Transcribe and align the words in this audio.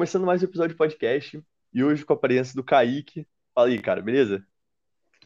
começando 0.00 0.24
mais 0.24 0.40
um 0.40 0.46
episódio 0.46 0.70
de 0.70 0.78
podcast 0.78 1.44
e 1.74 1.84
hoje 1.84 2.06
com 2.06 2.14
a 2.14 2.16
aparência 2.16 2.54
do 2.54 2.64
Kaique. 2.64 3.28
Fala 3.54 3.68
aí, 3.68 3.78
cara, 3.78 4.00
beleza? 4.00 4.42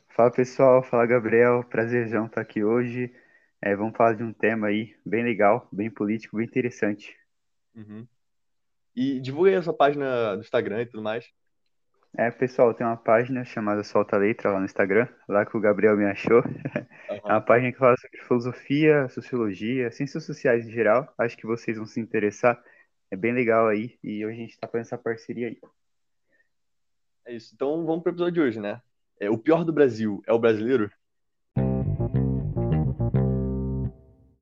Fala 0.08 0.32
pessoal, 0.32 0.82
fala 0.82 1.06
Gabriel, 1.06 1.62
prazerzão 1.62 2.26
estar 2.26 2.40
aqui 2.40 2.64
hoje. 2.64 3.14
É, 3.62 3.76
vamos 3.76 3.96
falar 3.96 4.14
de 4.14 4.24
um 4.24 4.32
tema 4.32 4.66
aí 4.66 4.96
bem 5.06 5.22
legal, 5.22 5.68
bem 5.70 5.88
político, 5.88 6.36
bem 6.36 6.44
interessante. 6.44 7.16
Uhum. 7.72 8.04
E 8.96 9.20
divulga 9.20 9.50
aí 9.50 9.54
a 9.54 9.62
sua 9.62 9.72
página 9.72 10.34
do 10.34 10.40
Instagram 10.40 10.82
e 10.82 10.86
tudo 10.86 11.04
mais. 11.04 11.24
É, 12.18 12.28
pessoal, 12.32 12.74
tem 12.74 12.84
uma 12.84 12.96
página 12.96 13.44
chamada 13.44 13.84
Solta 13.84 14.16
Letra 14.16 14.50
lá 14.50 14.58
no 14.58 14.64
Instagram, 14.64 15.06
lá 15.28 15.46
que 15.46 15.56
o 15.56 15.60
Gabriel 15.60 15.96
me 15.96 16.06
achou. 16.06 16.42
Uhum. 16.42 17.20
É 17.28 17.32
uma 17.32 17.40
página 17.40 17.70
que 17.70 17.78
fala 17.78 17.96
sobre 17.96 18.26
filosofia, 18.26 19.08
sociologia, 19.08 19.92
ciências 19.92 20.24
sociais 20.24 20.66
em 20.66 20.72
geral. 20.72 21.14
Acho 21.16 21.36
que 21.36 21.46
vocês 21.46 21.76
vão 21.76 21.86
se 21.86 22.00
interessar. 22.00 22.60
É 23.14 23.16
bem 23.16 23.32
legal 23.32 23.68
aí 23.68 23.96
e 24.02 24.26
hoje 24.26 24.38
a 24.38 24.40
gente 24.40 24.50
está 24.54 24.66
fazendo 24.66 24.86
essa 24.86 24.98
parceria 24.98 25.46
aí. 25.46 25.56
É 27.24 27.32
isso. 27.32 27.54
Então 27.54 27.86
vamos 27.86 28.02
para 28.02 28.10
o 28.10 28.12
episódio 28.12 28.34
de 28.34 28.40
hoje, 28.40 28.58
né? 28.58 28.82
É, 29.20 29.30
o 29.30 29.38
pior 29.38 29.64
do 29.64 29.72
Brasil 29.72 30.20
é 30.26 30.32
o 30.32 30.38
brasileiro? 30.40 30.90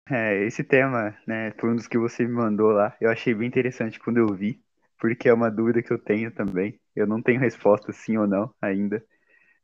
É, 0.09 0.43
esse 0.47 0.65
tema, 0.65 1.15
né, 1.27 1.53
foi 1.61 1.69
um 1.69 1.77
dos 1.77 1.87
que 1.87 1.99
você 1.99 2.25
me 2.27 2.33
mandou 2.33 2.71
lá. 2.71 2.97
Eu 2.99 3.11
achei 3.11 3.35
bem 3.35 3.47
interessante 3.47 4.01
quando 4.01 4.17
eu 4.17 4.35
vi, 4.35 4.59
porque 4.99 5.29
é 5.29 5.35
uma 5.35 5.51
dúvida 5.51 5.83
que 5.83 5.93
eu 5.93 5.99
tenho 5.99 6.31
também. 6.31 6.81
Eu 6.97 7.07
não 7.07 7.21
tenho 7.21 7.41
resposta 7.41 7.93
sim 7.93 8.17
ou 8.17 8.27
não 8.27 8.55
ainda, 8.59 9.05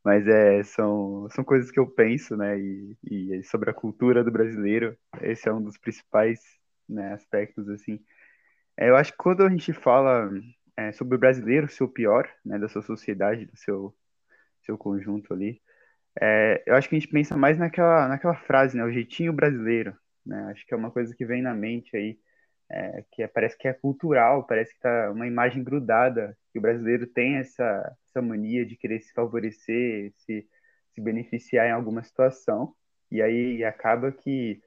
mas 0.05 0.29
é, 0.29 0.63
são, 0.65 1.27
são 1.31 1.43
coisas 1.43 1.71
que 1.71 1.81
eu 1.81 1.87
penso, 1.87 2.37
né, 2.37 2.61
e, 2.61 2.95
e 3.05 3.43
sobre 3.45 3.71
a 3.71 3.75
cultura 3.75 4.23
do 4.23 4.31
brasileiro, 4.31 4.95
esse 5.23 5.49
é 5.49 5.53
um 5.53 5.63
dos 5.63 5.79
principais, 5.79 6.41
né, 6.87 7.15
aspectos, 7.15 7.71
assim. 7.71 7.99
É, 8.79 8.89
eu 8.89 8.97
acho 8.97 9.11
que 9.11 9.19
quando 9.19 9.43
a 9.43 9.51
gente 9.51 9.73
fala 9.73 10.31
é, 10.77 10.93
sobre 10.93 11.17
o 11.17 11.19
brasileiro 11.19 11.69
ser 11.69 11.83
o 11.83 11.89
pior, 11.89 12.31
né, 12.45 12.59
da 12.59 12.69
sua 12.69 12.81
sociedade, 12.81 13.45
do 13.45 13.57
seu, 13.57 13.93
seu 14.63 14.79
conjunto 14.79 15.35
ali, 15.35 15.61
é, 16.21 16.63
eu 16.65 16.77
acho 16.77 16.89
que 16.89 16.95
a 16.95 16.99
gente 17.01 17.11
pensa 17.11 17.37
mais 17.37 17.59
naquela, 17.59 18.07
naquela 18.07 18.37
frase, 18.37 18.77
né, 18.77 18.85
o 18.85 18.93
jeitinho 18.93 19.33
brasileiro, 19.33 19.97
né, 20.25 20.51
acho 20.53 20.65
que 20.65 20.73
é 20.73 20.77
uma 20.77 20.93
coisa 20.93 21.13
que 21.15 21.27
vem 21.27 21.43
na 21.43 21.55
mente 21.55 21.97
aí, 21.97 22.21
é, 22.71 23.05
que 23.11 23.23
é, 23.23 23.27
parece 23.27 23.59
que 23.59 23.67
é 23.67 23.73
cultural, 23.73 24.47
parece 24.47 24.73
que 24.75 24.81
tá 24.81 25.11
uma 25.11 25.27
imagem 25.27 25.65
grudada, 25.65 26.37
que 26.53 26.59
o 26.61 26.63
brasileiro 26.63 27.07
tem 27.07 27.37
essa, 27.37 27.97
essa 28.09 28.23
mania 28.23 28.65
de 28.65 28.77
querer 28.77 29.01
se 29.01 29.13
favorecer, 29.13 30.13
se, 30.19 30.47
se 30.95 31.01
beneficiar 31.01 31.67
em 31.67 31.73
alguma 31.73 32.05
situação, 32.05 32.75
e 33.11 33.21
aí 33.23 33.65
acaba 33.65 34.13
que 34.13 34.63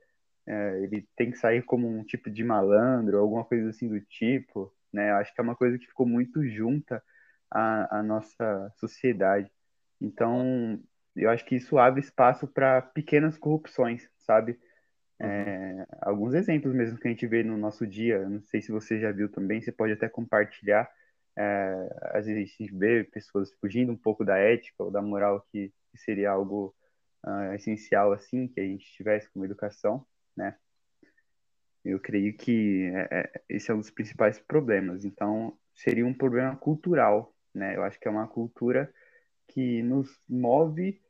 é, 0.47 0.83
ele 0.83 1.07
tem 1.15 1.31
que 1.31 1.37
sair 1.37 1.63
como 1.63 1.87
um 1.87 2.03
tipo 2.03 2.29
de 2.29 2.43
malandro, 2.43 3.19
alguma 3.19 3.45
coisa 3.45 3.69
assim 3.69 3.87
do 3.87 3.99
tipo, 4.01 4.73
né? 4.91 5.11
Acho 5.13 5.33
que 5.33 5.41
é 5.41 5.43
uma 5.43 5.55
coisa 5.55 5.77
que 5.77 5.87
ficou 5.87 6.05
muito 6.05 6.45
junta 6.47 7.03
à, 7.49 7.99
à 7.99 8.03
nossa 8.03 8.71
sociedade. 8.77 9.51
Então, 9.99 10.79
eu 11.15 11.29
acho 11.29 11.45
que 11.45 11.55
isso 11.55 11.77
abre 11.77 12.01
espaço 12.01 12.47
para 12.47 12.81
pequenas 12.81 13.37
corrupções, 13.37 14.09
sabe? 14.19 14.59
É, 15.19 15.85
alguns 16.01 16.33
exemplos 16.33 16.73
mesmo 16.73 16.97
que 16.97 17.07
a 17.07 17.11
gente 17.11 17.27
vê 17.27 17.43
no 17.43 17.57
nosso 17.57 17.85
dia, 17.85 18.27
não 18.27 18.41
sei 18.41 18.61
se 18.61 18.71
você 18.71 18.99
já 18.99 19.11
viu 19.11 19.29
também, 19.29 19.61
você 19.61 19.71
pode 19.71 19.93
até 19.93 20.09
compartilhar. 20.09 20.89
É, 21.37 21.89
às 22.13 22.25
vezes 22.25 22.55
a 22.59 22.63
gente 22.63 22.75
vê 22.75 23.03
pessoas 23.03 23.53
fugindo 23.61 23.91
um 23.91 23.97
pouco 23.97 24.25
da 24.25 24.37
ética 24.37 24.83
ou 24.83 24.91
da 24.91 25.01
moral, 25.01 25.45
que, 25.51 25.71
que 25.91 25.97
seria 25.99 26.31
algo 26.31 26.75
uh, 27.25 27.53
essencial 27.53 28.11
assim, 28.13 28.47
que 28.47 28.59
a 28.59 28.63
gente 28.63 28.85
tivesse 28.93 29.29
como 29.31 29.45
educação, 29.45 30.05
né? 30.41 30.55
Eu 31.85 31.99
creio 31.99 32.35
que 32.35 32.91
é, 32.93 33.07
é, 33.11 33.41
esse 33.49 33.71
é 33.71 33.73
um 33.73 33.79
dos 33.79 33.91
principais 33.91 34.39
problemas. 34.39 35.05
Então, 35.05 35.57
seria 35.73 36.05
um 36.05 36.13
problema 36.13 36.55
cultural, 36.55 37.33
né? 37.53 37.75
Eu 37.75 37.83
acho 37.83 37.99
que 37.99 38.07
é 38.07 38.11
uma 38.11 38.27
cultura 38.27 38.91
que 39.47 39.83
nos 39.83 40.09
move 40.27 41.01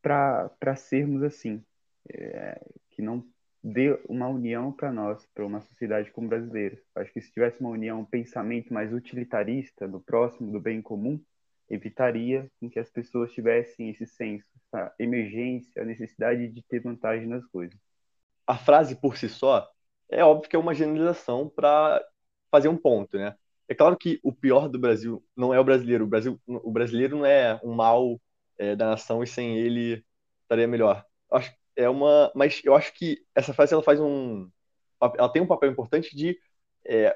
para 0.00 0.76
sermos 0.76 1.22
assim, 1.22 1.62
é, 2.08 2.60
que 2.90 3.02
não 3.02 3.24
dê 3.62 3.98
uma 4.08 4.28
união 4.28 4.72
para 4.72 4.92
nós, 4.92 5.26
para 5.34 5.44
uma 5.44 5.60
sociedade 5.60 6.10
como 6.10 6.28
brasileira. 6.28 6.78
Acho 6.94 7.12
que 7.12 7.20
se 7.20 7.32
tivesse 7.32 7.60
uma 7.60 7.70
união, 7.70 8.00
um 8.00 8.04
pensamento 8.04 8.72
mais 8.72 8.92
utilitarista 8.92 9.88
do 9.88 10.00
próximo, 10.00 10.52
do 10.52 10.60
bem 10.60 10.80
comum, 10.80 11.20
evitaria 11.68 12.50
que 12.70 12.78
as 12.78 12.90
pessoas 12.90 13.32
tivessem 13.32 13.90
esse 13.90 14.06
senso, 14.06 14.46
essa 14.56 14.94
emergência, 14.98 15.82
a 15.82 15.84
necessidade 15.84 16.48
de 16.48 16.62
ter 16.62 16.80
vantagem 16.80 17.26
nas 17.26 17.44
coisas. 17.46 17.87
A 18.48 18.56
frase 18.56 18.96
por 18.96 19.16
si 19.16 19.28
só 19.28 19.70
é 20.10 20.24
óbvio 20.24 20.48
que 20.48 20.56
é 20.56 20.58
uma 20.58 20.74
generalização 20.74 21.48
para 21.48 22.02
fazer 22.50 22.68
um 22.68 22.76
ponto, 22.76 23.18
né? 23.18 23.36
É 23.68 23.74
claro 23.74 23.96
que 23.96 24.18
o 24.22 24.32
pior 24.32 24.68
do 24.68 24.78
Brasil 24.78 25.22
não 25.36 25.52
é 25.52 25.60
o 25.60 25.64
brasileiro. 25.64 26.04
O, 26.04 26.08
Brasil, 26.08 26.40
o 26.46 26.70
brasileiro 26.72 27.18
não 27.18 27.26
é 27.26 27.60
um 27.62 27.74
mal 27.74 28.18
é, 28.56 28.74
da 28.74 28.86
nação 28.86 29.22
e 29.22 29.26
sem 29.26 29.58
ele 29.58 30.02
estaria 30.42 30.66
melhor. 30.66 31.04
Acho, 31.30 31.52
é 31.76 31.88
uma, 31.88 32.32
mas 32.34 32.62
eu 32.64 32.74
acho 32.74 32.92
que 32.94 33.22
essa 33.34 33.52
frase 33.52 33.74
ela 33.74 33.82
faz 33.82 34.00
um, 34.00 34.50
ela 35.16 35.28
tem 35.28 35.42
um 35.42 35.46
papel 35.46 35.70
importante 35.70 36.16
de 36.16 36.38
é, 36.86 37.14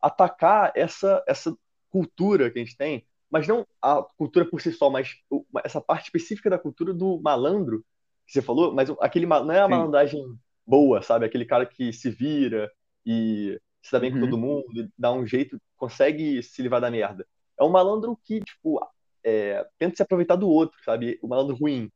atacar 0.00 0.70
essa 0.76 1.24
essa 1.26 1.56
cultura 1.88 2.50
que 2.50 2.58
a 2.58 2.64
gente 2.64 2.76
tem, 2.76 3.06
mas 3.30 3.48
não 3.48 3.66
a 3.80 4.02
cultura 4.18 4.44
por 4.44 4.60
si 4.60 4.72
só, 4.72 4.90
mas 4.90 5.16
essa 5.64 5.80
parte 5.80 6.04
específica 6.04 6.50
da 6.50 6.58
cultura 6.58 6.92
do 6.92 7.18
malandro 7.22 7.84
que 8.26 8.32
você 8.32 8.42
falou, 8.42 8.74
mas 8.74 8.90
aquele 9.00 9.26
não 9.26 9.52
é 9.52 9.60
a 9.60 9.68
malandragem 9.68 10.22
boa, 10.66 11.02
sabe? 11.02 11.26
Aquele 11.26 11.44
cara 11.44 11.66
que 11.66 11.92
se 11.92 12.10
vira 12.10 12.70
e 13.04 13.60
se 13.82 13.92
dá 13.92 14.00
bem 14.00 14.12
uhum. 14.12 14.20
com 14.20 14.26
todo 14.26 14.38
mundo, 14.38 14.92
dá 14.98 15.12
um 15.12 15.26
jeito, 15.26 15.60
consegue 15.76 16.42
se 16.42 16.62
livrar 16.62 16.80
da 16.80 16.90
merda. 16.90 17.26
É 17.58 17.62
um 17.62 17.70
malandro 17.70 18.18
que, 18.24 18.40
tipo, 18.40 18.80
é, 19.22 19.66
tenta 19.78 19.96
se 19.96 20.02
aproveitar 20.02 20.36
do 20.36 20.48
outro, 20.48 20.78
sabe? 20.84 21.18
O 21.22 21.28
malandro 21.28 21.56
ruim. 21.56 21.90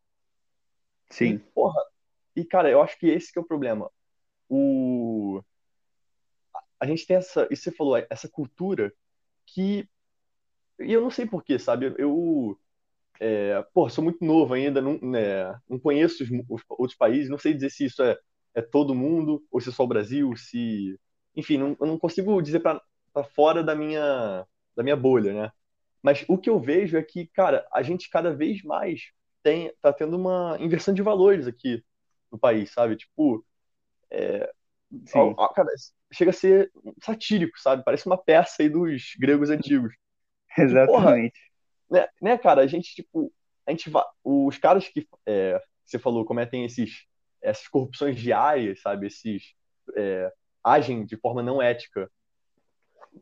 Sim. 1.10 1.34
E, 1.34 1.38
porra, 1.38 1.82
e, 2.36 2.44
cara, 2.44 2.70
eu 2.70 2.82
acho 2.82 2.98
que 2.98 3.06
esse 3.06 3.32
que 3.32 3.38
é 3.38 3.42
o 3.42 3.46
problema. 3.46 3.90
O... 4.48 5.42
A 6.78 6.86
gente 6.86 7.06
tem 7.06 7.16
essa, 7.16 7.48
isso 7.50 7.64
você 7.64 7.72
falou, 7.72 7.96
essa 8.08 8.28
cultura 8.28 8.92
que. 9.46 9.88
E 10.78 10.92
eu 10.92 11.00
não 11.00 11.10
sei 11.10 11.26
porquê, 11.26 11.58
sabe? 11.58 11.94
Eu. 11.98 12.58
É, 13.20 13.62
pô, 13.74 13.88
sou 13.88 14.04
muito 14.04 14.24
novo 14.24 14.54
ainda, 14.54 14.80
não, 14.80 14.96
né, 15.00 15.52
não 15.68 15.76
conheço 15.80 16.22
os, 16.22 16.30
os, 16.48 16.62
outros 16.68 16.96
países, 16.96 17.28
não 17.28 17.36
sei 17.36 17.52
dizer 17.52 17.70
se 17.70 17.86
isso 17.86 18.00
é, 18.00 18.16
é 18.58 18.62
todo 18.62 18.94
mundo, 18.94 19.44
ou 19.50 19.60
se 19.60 19.68
é 19.68 19.72
só 19.72 19.84
o 19.84 19.88
Brasil, 19.88 20.36
se. 20.36 20.98
Enfim, 21.36 21.58
não, 21.58 21.76
eu 21.80 21.86
não 21.86 21.96
consigo 21.96 22.42
dizer 22.42 22.58
para 22.60 22.82
fora 23.34 23.62
da 23.62 23.74
minha, 23.74 24.44
da 24.76 24.82
minha 24.82 24.96
bolha, 24.96 25.32
né? 25.32 25.52
Mas 26.02 26.24
o 26.28 26.36
que 26.36 26.50
eu 26.50 26.58
vejo 26.58 26.96
é 26.96 27.02
que, 27.02 27.26
cara, 27.28 27.66
a 27.72 27.82
gente 27.82 28.10
cada 28.10 28.34
vez 28.34 28.62
mais 28.62 29.12
tem, 29.42 29.72
tá 29.80 29.92
tendo 29.92 30.16
uma 30.16 30.56
inversão 30.58 30.92
de 30.92 31.02
valores 31.02 31.46
aqui 31.46 31.84
no 32.32 32.38
país, 32.38 32.72
sabe? 32.72 32.96
Tipo, 32.96 33.44
é, 34.10 34.50
ó, 35.14 35.34
ó, 35.36 35.48
cara, 35.48 35.68
chega 36.12 36.30
a 36.30 36.34
ser 36.34 36.72
satírico, 37.00 37.60
sabe? 37.60 37.84
Parece 37.84 38.06
uma 38.06 38.18
peça 38.18 38.62
aí 38.62 38.68
dos 38.68 39.14
gregos 39.18 39.50
antigos. 39.50 39.94
Exatamente. 40.58 41.38
Porra, 41.88 42.00
né, 42.02 42.08
né, 42.20 42.38
cara? 42.38 42.62
A 42.62 42.66
gente, 42.66 42.92
tipo, 42.92 43.32
a 43.64 43.70
gente 43.70 43.88
os 44.24 44.58
caras 44.58 44.88
que 44.88 45.06
é, 45.26 45.60
você 45.84 45.98
falou 45.98 46.24
cometem 46.24 46.64
esses 46.64 47.07
essas 47.42 47.68
corrupções 47.68 48.16
diárias, 48.16 48.80
sabe? 48.80 49.06
Esses 49.06 49.54
é, 49.96 50.32
agem 50.62 51.04
de 51.04 51.16
forma 51.16 51.42
não 51.42 51.62
ética 51.62 52.10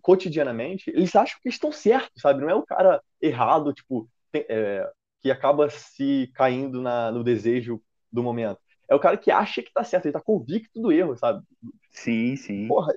cotidianamente, 0.03 0.91
eles 0.91 1.15
acham 1.17 1.39
que 1.43 1.49
estão 1.49 1.73
certos, 1.73 2.21
sabe? 2.21 2.41
Não 2.41 2.51
é 2.51 2.55
o 2.55 2.63
cara 2.63 3.03
errado, 3.21 3.73
tipo, 3.73 4.09
tem, 4.31 4.45
é, 4.49 4.91
que 5.23 5.31
acaba 5.31 5.71
se 5.71 6.31
caindo 6.35 6.83
na, 6.83 7.11
no 7.11 7.25
desejo 7.25 7.83
do 8.13 8.23
momento 8.23 8.61
é 8.89 8.95
o 8.95 9.01
cara 9.01 9.17
que 9.17 9.31
acha 9.31 9.63
que 9.63 9.73
tá 9.73 9.83
certo, 9.83 10.07
ele 10.07 10.13
tá 10.13 10.21
convicto 10.21 10.81
do 10.81 10.93
erro, 10.93 11.17
sabe? 11.17 11.45
Sim, 11.91 12.37
sim. 12.37 12.69
Porra, 12.69 12.95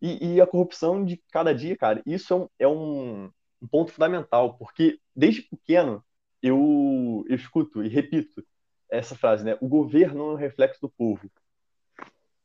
e, 0.00 0.34
e 0.34 0.40
a 0.40 0.46
corrupção 0.46 1.04
de 1.04 1.22
cada 1.30 1.54
dia, 1.54 1.76
cara, 1.76 2.02
isso 2.04 2.32
é 2.32 2.36
um, 2.36 2.48
é 2.60 2.68
um, 2.68 3.30
um 3.62 3.68
ponto 3.68 3.92
fundamental, 3.92 4.54
porque 4.54 4.98
desde 5.14 5.42
pequeno 5.42 6.04
eu, 6.42 7.24
eu 7.28 7.36
escuto 7.36 7.82
e 7.82 7.88
repito 7.88 8.44
essa 8.90 9.14
frase, 9.14 9.44
né? 9.44 9.56
O 9.60 9.68
governo 9.68 10.30
é 10.30 10.32
um 10.34 10.36
reflexo 10.36 10.80
do 10.80 10.88
povo. 10.88 11.30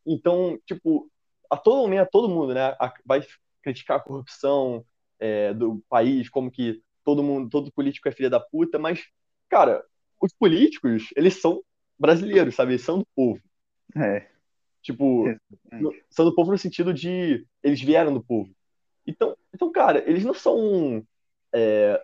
Então, 0.06 0.60
tipo, 0.66 1.10
a 1.50 1.58
todo 1.58 1.82
momento, 1.82 2.10
todo 2.12 2.30
mundo, 2.30 2.54
né, 2.54 2.76
vai 3.06 3.22
criticar 3.62 3.98
a 3.98 4.02
corrupção 4.02 4.84
é, 5.20 5.54
do 5.54 5.84
país, 5.88 6.30
como 6.30 6.50
que 6.50 6.82
todo 7.04 7.24
mundo, 7.24 7.50
todo 7.50 7.72
político 7.72 8.08
é 8.08 8.12
filha 8.12 8.30
da 8.30 8.40
puta, 8.40 8.80
mas, 8.80 9.06
cara, 9.50 9.84
os 10.20 10.34
políticos, 10.34 11.10
eles 11.16 11.40
são 11.40 11.62
brasileiros, 11.98 12.56
sabe? 12.56 12.72
Eles 12.72 12.84
são 12.84 13.00
do 13.00 13.08
povo. 13.16 13.42
É. 13.96 14.28
Tipo, 14.82 15.26
no, 15.72 15.94
são 16.10 16.26
do 16.26 16.34
povo 16.34 16.52
no 16.52 16.58
sentido 16.58 16.94
de 16.94 17.46
eles 17.62 17.80
vieram 17.82 18.14
do 18.14 18.24
povo. 18.24 18.50
Então, 19.06 19.38
então 19.54 19.72
cara, 19.72 20.04
eles 20.10 20.24
não 20.24 20.34
são. 20.34 21.06
É, 21.54 22.02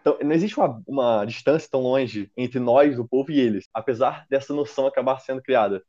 então, 0.00 0.18
não 0.22 0.32
existe 0.32 0.58
uma, 0.58 0.82
uma 0.86 1.24
distância 1.24 1.68
tão 1.70 1.82
longe 1.82 2.30
entre 2.36 2.58
nós, 2.58 2.98
o 2.98 3.06
povo, 3.06 3.30
e 3.30 3.38
eles, 3.38 3.68
apesar 3.72 4.26
dessa 4.30 4.54
noção 4.54 4.86
acabar 4.86 5.18
sendo 5.20 5.42
criada, 5.42 5.84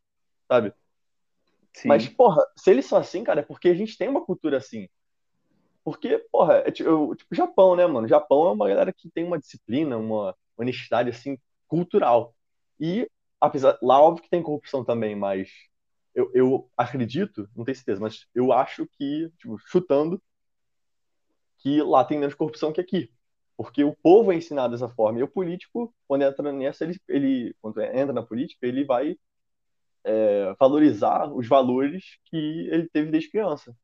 sabe? 0.48 0.74
Sim. 1.74 1.88
Mas, 1.88 2.08
porra, 2.10 2.46
se 2.58 2.70
eles 2.70 2.86
são 2.86 2.98
assim, 2.98 3.24
cara, 3.24 3.40
é 3.40 3.44
porque 3.44 3.70
a 3.70 3.74
gente 3.74 3.98
tem 3.98 4.10
uma 4.10 4.26
cultura 4.26 4.58
assim. 4.58 4.90
Porque, 5.84 6.18
porra, 6.32 6.56
é 6.66 6.72
tipo, 6.72 7.16
Japão, 7.32 7.76
né, 7.76 7.88
mano? 7.88 8.08
Japão 8.08 8.48
é 8.48 8.52
uma 8.52 8.68
galera 8.68 8.94
que 8.94 9.10
tem 9.10 9.24
uma 9.24 9.40
disciplina, 9.40 9.98
uma 9.98 10.36
honestidade, 10.58 11.10
assim, 11.10 11.38
cultural. 11.68 12.36
E, 12.80 13.10
apesar, 13.40 13.78
lá, 13.82 14.02
óbvio 14.02 14.24
que 14.24 14.30
tem 14.30 14.44
corrupção 14.44 14.84
também, 14.84 15.16
mas 15.16 15.50
eu, 16.14 16.30
eu 16.34 16.70
acredito, 16.76 17.50
não 17.56 17.64
tenho 17.64 17.76
certeza, 17.76 18.02
mas 18.02 18.28
eu 18.36 18.52
acho 18.52 18.86
que, 18.98 19.32
tipo, 19.38 19.58
chutando, 19.60 20.22
que 21.60 21.82
lá 21.82 22.04
tem 22.04 22.20
menos 22.20 22.36
corrupção 22.36 22.74
que 22.74 22.82
aqui. 22.82 23.10
Porque 23.64 23.84
o 23.84 23.96
povo 23.96 24.32
é 24.32 24.36
ensinado 24.36 24.74
dessa 24.74 24.90
forma. 24.90 25.20
E 25.20 25.24
o 25.24 25.28
político, 25.28 25.94
quando 26.08 26.24
entra 26.24 26.52
nessa, 26.52 26.84
ele, 26.84 27.00
ele 27.08 27.56
quando 27.62 27.82
entra 27.82 28.14
na 28.14 28.24
política, 28.24 28.66
ele 28.66 28.84
vai 28.86 29.18
é, 30.04 30.56
valorizar 30.60 31.32
os 31.32 31.48
valores 31.48 32.18
que 32.26 32.68
ele 32.72 32.90
teve 32.90 33.12
desde 33.12 33.30
criança. 33.30 33.76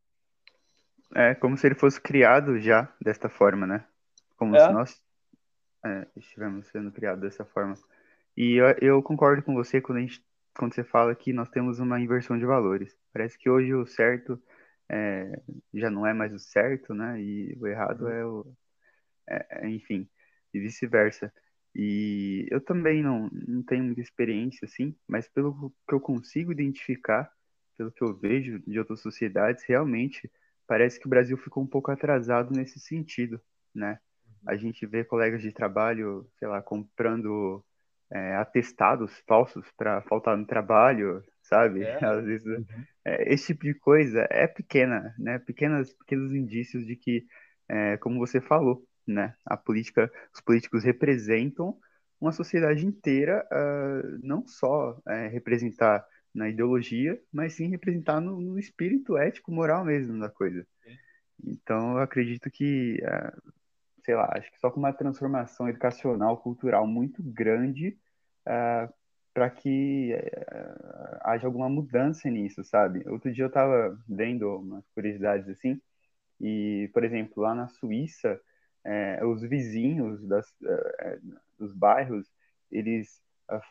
É, 1.16 1.36
como 1.36 1.58
se 1.58 1.68
ele 1.68 1.76
fosse 1.76 2.02
criado 2.02 2.60
já 2.60 2.92
desta 3.02 3.30
forma, 3.30 3.66
né? 3.66 3.86
Como 4.36 4.56
é. 4.56 4.60
se 4.60 4.72
nós 4.74 5.02
é, 5.86 6.08
estivemos 6.16 6.68
sendo 6.68 6.92
criados 6.92 7.22
dessa 7.22 7.46
forma. 7.46 7.76
E 8.36 8.56
eu, 8.56 8.68
eu, 8.82 9.04
concordo 9.04 9.42
com 9.42 9.54
você 9.54 9.82
quando, 9.82 10.00
a 10.00 10.02
gente, 10.02 10.24
quando 10.56 10.74
você 10.74 10.84
fala 10.84 11.16
que 11.16 11.34
nós 11.34 11.50
temos 11.50 11.80
uma 11.80 12.00
inversão 12.00 12.38
de 12.38 12.46
valores. 12.46 12.96
Parece 13.14 13.38
que 13.38 13.50
hoje 13.50 13.74
o 13.74 13.86
certo 13.86 14.40
é, 14.90 15.42
já 15.74 15.90
não 15.90 16.06
é 16.06 16.14
mais 16.14 16.34
o 16.34 16.40
certo, 16.40 16.94
né? 16.94 17.20
E 17.22 17.58
o 17.60 17.68
errado 17.68 18.06
uhum. 18.06 18.12
é 18.12 18.26
o. 18.26 18.46
É, 19.30 19.46
é, 19.50 19.70
enfim, 19.70 20.08
e 20.54 20.60
vice-versa. 20.60 21.32
E 21.76 22.48
eu 22.50 22.60
também 22.60 23.04
não, 23.04 23.30
não 23.48 23.62
tenho 23.62 23.84
muita 23.84 24.02
experiência, 24.02 24.66
assim, 24.66 24.96
mas 25.08 25.28
pelo 25.28 25.72
que 25.88 25.94
eu 25.94 26.00
consigo 26.00 26.52
identificar, 26.52 27.32
pelo 27.78 27.92
que 27.92 28.04
eu 28.04 28.16
vejo 28.16 28.60
de 28.66 28.80
outras 28.80 29.00
sociedades, 29.02 29.64
realmente 29.64 30.32
parece 30.68 31.00
que 31.00 31.06
o 31.06 31.10
Brasil 31.10 31.38
ficou 31.38 31.64
um 31.64 31.68
pouco 31.68 31.92
atrasado 31.92 32.52
nesse 32.52 32.80
sentido, 32.80 33.40
né? 33.74 34.00
A 34.46 34.56
gente 34.56 34.86
vê 34.86 35.04
colegas 35.04 35.42
de 35.42 35.52
trabalho, 35.52 36.28
sei 36.40 36.48
lá, 36.48 36.62
comprando 36.62 37.64
é, 38.12 38.36
atestados 38.36 39.12
falsos 39.28 39.66
para 39.78 40.02
faltar 40.02 40.38
no 40.38 40.46
trabalho, 40.46 41.24
sabe? 41.44 41.84
É. 41.84 41.98
Às 42.04 42.26
vezes, 42.26 42.46
uhum. 42.46 42.66
é, 43.06 43.34
esse 43.34 43.48
tipo 43.48 43.66
de 43.66 43.74
coisa 43.74 44.28
é 44.30 44.48
pequena, 44.48 45.14
né? 45.18 45.40
Pequenas, 45.40 45.94
pequenos 45.94 46.34
indícios 46.34 46.86
de 46.86 46.96
que, 46.96 47.26
é, 47.70 47.98
como 47.98 48.20
você 48.20 48.42
falou, 48.42 48.84
né? 49.08 49.34
A 49.46 49.56
política, 49.56 50.12
os 50.34 50.42
políticos 50.42 50.84
representam 50.84 51.78
uma 52.20 52.32
sociedade 52.32 52.86
inteira, 52.86 53.48
uh, 53.52 54.20
não 54.24 54.46
só 54.48 55.00
é, 55.08 55.28
representar 55.28 56.06
na 56.34 56.50
ideologia, 56.50 57.20
mas 57.32 57.54
sim 57.54 57.70
representar 57.70 58.20
no, 58.20 58.40
no, 58.42 58.60
espírito 58.60 59.18
ético, 59.18 59.52
moral 59.52 59.86
mesmo 59.86 60.20
da 60.20 60.30
coisa. 60.30 60.66
Então, 61.44 61.94
eu 61.94 62.00
acredito 62.00 62.50
que, 62.50 63.00
uh, 63.04 63.54
sei 64.04 64.16
lá, 64.16 64.30
acho 64.34 64.52
que 64.52 64.60
só 64.60 64.70
com 64.72 64.80
uma 64.80 64.94
transformação 64.94 65.70
educacional, 65.70 66.38
cultural 66.38 66.88
muito 66.88 67.22
grande, 67.24 67.98
uh, 68.48 68.92
para 69.34 69.50
que 69.52 70.14
uh, 70.16 71.18
haja 71.22 71.46
alguma 71.46 71.70
mudança 71.70 72.30
nisso, 72.30 72.64
sabe? 72.64 73.08
Outro 73.08 73.32
dia 73.32 73.44
eu 73.44 73.50
estava 73.50 73.96
vendo 74.08 74.58
umas 74.58 74.88
curiosidades 74.96 75.48
assim, 75.48 75.80
e, 76.40 76.90
por 76.94 77.04
exemplo, 77.04 77.44
lá 77.44 77.54
na 77.54 77.68
Suíça, 77.68 78.40
é, 78.88 79.26
os 79.26 79.42
vizinhos 79.42 80.26
das, 80.26 80.50
uh, 80.62 81.40
dos 81.60 81.74
bairros, 81.74 82.26
eles 82.72 83.22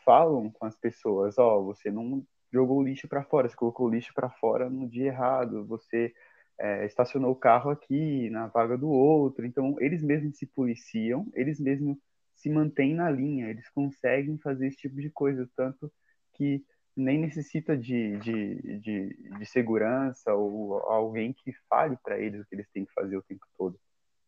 falam 0.05 0.49
com 0.51 0.65
as 0.65 0.75
pessoas, 0.77 1.37
ó, 1.37 1.59
oh, 1.59 1.65
você 1.65 1.91
não 1.91 2.25
jogou 2.51 2.79
o 2.79 2.83
lixo 2.83 3.07
para 3.07 3.23
fora, 3.23 3.49
você 3.49 3.55
colocou 3.55 3.87
o 3.87 3.89
lixo 3.89 4.13
para 4.13 4.29
fora 4.29 4.69
no 4.69 4.87
dia 4.87 5.07
errado, 5.07 5.65
você 5.65 6.13
é, 6.59 6.85
estacionou 6.85 7.31
o 7.31 7.35
carro 7.35 7.69
aqui 7.69 8.29
na 8.29 8.47
vaga 8.47 8.77
do 8.77 8.89
outro. 8.89 9.45
Então, 9.45 9.75
eles 9.79 10.01
mesmos 10.03 10.37
se 10.37 10.45
policiam, 10.47 11.27
eles 11.33 11.59
mesmos 11.59 11.97
se 12.35 12.49
mantêm 12.49 12.93
na 12.93 13.09
linha, 13.09 13.49
eles 13.49 13.69
conseguem 13.69 14.37
fazer 14.37 14.67
esse 14.67 14.77
tipo 14.77 15.01
de 15.01 15.09
coisa, 15.09 15.49
tanto 15.55 15.91
que 16.33 16.63
nem 16.95 17.19
necessita 17.19 17.77
de, 17.77 18.17
de, 18.17 18.79
de, 18.79 19.29
de 19.37 19.45
segurança 19.45 20.33
ou 20.33 20.79
alguém 20.79 21.33
que 21.33 21.53
fale 21.69 21.97
para 22.03 22.19
eles 22.19 22.41
o 22.41 22.45
que 22.45 22.55
eles 22.55 22.69
têm 22.71 22.85
que 22.85 22.93
fazer 22.93 23.17
o 23.17 23.23
tempo 23.23 23.45
todo. 23.57 23.79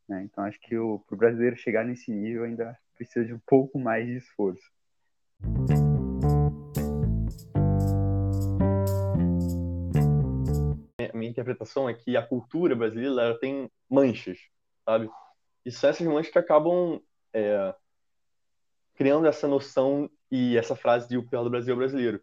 Né? 0.10 0.24
Então, 0.24 0.44
acho 0.44 0.60
que 0.60 0.76
para 0.76 1.16
o 1.16 1.18
brasileiro 1.18 1.56
chegar 1.56 1.86
nesse 1.86 2.12
nível 2.12 2.44
ainda 2.44 2.76
precisa 2.96 3.24
de 3.24 3.34
um 3.34 3.40
pouco 3.46 3.78
mais 3.78 4.06
de 4.08 4.18
esforço. 4.18 4.68
minha 11.14 11.30
interpretação 11.30 11.90
é 11.90 11.94
que 11.94 12.16
a 12.16 12.26
cultura 12.26 12.76
brasileira 12.76 13.38
tem 13.40 13.70
manchas, 13.90 14.40
sabe? 14.86 15.10
E 15.66 15.72
são 15.72 15.90
essas 15.90 16.08
manchas 16.08 16.32
que 16.32 16.40
acabam 16.40 17.02
é, 17.34 17.76
criando 18.96 19.28
essa 19.28 19.48
noção 19.48 20.10
e 20.32 20.58
essa 20.58 20.76
frase 20.76 21.10
de 21.10 21.18
o 21.18 21.28
pior 21.28 21.44
do 21.44 21.50
Brasil 21.50 21.74
é 21.74 21.78
brasileiro. 21.78 22.22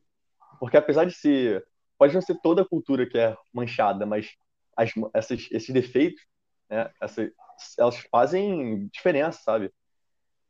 Porque 0.59 0.77
apesar 0.77 1.05
de 1.05 1.13
ser, 1.13 1.67
pode 1.99 2.15
não 2.15 2.23
ser 2.23 2.41
toda 2.41 2.63
a 2.63 2.69
cultura 2.69 3.07
que 3.07 3.19
é 3.19 3.37
manchada, 3.53 4.07
mas 4.07 4.35
as, 4.75 4.93
essas, 5.13 5.47
esses 5.51 5.73
defeitos, 5.73 6.23
né, 6.71 6.91
essa, 7.01 7.31
elas 7.79 7.97
fazem 8.11 8.89
diferença, 8.89 9.41
sabe? 9.43 9.73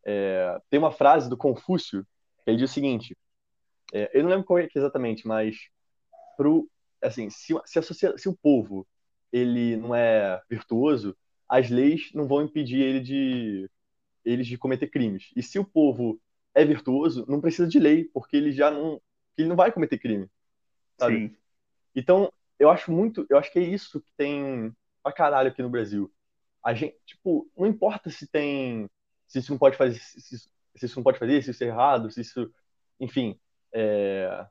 É, 0.05 0.59
tem 0.71 0.79
uma 0.79 0.93
frase 0.93 1.29
do 1.29 1.37
Confúcio 1.37 2.07
que 2.45 2.51
ele 2.51 2.59
diz 2.59 2.71
o 2.71 2.75
seguinte: 2.75 3.17
é, 3.93 4.11
eu 4.15 4.23
não 4.23 4.31
lembro 4.31 4.45
qual 4.45 4.59
é, 4.59 4.69
exatamente, 4.75 5.27
mas 5.27 5.57
pro 6.37 6.69
assim, 7.03 7.31
se, 7.31 7.55
se, 7.65 7.79
a 7.79 7.83
se 7.83 8.29
o 8.29 8.37
povo 8.37 8.87
ele 9.33 9.77
não 9.77 9.95
é 9.95 10.41
virtuoso, 10.49 11.17
as 11.49 11.71
leis 11.71 12.11
não 12.15 12.27
vão 12.27 12.43
impedir 12.43 12.81
ele 12.81 13.01
de 13.01 13.71
eles 14.25 14.47
de 14.47 14.59
cometer 14.59 14.89
crimes. 14.89 15.31
E 15.37 15.43
se 15.43 15.59
o 15.59 15.65
povo 15.65 16.21
é 16.55 16.65
virtuoso, 16.65 17.25
não 17.29 17.41
precisa 17.41 17.69
de 17.69 17.79
lei, 17.79 18.05
porque 18.13 18.37
ele 18.37 18.51
já 18.51 18.71
não 18.71 19.01
ele 19.37 19.49
não 19.49 19.57
vai 19.57 19.71
cometer 19.71 19.99
crime. 19.99 20.29
Sabe? 20.99 21.17
Sim. 21.17 21.37
Então, 21.95 22.33
eu 22.59 22.71
acho 22.71 22.91
muito, 22.91 23.27
eu 23.29 23.39
acho 23.39 23.53
que 23.53 23.59
é 23.59 23.63
isso 23.63 24.01
que 24.01 24.11
tem 24.17 24.75
pra 25.03 25.13
caralho 25.13 25.51
aqui 25.51 25.63
no 25.63 25.69
Brasil. 25.69 26.11
A 26.67 26.75
gente, 26.75 26.97
tipo, 27.07 27.49
não 27.57 27.65
importa 27.65 28.11
se 28.11 28.27
tem 28.27 28.91
se 29.29 29.39
isso 29.39 29.53
não 29.53 29.59
pode 29.59 29.77
fazer, 29.77 30.01
se, 30.01 30.21
se 30.21 30.87
isso 30.87 30.97
não 30.97 31.05
pode 31.05 31.19
fazer, 31.19 31.41
se 31.41 31.53
isso 31.53 31.63
é 31.63 31.69
errado, 31.69 32.11
se 32.11 32.21
isso, 32.21 32.53
enfim, 32.99 33.39
é, 33.73 34.47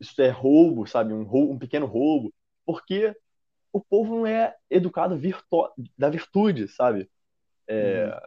isso 0.00 0.20
é 0.22 0.30
roubo, 0.30 0.86
sabe? 0.86 1.12
Um, 1.12 1.24
roubo, 1.24 1.52
um 1.52 1.58
pequeno 1.58 1.84
roubo, 1.84 2.32
porque 2.64 3.14
o 3.70 3.80
povo 3.80 4.16
não 4.16 4.26
é 4.26 4.56
educado 4.70 5.16
virtu 5.16 5.70
da 5.96 6.08
virtude, 6.08 6.68
sabe? 6.68 7.10
É, 7.66 8.06
uhum. 8.06 8.20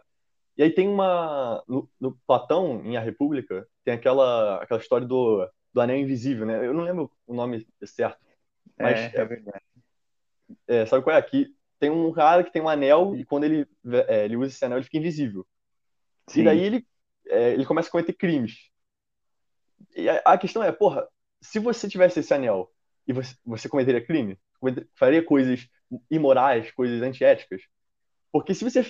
E 0.58 0.62
aí 0.62 0.70
tem 0.70 0.88
uma. 0.88 1.62
No, 1.68 1.88
no, 2.00 2.16
Platão, 2.26 2.80
em 2.84 2.96
A 2.96 3.00
República, 3.00 3.68
tem 3.84 3.94
aquela, 3.94 4.62
aquela 4.62 4.80
história 4.80 5.06
do, 5.06 5.48
do 5.72 5.80
anel 5.80 5.98
invisível, 5.98 6.46
né? 6.46 6.66
Eu 6.66 6.72
não 6.72 6.84
lembro 6.84 7.12
o 7.26 7.34
nome 7.34 7.66
certo. 7.84 8.24
Mas 8.78 9.14
é, 9.14 9.18
é 9.18 9.24
verdade. 9.24 9.64
É, 10.66 10.86
sabe 10.86 11.02
qual 11.02 11.14
é? 11.14 11.18
Aqui 11.18 11.55
tem 11.78 11.90
um 11.90 12.12
cara 12.12 12.42
que 12.42 12.52
tem 12.52 12.62
um 12.62 12.68
anel 12.68 13.14
e 13.16 13.24
quando 13.24 13.44
ele, 13.44 13.66
é, 14.08 14.24
ele 14.24 14.36
usa 14.36 14.48
esse 14.48 14.64
anel, 14.64 14.78
ele 14.78 14.84
fica 14.84 14.98
invisível. 14.98 15.46
Sim. 16.28 16.40
E 16.40 16.44
daí 16.44 16.60
ele, 16.60 16.86
é, 17.26 17.52
ele 17.52 17.66
começa 17.66 17.88
a 17.88 17.92
cometer 17.92 18.12
crimes. 18.12 18.70
E 19.94 20.08
a, 20.08 20.22
a 20.24 20.38
questão 20.38 20.62
é, 20.62 20.72
porra, 20.72 21.06
se 21.40 21.58
você 21.58 21.88
tivesse 21.88 22.20
esse 22.20 22.32
anel 22.32 22.72
e 23.06 23.12
você, 23.12 23.34
você 23.44 23.68
cometeria 23.68 24.04
crime, 24.04 24.38
faria 24.94 25.22
coisas 25.22 25.68
imorais, 26.10 26.70
coisas 26.72 27.00
antiéticas. 27.02 27.62
Porque 28.32 28.54
se 28.54 28.64
você 28.64 28.84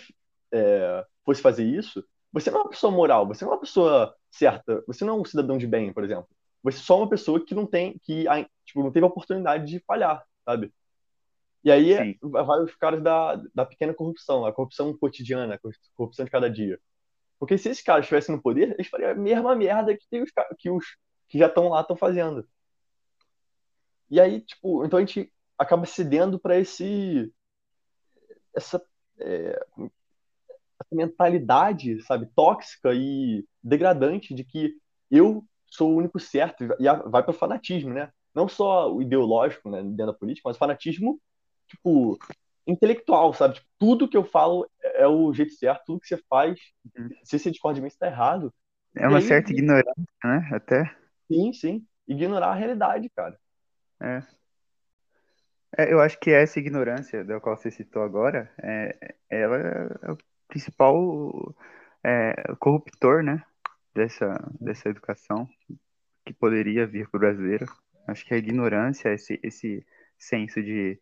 é, 0.53 1.05
fosse 1.25 1.43
fazer 1.43 1.65
isso, 1.65 2.05
você 2.33 2.51
não 2.51 2.61
é 2.61 2.63
uma 2.63 2.71
pessoa 2.71 2.93
moral, 2.93 3.27
você 3.27 3.45
não 3.45 3.53
é 3.53 3.55
uma 3.55 3.61
pessoa 3.61 4.15
certa, 4.31 4.83
você 4.87 5.05
não 5.05 5.17
é 5.17 5.21
um 5.21 5.25
cidadão 5.25 5.59
de 5.59 5.67
bem, 5.67 5.93
por 5.93 6.05
exemplo. 6.05 6.29
Você 6.63 6.79
é 6.79 6.83
só 6.83 6.99
uma 6.99 7.09
pessoa 7.09 7.45
que 7.45 7.55
não 7.55 7.67
tem, 7.67 7.99
que 8.03 8.25
tipo, 8.65 8.83
não 8.83 8.91
teve 8.91 9.05
a 9.05 9.09
oportunidade 9.09 9.67
de 9.67 9.81
falhar, 9.87 10.25
sabe? 10.45 10.73
E 11.67 11.73
aí 11.73 11.93
é, 11.95 12.15
vai 12.23 12.63
os 12.63 12.77
caras 12.77 13.03
da, 13.03 13.43
da 13.53 13.67
pequena 13.67 13.93
corrupção, 13.93 14.47
a 14.47 14.53
corrupção 14.53 14.97
cotidiana, 14.97 15.57
a 15.57 15.59
corrupção 15.97 16.25
de 16.25 16.31
cada 16.31 16.49
dia. 16.49 16.79
Porque 17.41 17.59
se 17.59 17.69
esses 17.69 17.83
caras 17.83 18.05
estivessem 18.05 18.37
no 18.37 18.41
poder, 18.41 18.71
eles 18.75 18.87
fariam 18.87 19.11
a 19.11 19.15
mesma 19.17 19.53
merda 19.57 19.97
que, 19.97 20.23
os, 20.23 20.31
que 20.61 20.71
os 20.71 20.85
que 21.29 21.37
já 21.37 21.49
estão 21.49 21.69
lá, 21.71 21.81
estão 21.81 21.97
fazendo. 21.97 22.49
E 24.09 24.21
aí, 24.21 24.43
tipo, 24.43 24.85
então 24.85 24.97
a 24.97 25.05
gente 25.05 25.29
acaba 25.59 25.85
cedendo 25.87 26.39
para 26.39 26.57
esse 26.57 27.35
essa, 28.55 28.81
é, 29.19 29.61
essa 29.77 30.93
mentalidade, 30.93 32.01
sabe, 32.03 32.31
tóxica 32.37 32.95
e 32.95 33.45
degradante 33.61 34.33
de 34.33 34.45
que 34.45 34.73
eu 35.11 35.45
sou 35.67 35.91
o 35.91 35.97
único 35.97 36.21
certo 36.21 36.63
e 36.63 36.85
vai 37.11 37.25
para 37.25 37.31
o 37.31 37.35
fanatismo, 37.35 37.93
né? 37.93 38.13
Não 38.33 38.47
só 38.47 38.95
o 38.95 39.03
ideológico, 39.03 39.69
né, 39.69 39.83
dentro 39.83 40.07
da 40.07 40.15
política, 40.15 40.49
mas 40.49 40.55
o 40.55 40.61
fanatismo, 40.61 41.21
tipo, 41.69 42.19
intelectual, 42.67 43.33
sabe? 43.33 43.55
Tipo, 43.55 43.67
tudo 43.79 44.09
que 44.09 44.17
eu 44.17 44.25
falo 44.25 44.69
é 44.83 45.07
o 45.07 45.33
jeito 45.33 45.53
certo, 45.53 45.85
tudo 45.87 46.01
que 46.01 46.09
você 46.09 46.19
faz, 46.29 46.59
uhum. 46.97 47.09
se 47.23 47.39
você 47.39 47.51
discorda 47.51 47.77
de 47.77 47.81
mim, 47.83 47.89
está 47.89 48.07
errado. 48.07 48.53
É 48.95 49.07
uma 49.07 49.19
aí, 49.19 49.23
certa 49.23 49.53
ignorância, 49.53 49.95
né? 50.25 50.49
Até. 50.53 50.97
Sim, 51.31 51.53
sim. 51.53 51.87
Ignorar 52.09 52.49
a 52.49 52.55
realidade, 52.55 53.11
cara. 53.11 53.39
É. 54.01 54.23
É, 55.79 55.93
eu 55.93 56.01
acho 56.01 56.19
que 56.19 56.31
essa 56.31 56.59
ignorância 56.59 57.23
da 57.25 57.39
qual 57.39 57.57
você 57.57 57.71
citou 57.71 58.03
agora, 58.03 58.51
é, 58.63 59.15
ela 59.29 59.57
é 60.03 60.13
o 60.13 60.19
principal 60.49 61.55
é, 62.03 62.55
corruptor, 62.59 63.23
né, 63.23 63.43
dessa, 63.95 64.39
dessa 64.61 64.89
educação 64.89 65.49
que 66.25 66.33
poderia 66.33 66.87
vir 66.87 67.09
para 67.09 67.19
o 67.19 67.21
brasileiro. 67.21 67.67
Acho 68.07 68.25
que 68.25 68.33
a 68.33 68.39
ignorância, 68.39 69.13
esse, 69.13 69.39
esse 69.43 69.85
senso 70.19 70.63
de, 70.63 70.99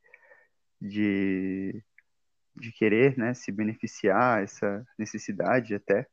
de, 0.84 1.82
de 2.54 2.72
querer 2.72 3.16
né, 3.16 3.32
se 3.34 3.50
beneficiar, 3.50 4.42
essa 4.42 4.86
necessidade 4.98 5.74
até, 5.74 6.06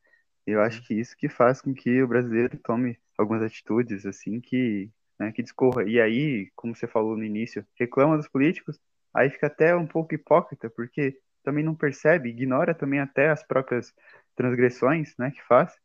eu 0.48 0.62
acho 0.62 0.86
que 0.88 0.94
isso 0.94 1.16
que 1.16 1.30
faz 1.30 1.62
com 1.62 1.74
que 1.74 2.02
o 2.02 2.08
brasileiro 2.08 2.58
tome 2.58 2.98
algumas 3.18 3.44
atitudes 3.44 4.06
assim 4.06 4.40
que 4.40 4.90
né, 5.20 5.32
que 5.32 5.44
discorra. 5.44 5.84
E 5.84 6.02
aí, 6.02 6.50
como 6.56 6.76
você 6.76 6.88
falou 6.88 7.16
no 7.16 7.24
início, 7.24 7.66
reclama 7.80 8.18
dos 8.18 8.28
políticos, 8.28 8.80
aí 9.14 9.30
fica 9.30 9.48
até 9.48 9.76
um 9.76 9.86
pouco 9.86 10.16
hipócrita, 10.16 10.70
porque 10.70 11.16
também 11.44 11.64
não 11.64 11.76
percebe, 11.76 12.30
ignora 12.30 12.74
também 12.74 13.00
até 13.00 13.30
as 13.30 13.44
próprias 13.44 13.94
transgressões, 14.36 15.14
né, 15.18 15.30
que 15.30 15.44
faz. 15.44 15.78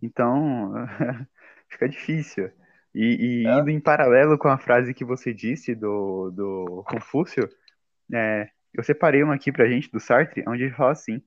Então, 0.00 0.72
fica 1.68 1.88
difícil. 1.88 2.50
E, 2.94 3.42
e 3.42 3.46
é. 3.46 3.58
indo 3.58 3.70
em 3.70 3.80
paralelo 3.80 4.38
com 4.38 4.48
a 4.48 4.58
frase 4.58 4.94
que 4.94 5.04
você 5.04 5.32
disse 5.32 5.74
do, 5.74 6.30
do 6.30 6.84
Confúcio, 6.88 7.48
é, 8.12 8.48
eu 8.72 8.82
separei 8.82 9.22
uma 9.22 9.34
aqui 9.34 9.50
pra 9.50 9.68
gente, 9.68 9.90
do 9.90 10.00
Sartre, 10.00 10.44
onde 10.46 10.64
ele 10.64 10.74
fala 10.74 10.92
assim, 10.92 11.22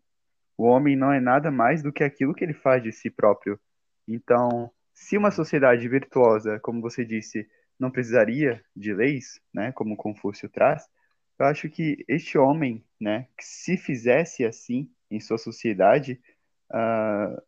o 0.57 0.63
homem 0.63 0.95
não 0.95 1.11
é 1.11 1.19
nada 1.19 1.51
mais 1.51 1.81
do 1.81 1.91
que 1.91 2.03
aquilo 2.03 2.33
que 2.33 2.43
ele 2.43 2.53
faz 2.53 2.81
de 2.81 2.91
si 2.91 3.09
próprio. 3.09 3.59
Então, 4.07 4.71
se 4.93 5.17
uma 5.17 5.31
sociedade 5.31 5.87
virtuosa, 5.87 6.59
como 6.59 6.81
você 6.81 7.03
disse, 7.03 7.47
não 7.79 7.91
precisaria 7.91 8.63
de 8.75 8.93
leis, 8.93 9.41
né, 9.53 9.71
como 9.71 9.97
Confúcio 9.97 10.47
traz, 10.49 10.87
eu 11.39 11.45
acho 11.45 11.69
que 11.69 12.03
este 12.07 12.37
homem, 12.37 12.83
né, 12.99 13.27
que 13.37 13.43
se 13.43 13.75
fizesse 13.75 14.45
assim 14.45 14.89
em 15.09 15.19
sua 15.19 15.37
sociedade, 15.37 16.21
uh, 16.71 17.41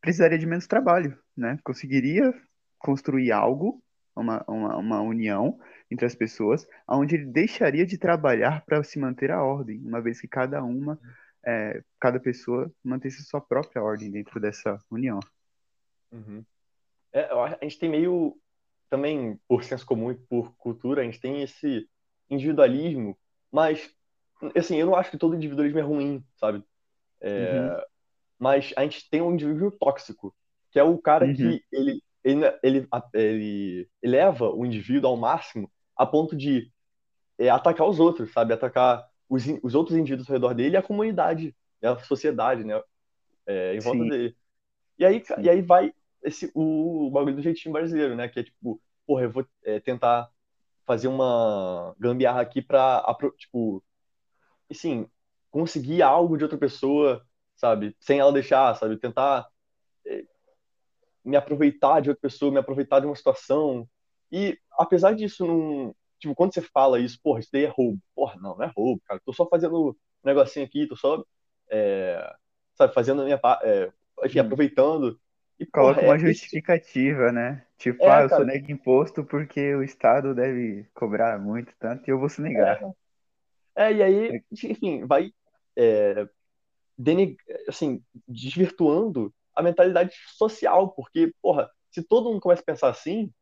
precisaria 0.00 0.38
de 0.38 0.46
menos 0.46 0.66
trabalho, 0.66 1.18
né, 1.36 1.58
conseguiria 1.64 2.32
construir 2.78 3.32
algo, 3.32 3.82
uma, 4.14 4.44
uma, 4.46 4.76
uma 4.76 5.00
união 5.00 5.58
entre 5.90 6.06
as 6.06 6.14
pessoas, 6.14 6.66
onde 6.88 7.14
ele 7.14 7.26
deixaria 7.26 7.86
de 7.86 7.98
trabalhar 7.98 8.64
para 8.64 8.82
se 8.82 8.98
manter 8.98 9.30
a 9.30 9.42
ordem, 9.42 9.78
uma 9.84 10.00
vez 10.00 10.20
que 10.20 10.28
cada 10.28 10.62
uma, 10.62 10.98
é, 11.44 11.82
cada 12.00 12.18
pessoa 12.18 12.70
mantesse 12.82 13.22
sua 13.24 13.40
própria 13.40 13.82
ordem 13.82 14.10
dentro 14.10 14.40
dessa 14.40 14.78
união. 14.90 15.20
Uhum. 16.10 16.44
É, 17.12 17.30
a 17.32 17.58
gente 17.62 17.78
tem 17.78 17.88
meio, 17.88 18.36
também 18.88 19.38
por 19.46 19.62
senso 19.62 19.86
comum 19.86 20.10
e 20.10 20.14
por 20.14 20.54
cultura, 20.56 21.02
a 21.02 21.04
gente 21.04 21.20
tem 21.20 21.42
esse 21.42 21.88
individualismo, 22.30 23.16
mas, 23.52 23.94
assim, 24.56 24.76
eu 24.76 24.86
não 24.86 24.96
acho 24.96 25.10
que 25.10 25.18
todo 25.18 25.36
individualismo 25.36 25.78
é 25.78 25.82
ruim, 25.82 26.24
sabe? 26.36 26.64
É, 27.20 27.60
uhum. 27.60 27.82
Mas 28.38 28.72
a 28.76 28.82
gente 28.82 29.08
tem 29.08 29.22
um 29.22 29.32
indivíduo 29.32 29.70
tóxico, 29.70 30.34
que 30.70 30.78
é 30.78 30.82
o 30.82 30.98
cara 30.98 31.26
uhum. 31.26 31.34
que 31.34 31.64
ele, 31.72 32.02
ele, 32.24 32.58
ele, 32.62 32.88
ele 33.12 33.88
eleva 34.02 34.50
o 34.50 34.66
indivíduo 34.66 35.10
ao 35.10 35.16
máximo 35.16 35.70
a 35.96 36.06
ponto 36.06 36.36
de 36.36 36.70
é, 37.38 37.48
atacar 37.48 37.88
os 37.88 38.00
outros, 38.00 38.32
sabe? 38.32 38.52
Atacar 38.52 39.08
os, 39.28 39.44
os 39.62 39.74
outros 39.74 39.96
indivíduos 39.96 40.28
ao 40.28 40.34
redor 40.34 40.54
dele 40.54 40.74
e 40.74 40.76
a 40.76 40.82
comunidade, 40.82 41.54
né? 41.80 41.90
a 41.90 41.98
sociedade, 41.98 42.64
né? 42.64 42.80
É, 43.46 43.74
em 43.74 43.80
volta 43.80 44.02
Sim. 44.02 44.08
dele. 44.08 44.36
E 44.98 45.04
aí, 45.04 45.22
e 45.42 45.50
aí 45.50 45.62
vai 45.62 45.92
esse, 46.22 46.50
o, 46.54 47.06
o 47.06 47.10
bagulho 47.10 47.36
do 47.36 47.42
jeitinho 47.42 47.72
brasileiro, 47.72 48.16
né? 48.16 48.28
Que 48.28 48.40
é 48.40 48.44
tipo, 48.44 48.80
porra, 49.06 49.24
eu 49.24 49.30
vou 49.30 49.46
é, 49.62 49.78
tentar 49.80 50.28
fazer 50.86 51.08
uma 51.08 51.94
gambiarra 51.98 52.40
aqui 52.40 52.62
pra, 52.62 53.04
tipo, 53.36 53.82
assim, 54.70 55.08
conseguir 55.50 56.02
algo 56.02 56.36
de 56.36 56.44
outra 56.44 56.58
pessoa, 56.58 57.24
sabe? 57.56 57.96
Sem 58.00 58.18
ela 58.18 58.32
deixar, 58.32 58.74
sabe? 58.76 58.96
Tentar 58.98 59.46
é, 60.06 60.24
me 61.24 61.36
aproveitar 61.36 62.00
de 62.00 62.10
outra 62.10 62.20
pessoa, 62.20 62.52
me 62.52 62.58
aproveitar 62.58 63.00
de 63.00 63.06
uma 63.06 63.16
situação. 63.16 63.88
E, 64.30 64.58
apesar 64.72 65.14
disso, 65.14 65.46
não. 65.46 65.94
Tipo, 66.18 66.34
quando 66.34 66.54
você 66.54 66.62
fala 66.62 66.98
isso, 66.98 67.20
porra, 67.22 67.40
isso 67.40 67.50
daí 67.52 67.64
é 67.64 67.68
roubo. 67.68 68.00
Porra, 68.14 68.36
não, 68.40 68.56
não 68.56 68.64
é 68.64 68.72
roubo, 68.74 69.00
cara. 69.06 69.20
Tô 69.24 69.32
só 69.32 69.46
fazendo 69.46 69.90
um 69.90 69.94
negocinho 70.24 70.64
aqui, 70.64 70.86
tô 70.86 70.96
só. 70.96 71.24
É, 71.70 72.34
sabe, 72.74 72.94
fazendo 72.94 73.22
a 73.22 73.24
minha. 73.24 73.40
É, 73.62 73.92
enfim, 74.24 74.40
hum. 74.40 74.42
aproveitando. 74.42 75.20
E, 75.58 75.66
Coloca 75.66 76.00
porra, 76.00 76.08
uma 76.08 76.16
é 76.16 76.18
justificativa, 76.18 77.30
né? 77.30 77.64
Tipo, 77.78 78.02
é, 78.04 78.10
ah, 78.10 78.22
eu 78.22 78.28
cara... 78.28 78.36
sou 78.36 78.44
nego 78.44 78.70
imposto 78.72 79.24
porque 79.24 79.74
o 79.74 79.82
Estado 79.82 80.34
deve 80.34 80.86
cobrar 80.94 81.38
muito 81.38 81.72
tanto 81.78 82.08
e 82.08 82.10
eu 82.10 82.18
vou 82.18 82.28
se 82.28 82.40
negar. 82.40 82.82
É, 83.76 83.84
é 83.84 83.92
e 83.92 84.02
aí, 84.02 84.44
enfim, 84.50 85.04
vai 85.06 85.32
é, 85.76 86.28
deneg... 86.98 87.36
assim, 87.68 88.02
desvirtuando 88.26 89.32
a 89.54 89.62
mentalidade 89.62 90.14
social, 90.36 90.90
porque, 90.90 91.32
porra, 91.40 91.70
se 91.90 92.02
todo 92.02 92.30
mundo 92.30 92.40
começa 92.40 92.62
a 92.62 92.64
pensar 92.64 92.88
assim, 92.88 93.32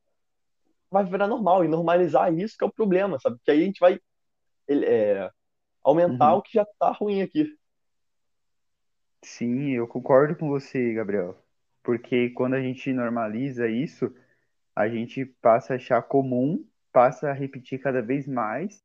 vai 0.92 1.04
virar 1.04 1.26
normal, 1.26 1.64
e 1.64 1.68
normalizar 1.68 2.32
isso 2.32 2.56
que 2.56 2.64
é 2.64 2.66
o 2.66 2.72
problema, 2.72 3.18
sabe? 3.18 3.38
Que 3.44 3.50
aí 3.50 3.62
a 3.62 3.64
gente 3.64 3.80
vai 3.80 3.98
é, 4.68 5.30
aumentar 5.82 6.32
uhum. 6.32 6.38
o 6.38 6.42
que 6.42 6.52
já 6.54 6.64
tá 6.78 6.92
ruim 6.92 7.22
aqui. 7.22 7.56
Sim, 9.24 9.70
eu 9.70 9.86
concordo 9.86 10.36
com 10.36 10.48
você, 10.48 10.92
Gabriel 10.94 11.42
porque 11.82 12.30
quando 12.30 12.54
a 12.54 12.60
gente 12.60 12.92
normaliza 12.92 13.68
isso, 13.68 14.14
a 14.74 14.88
gente 14.88 15.24
passa 15.24 15.74
a 15.74 15.76
achar 15.76 16.02
comum, 16.02 16.64
passa 16.92 17.30
a 17.30 17.32
repetir 17.32 17.80
cada 17.80 18.00
vez 18.00 18.26
mais 18.26 18.82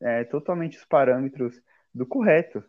é, 0.00 0.24
totalmente 0.24 0.76
os 0.76 0.84
parâmetros 0.84 1.60
do 1.92 2.06
correto, 2.06 2.62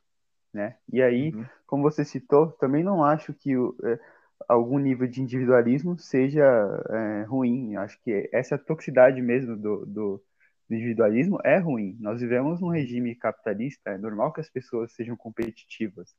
né? 0.53 0.77
E 0.91 1.01
aí, 1.01 1.31
uhum. 1.33 1.45
como 1.67 1.83
você 1.83 2.03
citou, 2.03 2.51
também 2.53 2.83
não 2.83 3.03
acho 3.03 3.33
que 3.33 3.55
o, 3.55 3.75
é, 3.83 3.99
algum 4.47 4.77
nível 4.77 5.07
de 5.07 5.21
individualismo 5.21 5.97
seja 5.97 6.43
é, 6.89 7.23
ruim. 7.23 7.75
Acho 7.75 7.99
que 8.01 8.29
essa 8.33 8.57
toxicidade 8.57 9.21
mesmo 9.21 9.55
do, 9.55 9.85
do, 9.85 10.23
do, 10.67 10.75
individualismo 10.75 11.39
é 11.43 11.57
ruim. 11.57 11.97
Nós 11.99 12.21
vivemos 12.21 12.61
num 12.61 12.69
regime 12.69 13.15
capitalista, 13.15 13.91
é 13.91 13.97
normal 13.97 14.31
que 14.31 14.41
as 14.41 14.49
pessoas 14.49 14.93
sejam 14.93 15.15
competitivas. 15.15 16.15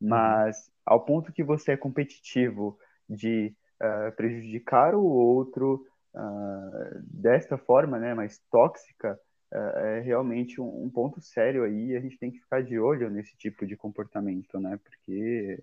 Uhum. 0.00 0.08
Mas 0.08 0.70
ao 0.84 1.04
ponto 1.04 1.32
que 1.32 1.42
você 1.42 1.72
é 1.72 1.76
competitivo 1.76 2.78
de 3.08 3.54
uh, 3.80 4.14
prejudicar 4.16 4.94
o 4.94 5.04
outro 5.04 5.86
uh, 6.14 7.02
desta 7.02 7.56
forma, 7.56 7.98
né, 7.98 8.14
mais 8.14 8.38
tóxica, 8.50 9.18
uh, 9.52 9.78
é 9.78 10.00
realmente 10.00 10.60
um, 10.60 10.90
ponto 10.90 11.20
sério 11.20 11.64
aí. 11.64 11.90
E 11.90 11.96
a 11.96 12.00
gente 12.00 12.18
tem 12.18 12.30
que 12.30 12.40
ficar 12.40 12.62
de 12.62 12.78
olho 12.78 13.10
nesse 13.10 13.36
tipo 13.36 13.66
de 13.66 13.76
comportamento, 13.76 14.58
né, 14.60 14.78
porque 14.82 15.62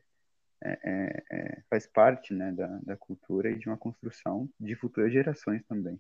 é, 0.64 0.80
é, 0.84 1.24
é, 1.32 1.62
faz 1.70 1.88
parte, 1.88 2.34
né, 2.34 2.52
da, 2.52 2.68
da 2.84 2.98
cultura 2.98 3.50
e 3.50 3.58
de 3.58 3.68
uma 3.68 3.78
construção 3.78 4.50
de 4.60 4.76
futuras 4.76 5.12
gerações 5.12 5.64
também. 5.68 6.00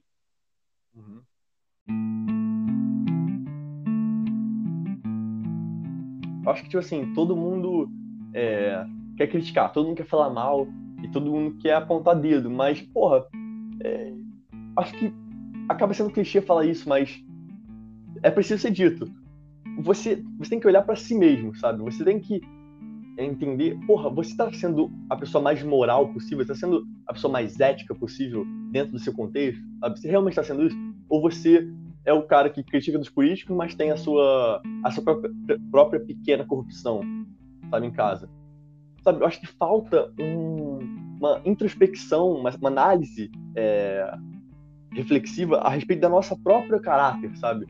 Uhum. 0.93 1.21
Acho 6.45 6.63
que, 6.63 6.69
tipo 6.69 6.79
assim, 6.79 7.13
todo 7.13 7.35
mundo 7.35 7.89
é, 8.33 8.85
quer 9.17 9.27
criticar, 9.27 9.71
todo 9.71 9.87
mundo 9.87 9.97
quer 9.97 10.07
falar 10.07 10.29
mal 10.29 10.67
e 11.03 11.07
todo 11.09 11.31
mundo 11.31 11.57
quer 11.57 11.73
apontar 11.73 12.19
dedo, 12.19 12.49
mas, 12.49 12.81
porra, 12.81 13.25
é, 13.83 14.13
acho 14.77 14.93
que 14.93 15.13
acaba 15.69 15.93
sendo 15.93 16.11
clichê 16.11 16.41
falar 16.41 16.65
isso, 16.65 16.87
mas 16.87 17.23
é 18.21 18.29
preciso 18.29 18.61
ser 18.61 18.71
dito. 18.71 19.05
Você, 19.79 20.23
você 20.37 20.51
tem 20.51 20.59
que 20.59 20.67
olhar 20.67 20.83
para 20.83 20.95
si 20.95 21.15
mesmo, 21.15 21.55
sabe? 21.55 21.81
Você 21.83 22.03
tem 22.03 22.19
que 22.19 22.41
entender, 23.17 23.77
porra, 23.85 24.09
você 24.09 24.31
está 24.31 24.51
sendo 24.53 24.91
a 25.09 25.15
pessoa 25.15 25.43
mais 25.43 25.61
moral 25.63 26.11
possível, 26.13 26.41
está 26.41 26.55
sendo 26.55 26.85
a 27.07 27.13
pessoa 27.13 27.31
mais 27.31 27.59
ética 27.59 27.93
possível 27.93 28.45
dentro 28.71 28.93
do 28.93 28.99
seu 28.99 29.13
contexto, 29.13 29.61
sabe? 29.79 29.99
Você 29.99 30.09
realmente 30.09 30.33
está 30.33 30.43
sendo 30.43 30.65
isso? 30.65 30.77
Ou 31.09 31.21
você 31.21 31.67
é 32.05 32.13
o 32.13 32.23
cara 32.23 32.49
que 32.49 32.63
critica 32.63 32.97
dos 32.97 33.09
políticos, 33.09 33.55
mas 33.55 33.75
tem 33.75 33.91
a 33.91 33.97
sua, 33.97 34.61
a 34.83 34.91
sua 34.91 35.03
própria, 35.03 35.31
própria 35.69 35.99
pequena 35.99 36.45
corrupção, 36.45 37.01
sabe, 37.69 37.87
em 37.87 37.91
casa. 37.91 38.29
Sabe, 39.03 39.21
eu 39.21 39.27
acho 39.27 39.39
que 39.39 39.47
falta 39.47 40.11
um, 40.19 40.79
uma 41.19 41.41
introspecção, 41.45 42.31
uma, 42.31 42.49
uma 42.51 42.69
análise 42.69 43.31
é, 43.55 44.13
reflexiva 44.93 45.57
a 45.57 45.69
respeito 45.69 46.01
da 46.01 46.09
nossa 46.09 46.35
própria 46.37 46.79
caráter, 46.79 47.35
sabe? 47.37 47.65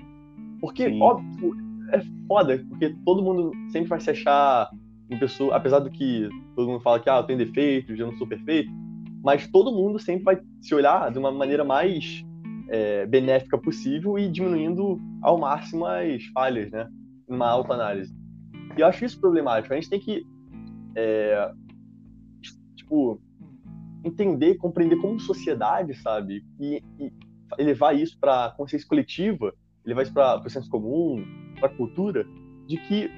Porque, 0.59 0.89
Sim. 0.89 1.01
óbvio, 1.01 1.55
é 1.91 2.01
foda, 2.27 2.63
porque 2.69 2.95
todo 3.05 3.23
mundo 3.23 3.51
sempre 3.71 3.89
vai 3.89 3.99
se 3.99 4.09
achar 4.11 4.69
pessoa, 5.19 5.55
apesar 5.55 5.79
do 5.79 5.89
que 5.89 6.29
todo 6.55 6.67
mundo 6.67 6.81
fala 6.81 6.99
que 6.99 7.09
ah, 7.09 7.17
eu 7.17 7.23
tenho 7.23 7.39
defeitos, 7.39 7.99
eu 7.99 8.07
não 8.07 8.17
sou 8.17 8.27
perfeito, 8.27 8.71
mas 9.23 9.47
todo 9.47 9.71
mundo 9.71 9.99
sempre 9.99 10.23
vai 10.23 10.39
se 10.61 10.73
olhar 10.73 11.11
de 11.11 11.19
uma 11.19 11.31
maneira 11.31 11.63
mais 11.63 12.23
é, 12.69 13.05
benéfica 13.05 13.57
possível 13.57 14.17
e 14.17 14.29
diminuindo 14.29 14.99
ao 15.21 15.37
máximo 15.37 15.85
as 15.85 16.23
falhas, 16.27 16.71
né? 16.71 16.89
Numa 17.27 17.49
autoanálise. 17.49 18.13
E 18.77 18.81
eu 18.81 18.87
acho 18.87 19.05
isso 19.05 19.19
problemático. 19.19 19.73
A 19.73 19.75
gente 19.75 19.89
tem 19.89 19.99
que, 19.99 20.25
é, 20.95 21.51
tipo, 22.75 23.21
entender, 24.03 24.55
compreender 24.55 24.97
como 24.97 25.19
sociedade, 25.19 25.93
sabe? 25.95 26.43
E, 26.59 26.81
e 26.99 27.11
elevar 27.59 27.95
isso 27.95 28.17
para 28.19 28.51
consciência 28.51 28.87
coletiva 28.87 29.53
levar 29.85 30.03
isso 30.03 30.13
para 30.13 30.39
o 30.45 30.49
senso 30.49 30.69
comum, 30.69 31.23
para 31.59 31.69
cultura, 31.69 32.25
de 32.67 32.77
que 32.77 33.09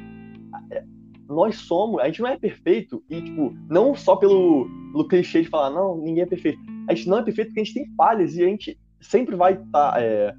nós 1.34 1.56
somos, 1.58 2.00
a 2.02 2.06
gente 2.06 2.22
não 2.22 2.30
é 2.30 2.38
perfeito 2.38 3.04
e 3.10 3.22
tipo, 3.22 3.56
não 3.70 3.96
só 3.96 4.16
pelo, 4.16 4.68
pelo 4.92 5.08
clichê 5.08 5.42
de 5.42 5.50
falar, 5.50 5.70
não, 5.70 5.98
ninguém 5.98 6.24
é 6.24 6.28
perfeito. 6.28 6.60
A 6.88 6.94
gente 6.94 7.10
não 7.10 7.18
é 7.18 7.24
perfeito 7.24 7.50
porque 7.50 7.62
a 7.62 7.64
gente 7.64 7.74
tem 7.74 7.96
falhas 7.96 8.36
e 8.36 8.44
a 8.44 8.48
gente 8.48 8.80
sempre 9.02 9.36
vai 9.36 9.54
estar, 9.54 9.94
tá, 9.94 10.02
é, 10.02 10.34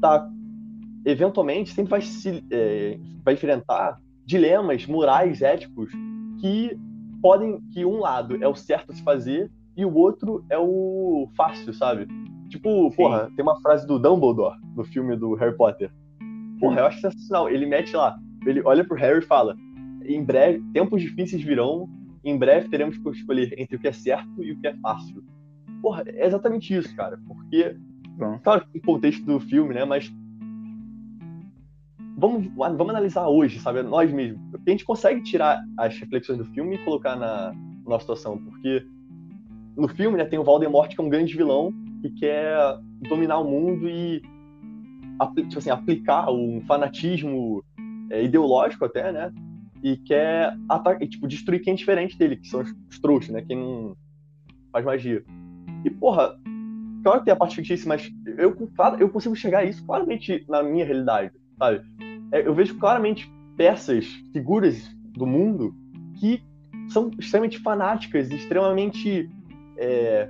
tá, 0.00 0.28
eventualmente, 1.04 1.72
sempre 1.72 1.90
vai 1.90 2.00
se, 2.00 2.44
é, 2.50 2.98
vai 3.24 3.34
enfrentar 3.34 3.98
dilemas 4.26 4.86
morais, 4.86 5.42
éticos 5.42 5.90
que 6.40 6.78
podem, 7.20 7.60
que 7.72 7.84
um 7.84 7.98
lado 7.98 8.42
é 8.42 8.48
o 8.48 8.54
certo 8.54 8.92
a 8.92 8.94
se 8.94 9.02
fazer 9.02 9.50
e 9.76 9.84
o 9.84 9.94
outro 9.94 10.44
é 10.50 10.58
o 10.58 11.28
fácil, 11.36 11.72
sabe? 11.72 12.06
Tipo, 12.48 12.90
Sim. 12.90 12.96
porra, 12.96 13.30
tem 13.34 13.42
uma 13.42 13.60
frase 13.60 13.86
do 13.86 13.98
Dumbledore 13.98 14.56
no 14.76 14.84
filme 14.84 15.16
do 15.16 15.34
Harry 15.34 15.56
Potter. 15.56 15.90
Porra, 16.60 16.80
eu 16.80 16.86
acho 16.86 17.00
sensacional. 17.00 17.48
Ele 17.48 17.66
mete 17.66 17.96
lá, 17.96 18.16
ele 18.46 18.62
olha 18.64 18.84
pro 18.84 18.96
Harry 18.96 19.18
e 19.18 19.26
fala: 19.26 19.56
em 20.04 20.22
breve, 20.22 20.62
tempos 20.72 21.02
difíceis 21.02 21.42
virão, 21.42 21.88
em 22.24 22.36
breve 22.36 22.68
teremos 22.68 22.96
que 22.96 23.08
escolher 23.10 23.54
entre 23.58 23.76
o 23.76 23.78
que 23.78 23.88
é 23.88 23.92
certo 23.92 24.42
e 24.42 24.52
o 24.52 24.60
que 24.60 24.66
é 24.66 24.76
fácil. 24.76 25.22
Porra, 25.82 26.04
é 26.06 26.26
exatamente 26.26 26.74
isso, 26.74 26.94
cara. 26.96 27.18
Porque, 27.26 27.76
Bom. 28.16 28.38
claro, 28.42 28.66
o 28.74 28.80
contexto 28.80 29.24
do 29.24 29.38
filme, 29.40 29.74
né? 29.74 29.84
Mas 29.84 30.10
vamos, 32.16 32.46
vamos 32.54 32.88
analisar 32.88 33.28
hoje, 33.28 33.58
sabe? 33.60 33.82
Nós 33.82 34.10
mesmos. 34.10 34.40
Porque 34.50 34.70
a 34.70 34.72
gente 34.72 34.84
consegue 34.84 35.22
tirar 35.22 35.62
as 35.76 35.98
reflexões 35.98 36.38
do 36.38 36.44
filme 36.46 36.76
e 36.76 36.84
colocar 36.84 37.16
na 37.16 37.54
nossa 37.84 38.00
situação. 38.00 38.38
Porque 38.38 38.86
no 39.76 39.88
filme, 39.88 40.16
né, 40.16 40.24
tem 40.24 40.38
o 40.38 40.44
Voldemort, 40.44 40.94
que 40.94 41.00
é 41.00 41.04
um 41.04 41.10
grande 41.10 41.36
vilão 41.36 41.72
que 42.00 42.10
quer 42.10 42.56
dominar 43.08 43.38
o 43.38 43.44
mundo 43.44 43.88
e 43.88 44.22
tipo 45.46 45.58
assim, 45.58 45.70
aplicar 45.70 46.30
um 46.30 46.60
fanatismo 46.66 47.64
é, 48.10 48.24
ideológico 48.24 48.84
até, 48.84 49.12
né? 49.12 49.32
E 49.84 49.98
quer 49.98 50.56
atacar, 50.68 51.06
tipo, 51.06 51.28
destruir 51.28 51.60
quem 51.60 51.74
é 51.74 51.76
diferente 51.76 52.18
dele, 52.18 52.36
que 52.36 52.48
são 52.48 52.62
os, 52.62 52.74
os 52.90 52.98
trouxas, 52.98 53.30
né? 53.30 53.42
Quem 53.42 53.56
não 53.56 53.96
faz 54.72 54.84
magia. 54.84 55.22
E, 55.84 55.90
porra, 55.90 56.36
claro 57.02 57.20
que 57.20 57.26
tem 57.26 57.34
a 57.34 57.36
parte 57.36 57.54
fictícia, 57.54 57.86
mas 57.86 58.10
eu, 58.38 58.54
claro, 58.74 58.96
eu 58.98 59.08
consigo 59.08 59.36
chegar 59.36 59.58
a 59.60 59.64
isso 59.64 59.84
claramente 59.84 60.44
na 60.48 60.62
minha 60.62 60.84
realidade, 60.84 61.32
sabe? 61.58 61.82
É, 62.32 62.46
eu 62.46 62.54
vejo 62.54 62.76
claramente 62.78 63.30
peças, 63.56 64.06
figuras 64.32 64.88
do 65.12 65.26
mundo 65.26 65.74
que 66.18 66.42
são 66.88 67.10
extremamente 67.18 67.58
fanáticas 67.58 68.30
extremamente 68.30 69.30
é, 69.78 70.28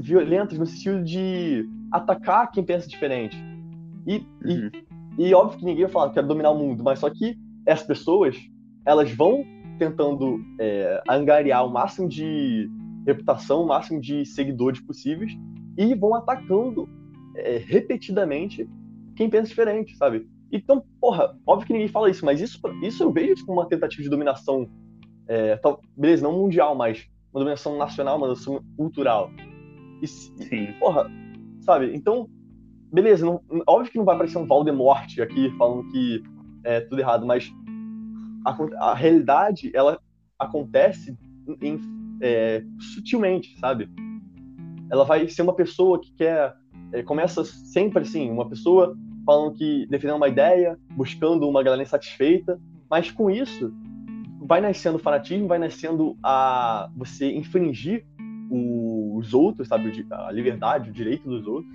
violentas 0.00 0.58
no 0.58 0.66
sentido 0.66 1.02
de 1.02 1.68
atacar 1.92 2.50
quem 2.50 2.64
pensa 2.64 2.88
diferente. 2.88 3.36
E, 4.06 4.26
uhum. 4.44 4.70
e, 5.18 5.28
e, 5.28 5.34
óbvio 5.34 5.58
que 5.58 5.64
ninguém 5.64 5.84
vai 5.84 5.92
falar 5.92 6.08
que 6.08 6.14
quer 6.14 6.22
dominar 6.22 6.50
o 6.50 6.58
mundo, 6.58 6.82
mas 6.82 6.98
só 6.98 7.08
que 7.10 7.38
essas 7.66 7.86
pessoas, 7.86 8.36
elas 8.86 9.10
vão 9.10 9.44
tentando 9.78 10.40
é, 10.60 11.02
angariar 11.08 11.66
o 11.66 11.70
máximo 11.70 12.08
de 12.08 12.68
reputação, 13.06 13.62
o 13.62 13.66
máximo 13.66 14.00
de 14.00 14.24
seguidores 14.24 14.80
possíveis 14.80 15.32
e 15.76 15.94
vão 15.94 16.14
atacando 16.14 16.88
é, 17.36 17.58
repetidamente 17.58 18.68
quem 19.16 19.28
pensa 19.28 19.48
diferente, 19.48 19.96
sabe? 19.96 20.26
Então, 20.52 20.84
porra, 21.00 21.36
óbvio 21.46 21.66
que 21.66 21.72
ninguém 21.72 21.88
fala 21.88 22.10
isso, 22.10 22.24
mas 22.24 22.40
isso, 22.40 22.60
isso 22.82 23.02
eu 23.02 23.12
vejo 23.12 23.44
como 23.44 23.60
uma 23.60 23.68
tentativa 23.68 24.02
de 24.02 24.08
dominação, 24.08 24.68
é, 25.28 25.58
beleza, 25.96 26.22
não 26.22 26.38
mundial, 26.38 26.74
mas 26.74 27.08
uma 27.32 27.40
dominação 27.40 27.76
nacional, 27.76 28.16
uma 28.16 28.28
dominação 28.28 28.64
cultural. 28.76 29.30
E, 30.00 30.06
Sim. 30.06 30.72
porra, 30.78 31.10
sabe? 31.60 31.94
Então, 31.94 32.28
beleza, 32.92 33.26
não, 33.26 33.40
óbvio 33.66 33.90
que 33.90 33.98
não 33.98 34.04
vai 34.04 34.14
aparecer 34.14 34.38
um 34.38 34.46
Voldemort 34.46 35.18
aqui 35.18 35.50
falando 35.58 35.90
que 35.90 36.22
é 36.64 36.80
tudo 36.80 37.00
errado, 37.00 37.26
mas 37.26 37.52
a, 38.44 38.90
a 38.90 38.94
realidade, 38.94 39.70
ela 39.74 39.98
acontece 40.38 41.16
em, 41.60 41.80
é, 42.20 42.64
sutilmente, 42.94 43.58
sabe? 43.58 43.88
Ela 44.90 45.04
vai 45.04 45.28
ser 45.28 45.42
uma 45.42 45.54
pessoa 45.54 46.00
que 46.00 46.12
quer. 46.14 46.54
É, 46.92 47.02
começa 47.02 47.44
sempre 47.44 48.02
assim, 48.02 48.30
uma 48.30 48.48
pessoa 48.48 48.96
falando 49.24 49.54
que 49.54 49.86
defendendo 49.86 50.16
uma 50.16 50.28
ideia, 50.28 50.78
buscando 50.90 51.48
uma 51.48 51.62
galera 51.62 51.82
insatisfeita, 51.82 52.60
mas 52.90 53.10
com 53.10 53.30
isso 53.30 53.72
vai 54.40 54.60
nascendo 54.60 54.98
fanatismo, 54.98 55.48
vai 55.48 55.58
nascendo 55.58 56.16
a 56.22 56.90
você 56.94 57.32
infringir 57.32 58.04
os 58.50 59.32
outros, 59.32 59.68
sabe, 59.68 60.06
a 60.10 60.30
liberdade, 60.30 60.90
o 60.90 60.92
direito 60.92 61.28
dos 61.28 61.46
outros. 61.46 61.72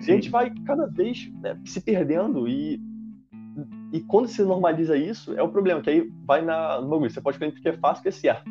Sim. 0.00 0.08
E 0.08 0.10
a 0.10 0.14
gente 0.14 0.30
vai 0.30 0.50
cada 0.64 0.86
vez 0.86 1.30
né, 1.42 1.58
se 1.64 1.80
perdendo 1.80 2.48
e 2.48 2.80
e 3.92 4.00
quando 4.00 4.28
se 4.28 4.42
normaliza 4.42 4.96
isso, 4.96 5.32
é 5.34 5.42
o 5.42 5.48
problema, 5.48 5.80
que 5.80 5.88
aí 5.88 6.12
vai 6.24 6.42
na, 6.42 6.80
no 6.80 6.88
bagulho. 6.88 7.10
Você 7.10 7.20
pode 7.20 7.36
acreditar 7.36 7.60
que 7.60 7.68
é 7.68 7.78
fácil, 7.78 8.02
que 8.02 8.08
é 8.08 8.12
certo. 8.12 8.44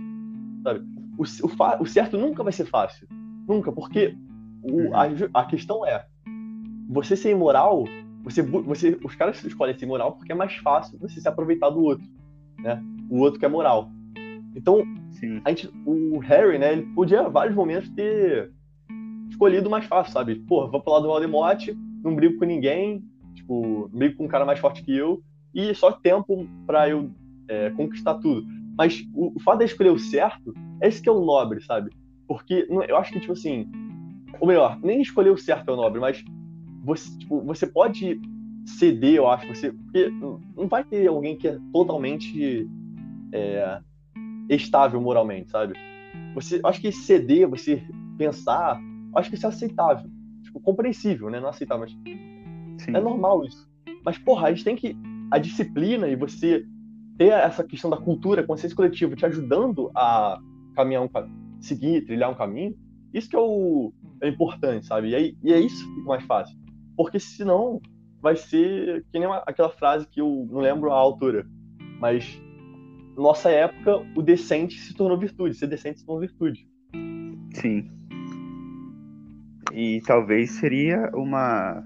Sabe? 0.64 0.86
O, 1.18 1.24
o, 1.24 1.84
o 1.84 1.86
certo 1.86 2.18
nunca 2.18 2.44
vai 2.44 2.52
ser 2.52 2.66
fácil. 2.66 3.08
Nunca, 3.48 3.72
porque 3.72 4.16
o, 4.64 4.94
a, 4.96 5.42
a 5.42 5.46
questão 5.46 5.86
é, 5.86 6.06
você 6.90 7.16
ser 7.16 7.32
imoral, 7.32 7.86
você, 8.24 8.42
você, 8.42 9.00
os 9.04 9.16
caras 9.16 9.44
escolhem 9.44 9.78
ser 9.78 9.86
imoral 9.86 10.14
porque 10.14 10.32
é 10.32 10.36
mais 10.36 10.56
fácil 10.56 10.98
você 11.00 11.22
se 11.22 11.28
aproveitar 11.28 11.70
do 11.70 11.82
outro, 11.82 12.08
né? 12.60 12.82
O 13.10 13.20
outro 13.20 13.40
que 13.40 13.46
é 13.46 13.50
moral. 13.50 13.92
Então, 14.56 14.84
Sim. 15.12 15.40
a 15.46 15.50
gente, 15.50 15.70
o 15.86 16.18
Harry, 16.20 16.58
né, 16.58 16.74
ele 16.74 16.82
podia, 16.96 17.22
em 17.22 17.30
vários 17.30 17.56
momentos, 17.56 17.90
ter 17.90 18.52
escolhido 19.30 19.70
mais 19.70 19.86
fácil, 19.86 20.14
sabe? 20.14 20.36
Pô, 20.36 20.68
vou 20.68 20.82
pro 20.82 20.94
lado 20.94 21.04
do 21.04 21.10
Voldemort, 21.10 21.68
não 22.04 22.16
brigo 22.16 22.40
com 22.40 22.46
ninguém, 22.46 23.04
tipo, 23.38 23.90
brigo 23.94 24.18
com 24.18 24.26
um 24.26 24.28
cara 24.28 24.46
mais 24.46 24.60
forte 24.60 24.84
que 24.84 24.96
eu, 24.96 25.22
e 25.54 25.74
só 25.74 25.92
tempo 25.92 26.48
para 26.66 26.90
eu 26.90 27.10
é, 27.48 27.70
conquistar 27.72 28.16
tudo. 28.16 28.46
Mas 28.78 29.04
o, 29.14 29.36
o 29.36 29.40
fato 29.40 29.60
de 29.60 29.66
escolher 29.66 29.92
o 29.92 30.00
certo, 30.00 30.54
é 30.82 30.88
esse 30.88 31.02
que 31.02 31.10
é 31.10 31.12
o 31.12 31.24
nobre, 31.24 31.62
sabe? 31.62 31.92
Porque 32.28 32.68
eu 32.70 32.98
acho 32.98 33.14
que, 33.14 33.20
tipo 33.20 33.34
assim, 33.34 33.70
ou 34.40 34.48
melhor, 34.48 34.80
nem 34.84 35.02
escolher 35.02 35.30
o 35.30 35.38
certo 35.38 35.70
é 35.70 35.74
o 35.74 35.78
nobre, 35.78 36.00
mas 36.00 36.24
você, 36.84 37.18
tipo, 37.18 37.42
você 37.42 37.66
pode 37.66 38.20
ceder, 38.66 39.16
eu 39.16 39.28
acho, 39.28 39.48
você, 39.48 39.72
porque 39.72 40.10
não 40.10 40.68
vai 40.68 40.84
ter 40.84 41.08
alguém 41.08 41.38
que 41.38 41.48
é 41.48 41.58
totalmente 41.72 42.70
é, 43.32 43.80
estável 44.50 45.00
moralmente, 45.00 45.50
sabe? 45.50 45.74
Você, 46.36 46.60
acho 46.64 46.82
que 46.82 46.92
ceder, 46.92 47.48
você 47.48 47.82
pensar, 48.18 48.80
acho 49.16 49.30
que 49.30 49.36
isso 49.36 49.46
é 49.46 49.50
aceitável, 49.50 50.10
tipo, 50.44 50.60
compreensível, 50.60 51.30
né? 51.30 51.40
Não 51.40 51.50
aceitável, 51.50 51.86
mas 51.86 51.98
Sim. 52.78 52.96
é 52.96 53.00
normal 53.00 53.46
isso. 53.46 53.68
Mas 54.04 54.18
porra, 54.18 54.48
a 54.48 54.52
gente 54.52 54.64
tem 54.64 54.76
que 54.76 54.96
a 55.32 55.38
disciplina 55.38 56.08
e 56.08 56.16
você 56.16 56.66
ter 57.18 57.32
essa 57.32 57.64
questão 57.64 57.90
da 57.90 57.98
cultura, 57.98 58.44
consciência 58.44 58.76
coletiva 58.76 59.16
te 59.16 59.26
ajudando 59.26 59.92
a 59.96 60.40
caminhar 60.76 61.04
um 61.04 61.10
seguir, 61.60 62.06
trilhar 62.06 62.30
um 62.30 62.36
caminho, 62.36 62.76
isso 63.14 63.30
que 63.30 63.36
é 63.36 63.40
o 63.40 63.92
é 64.22 64.30
importante, 64.30 64.86
sabe? 64.86 65.10
E, 65.10 65.16
aí, 65.16 65.38
e 65.44 65.54
é 65.54 65.60
isso 65.60 65.88
que 65.88 65.96
fica 65.96 66.08
mais 66.08 66.24
fácil. 66.24 66.58
Porque 66.96 67.20
senão 67.20 67.80
vai 68.22 68.36
ser 68.36 69.06
que 69.12 69.20
nem 69.20 69.28
uma, 69.28 69.44
aquela 69.46 69.70
frase 69.70 70.08
que 70.08 70.22
eu 70.22 70.48
não 70.50 70.60
lembro 70.60 70.92
a 70.92 70.96
altura, 70.96 71.46
mas 72.00 72.42
nossa 73.16 73.50
época 73.50 73.98
o 74.16 74.22
decente 74.22 74.80
se 74.80 74.94
tornou 74.94 75.18
virtude, 75.18 75.56
ser 75.56 75.68
decente 75.68 76.00
se 76.00 76.06
tornou 76.06 76.22
virtude. 76.22 76.68
Sim. 77.54 77.92
E 79.74 80.02
talvez 80.06 80.52
seria 80.52 81.12
uma 81.14 81.84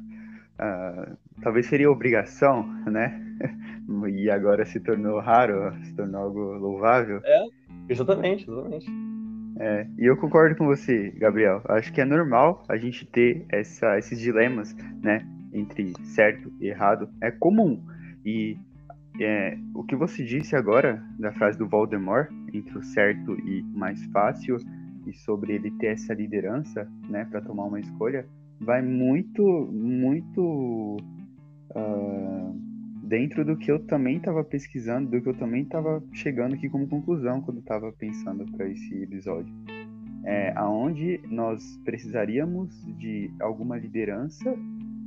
uh, 0.62 1.18
talvez 1.42 1.66
seria 1.66 1.90
obrigação, 1.90 2.64
né? 2.86 3.20
e 4.10 4.30
agora 4.30 4.66
se 4.66 4.80
tornou 4.80 5.20
raro, 5.20 5.74
se 5.84 5.94
tornou 5.94 6.22
algo 6.22 6.40
louvável. 6.54 7.22
É, 7.24 7.46
exatamente, 7.90 8.50
exatamente. 8.50 8.86
É, 9.60 9.86
e 9.98 10.06
eu 10.06 10.18
concordo 10.18 10.56
com 10.56 10.66
você, 10.66 11.12
Gabriel. 11.18 11.62
Acho 11.66 11.92
que 11.92 12.02
é 12.02 12.06
normal 12.06 12.64
a 12.70 12.78
gente 12.78 13.06
ter 13.06 13.46
essa, 13.50 13.98
esses 13.98 14.20
dilemas, 14.20 14.74
né? 15.04 15.26
Entre 15.54 15.94
certo 16.04 16.52
e 16.60 16.68
errado. 16.68 17.10
É 17.22 17.30
comum. 17.30 17.84
E 18.26 18.58
é, 19.20 19.58
o 19.76 19.84
que 19.84 19.96
você 19.96 20.24
disse 20.24 20.56
agora, 20.56 21.04
da 21.20 21.32
frase 21.34 21.58
do 21.58 21.68
Voldemort, 21.68 22.30
entre 22.54 22.78
o 22.78 22.82
certo 22.82 23.38
e 23.40 23.62
o 23.62 23.78
mais 23.78 24.04
fácil, 24.06 24.58
e 25.06 25.14
sobre 25.14 25.54
ele 25.54 25.72
ter 25.72 25.88
essa 25.88 26.14
liderança, 26.14 26.88
né, 27.10 27.26
para 27.30 27.42
tomar 27.42 27.66
uma 27.66 27.80
escolha, 27.80 28.26
vai 28.62 28.82
muito, 28.82 29.44
muito 29.72 30.98
uh, 31.72 32.56
dentro 33.04 33.44
do 33.44 33.58
que 33.58 33.72
eu 33.72 33.80
também 33.80 34.18
estava 34.18 34.44
pesquisando, 34.44 35.10
do 35.10 35.22
que 35.22 35.28
eu 35.28 35.34
também 35.34 35.64
estava 35.64 36.02
chegando 36.14 36.54
aqui 36.54 36.70
como 36.70 36.88
conclusão 36.88 37.42
quando 37.42 37.60
estava 37.60 37.92
pensando 37.92 38.46
para 38.52 38.70
esse 38.70 39.04
episódio. 39.04 39.54
É, 40.24 40.54
aonde 40.56 41.20
nós 41.28 41.78
precisaríamos 41.84 42.86
de 43.00 43.34
alguma 43.42 43.76
liderança 43.76 44.56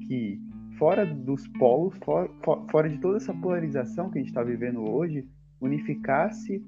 que, 0.08 0.40
fora 0.76 1.06
dos 1.06 1.46
polos, 1.46 1.96
for, 2.04 2.28
for, 2.44 2.66
fora 2.68 2.88
de 2.88 2.98
toda 2.98 3.18
essa 3.18 3.32
polarização 3.32 4.10
que 4.10 4.18
a 4.18 4.20
gente 4.20 4.30
está 4.30 4.42
vivendo 4.42 4.80
hoje, 4.80 5.24
unificasse 5.60 6.60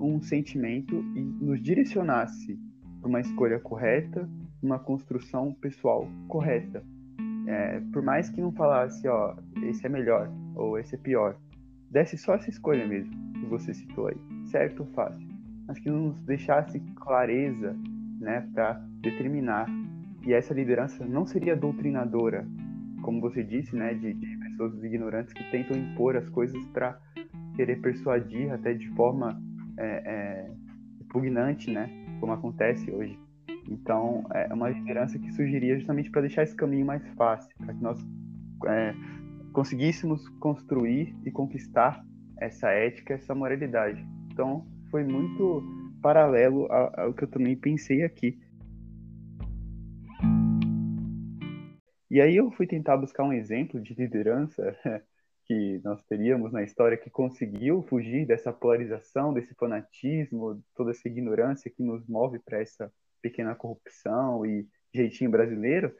um 0.00 0.18
sentimento 0.22 0.96
e 1.14 1.20
nos 1.20 1.62
direcionasse 1.62 2.58
para 3.00 3.08
uma 3.08 3.20
escolha 3.20 3.60
correta, 3.60 4.26
uma 4.62 4.78
construção 4.78 5.52
pessoal 5.54 6.08
correta. 6.28 6.82
É, 7.46 7.80
por 7.92 8.02
mais 8.02 8.28
que 8.28 8.40
não 8.40 8.52
falasse, 8.52 9.06
ó, 9.08 9.34
esse 9.62 9.84
é 9.86 9.88
melhor 9.88 10.30
ou 10.54 10.78
esse 10.78 10.94
é 10.94 10.98
pior, 10.98 11.36
desse 11.90 12.16
só 12.16 12.34
essa 12.34 12.50
escolha 12.50 12.86
mesmo 12.86 13.12
que 13.34 13.46
você 13.46 13.74
citou 13.74 14.08
aí, 14.08 14.16
certo 14.46 14.80
ou 14.80 14.86
fácil, 14.86 15.26
mas 15.66 15.78
que 15.78 15.90
nos 15.90 16.16
deixasse 16.22 16.78
clareza, 16.96 17.76
né, 18.20 18.46
para 18.54 18.74
determinar 19.00 19.66
e 20.26 20.34
essa 20.34 20.52
liderança 20.52 21.04
não 21.06 21.26
seria 21.26 21.56
doutrinadora, 21.56 22.46
como 23.02 23.20
você 23.20 23.42
disse, 23.42 23.74
né, 23.74 23.94
de, 23.94 24.12
de 24.12 24.36
pessoas 24.36 24.84
ignorantes 24.84 25.32
que 25.32 25.42
tentam 25.50 25.76
impor 25.76 26.16
as 26.16 26.28
coisas 26.28 26.62
para 26.68 27.00
querer 27.56 27.80
persuadir 27.80 28.52
até 28.52 28.74
de 28.74 28.88
forma 28.90 29.40
é, 29.78 29.86
é, 29.86 30.50
repugnante, 30.98 31.70
né, 31.70 31.88
como 32.20 32.32
acontece 32.32 32.90
hoje. 32.90 33.18
Então, 33.70 34.26
é 34.34 34.52
uma 34.52 34.68
liderança 34.68 35.16
que 35.16 35.30
surgiria 35.32 35.78
justamente 35.78 36.10
para 36.10 36.22
deixar 36.22 36.42
esse 36.42 36.56
caminho 36.56 36.84
mais 36.84 37.06
fácil, 37.14 37.56
para 37.56 37.72
que 37.72 37.80
nós 37.80 37.98
é, 38.66 38.92
conseguíssemos 39.52 40.28
construir 40.40 41.14
e 41.24 41.30
conquistar 41.30 42.04
essa 42.38 42.68
ética, 42.70 43.14
essa 43.14 43.32
moralidade. 43.32 44.04
Então, 44.32 44.66
foi 44.90 45.04
muito 45.04 45.62
paralelo 46.02 46.66
ao 46.70 47.14
que 47.14 47.24
eu 47.24 47.28
também 47.28 47.56
pensei 47.56 48.02
aqui. 48.02 48.38
E 52.10 52.20
aí 52.20 52.34
eu 52.34 52.50
fui 52.50 52.66
tentar 52.66 52.96
buscar 52.96 53.22
um 53.22 53.32
exemplo 53.32 53.80
de 53.80 53.94
liderança 53.94 54.76
que 55.46 55.80
nós 55.84 56.02
teríamos 56.06 56.52
na 56.52 56.64
história 56.64 56.96
que 56.96 57.08
conseguiu 57.08 57.84
fugir 57.84 58.26
dessa 58.26 58.52
polarização, 58.52 59.32
desse 59.32 59.54
fanatismo, 59.54 60.60
toda 60.74 60.90
essa 60.90 61.06
ignorância 61.06 61.70
que 61.70 61.84
nos 61.84 62.04
move 62.08 62.40
para 62.40 62.60
essa 62.60 62.92
pequena 63.20 63.54
corrupção 63.54 64.44
e 64.46 64.66
jeitinho 64.94 65.30
brasileiro. 65.30 65.94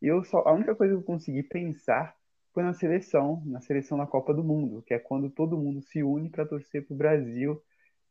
E 0.00 0.06
eu 0.06 0.24
só 0.24 0.38
a 0.46 0.52
única 0.52 0.74
coisa 0.74 0.94
que 0.94 1.00
eu 1.00 1.04
consegui 1.04 1.42
pensar 1.42 2.14
foi 2.52 2.62
na 2.62 2.72
seleção, 2.72 3.42
na 3.46 3.60
seleção 3.60 3.98
da 3.98 4.06
Copa 4.06 4.32
do 4.32 4.42
Mundo, 4.42 4.82
que 4.82 4.94
é 4.94 4.98
quando 4.98 5.30
todo 5.30 5.58
mundo 5.58 5.82
se 5.82 6.02
une 6.02 6.30
para 6.30 6.46
torcer 6.46 6.86
para 6.86 6.94
o 6.94 6.96
Brasil 6.96 7.62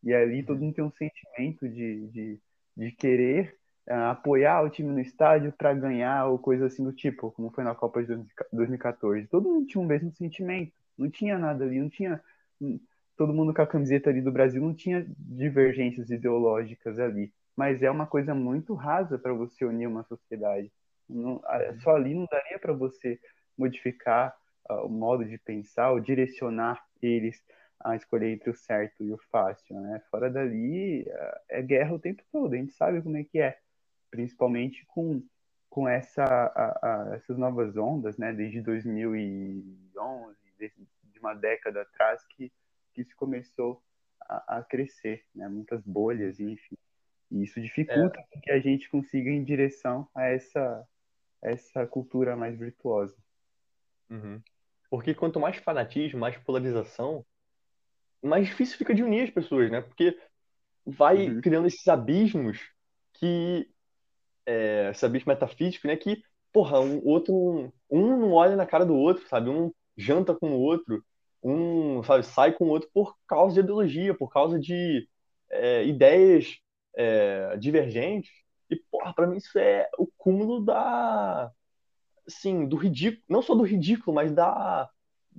e 0.04 0.14
ali 0.14 0.44
todo 0.44 0.60
mundo 0.60 0.76
tem 0.76 0.84
um 0.84 0.92
sentimento 0.92 1.68
de, 1.68 2.08
de, 2.10 2.40
de 2.78 2.92
querer 2.92 3.58
uh, 3.90 4.12
apoiar 4.12 4.62
o 4.62 4.70
time 4.70 4.92
no 4.92 5.00
estádio 5.00 5.52
para 5.52 5.74
ganhar 5.74 6.28
ou 6.28 6.38
coisa 6.38 6.68
assim 6.68 6.84
do 6.84 6.94
tipo, 6.94 7.32
como 7.32 7.50
foi 7.52 7.64
na 7.64 7.74
Copa 7.74 8.04
de 8.04 8.16
2014. 8.54 9.28
Todo 9.28 9.50
mundo 9.50 9.66
tinha 9.66 9.82
o 9.82 9.88
mesmo 9.88 10.12
sentimento, 10.14 10.72
não 10.96 11.10
tinha 11.10 11.40
nada 11.40 11.66
ali, 11.66 11.80
não 11.80 11.90
tinha 11.90 12.22
hum, 12.62 12.80
todo 13.18 13.34
mundo 13.34 13.54
com 13.54 13.62
a 13.62 13.68
camiseta 13.68 14.12
ali 14.12 14.22
do 14.22 14.32
Brasil, 14.32 14.62
não 14.62 14.76
tinha 14.76 15.06
divergências 15.18 16.10
ideológicas 16.12 17.00
ali. 17.00 17.34
Mas 17.56 17.82
é 17.82 17.90
uma 17.90 18.06
coisa 18.06 18.36
muito 18.36 18.74
rasa 18.74 19.18
para 19.18 19.34
você 19.34 19.66
unir 19.66 19.88
uma 19.88 20.04
sociedade. 20.04 20.72
Não, 21.08 21.42
só 21.82 21.96
ali 21.96 22.14
não 22.14 22.26
daria 22.26 22.60
para 22.60 22.74
você 22.74 23.20
modificar 23.58 24.36
uh, 24.70 24.86
o 24.86 24.90
modo 24.90 25.24
de 25.24 25.38
pensar 25.38 25.92
ou 25.92 26.00
direcionar 26.00 26.84
eles 27.02 27.42
a 27.80 27.96
escolher 27.96 28.34
entre 28.34 28.50
o 28.50 28.56
certo 28.56 29.04
e 29.04 29.14
o 29.14 29.18
fácil, 29.32 29.80
né? 29.80 30.02
Fora 30.10 30.30
dali 30.30 31.04
uh, 31.04 31.40
é 31.50 31.62
guerra 31.62 31.94
o 31.94 32.00
tempo 32.00 32.24
todo, 32.32 32.54
a 32.54 32.58
gente 32.58 32.74
sabe 32.74 33.02
como 33.02 33.18
é 33.18 33.24
que 33.24 33.40
é 33.40 33.58
principalmente 34.16 34.86
com, 34.88 35.22
com 35.70 35.88
essa, 35.88 36.24
a, 36.24 37.10
a, 37.12 37.16
essas 37.16 37.38
novas 37.38 37.76
ondas, 37.76 38.18
né, 38.18 38.32
desde 38.32 38.62
2011, 38.62 40.38
desde, 40.58 40.88
de 41.04 41.20
uma 41.20 41.34
década 41.34 41.82
atrás, 41.82 42.26
que, 42.28 42.52
que 42.94 43.02
isso 43.02 43.14
começou 43.18 43.84
a, 44.22 44.60
a 44.60 44.64
crescer, 44.64 45.26
né, 45.36 45.50
muitas 45.50 45.84
bolhas, 45.84 46.40
enfim. 46.40 46.78
E 47.32 47.44
isso 47.44 47.60
dificulta 47.60 48.20
é. 48.20 48.40
que 48.40 48.52
a 48.52 48.60
gente 48.60 48.90
consiga 48.90 49.30
ir 49.30 49.36
em 49.36 49.44
direção 49.44 50.08
a 50.14 50.26
essa, 50.26 50.88
essa 51.42 51.86
cultura 51.86 52.36
mais 52.36 52.58
virtuosa. 52.58 53.16
Uhum. 54.10 54.42
Porque 54.90 55.14
quanto 55.14 55.40
mais 55.40 55.58
fanatismo, 55.58 56.20
mais 56.20 56.38
polarização, 56.38 57.26
mais 58.22 58.48
difícil 58.48 58.78
fica 58.78 58.94
de 58.94 59.04
unir 59.04 59.24
as 59.24 59.30
pessoas, 59.30 59.70
né? 59.72 59.82
Porque 59.82 60.18
vai 60.86 61.28
uhum. 61.28 61.42
criando 61.42 61.68
esses 61.68 61.88
abismos 61.88 62.60
que 63.14 63.68
é, 64.46 64.94
saber 64.94 65.24
metafísico, 65.26 65.88
né? 65.88 65.96
Que, 65.96 66.24
porra, 66.54 66.80
um 66.80 67.02
outro 67.06 67.34
um, 67.34 67.72
um 67.90 68.18
não 68.18 68.34
olha 68.34 68.56
na 68.56 68.66
cara 68.66 68.86
do 68.86 68.96
outro, 68.96 69.28
sabe? 69.28 69.50
Um 69.50 69.74
janta 69.98 70.36
com 70.36 70.52
o 70.52 70.60
outro, 70.60 71.04
um, 71.42 72.04
sabe, 72.04 72.24
sai 72.24 72.52
com 72.54 72.66
o 72.66 72.70
outro 72.70 72.90
por 72.94 73.16
causa 73.28 73.56
de 73.56 73.60
ideologia, 73.62 74.14
por 74.14 74.30
causa 74.32 74.60
de 74.60 75.08
é, 75.50 75.86
ideias 75.86 76.58
é, 76.96 77.58
divergentes. 77.58 78.32
E, 78.70 78.76
porra, 78.92 79.14
pra 79.14 79.28
mim 79.28 79.38
isso 79.38 79.58
é 79.58 79.90
o 79.98 80.08
cúmulo 80.18 80.64
da. 80.64 81.52
Assim, 82.28 82.68
do 82.68 82.76
ridículo. 82.76 83.24
Não 83.30 83.42
só 83.42 83.54
do 83.54 83.64
ridículo, 83.64 84.16
mas 84.16 84.32
da. 84.32 84.90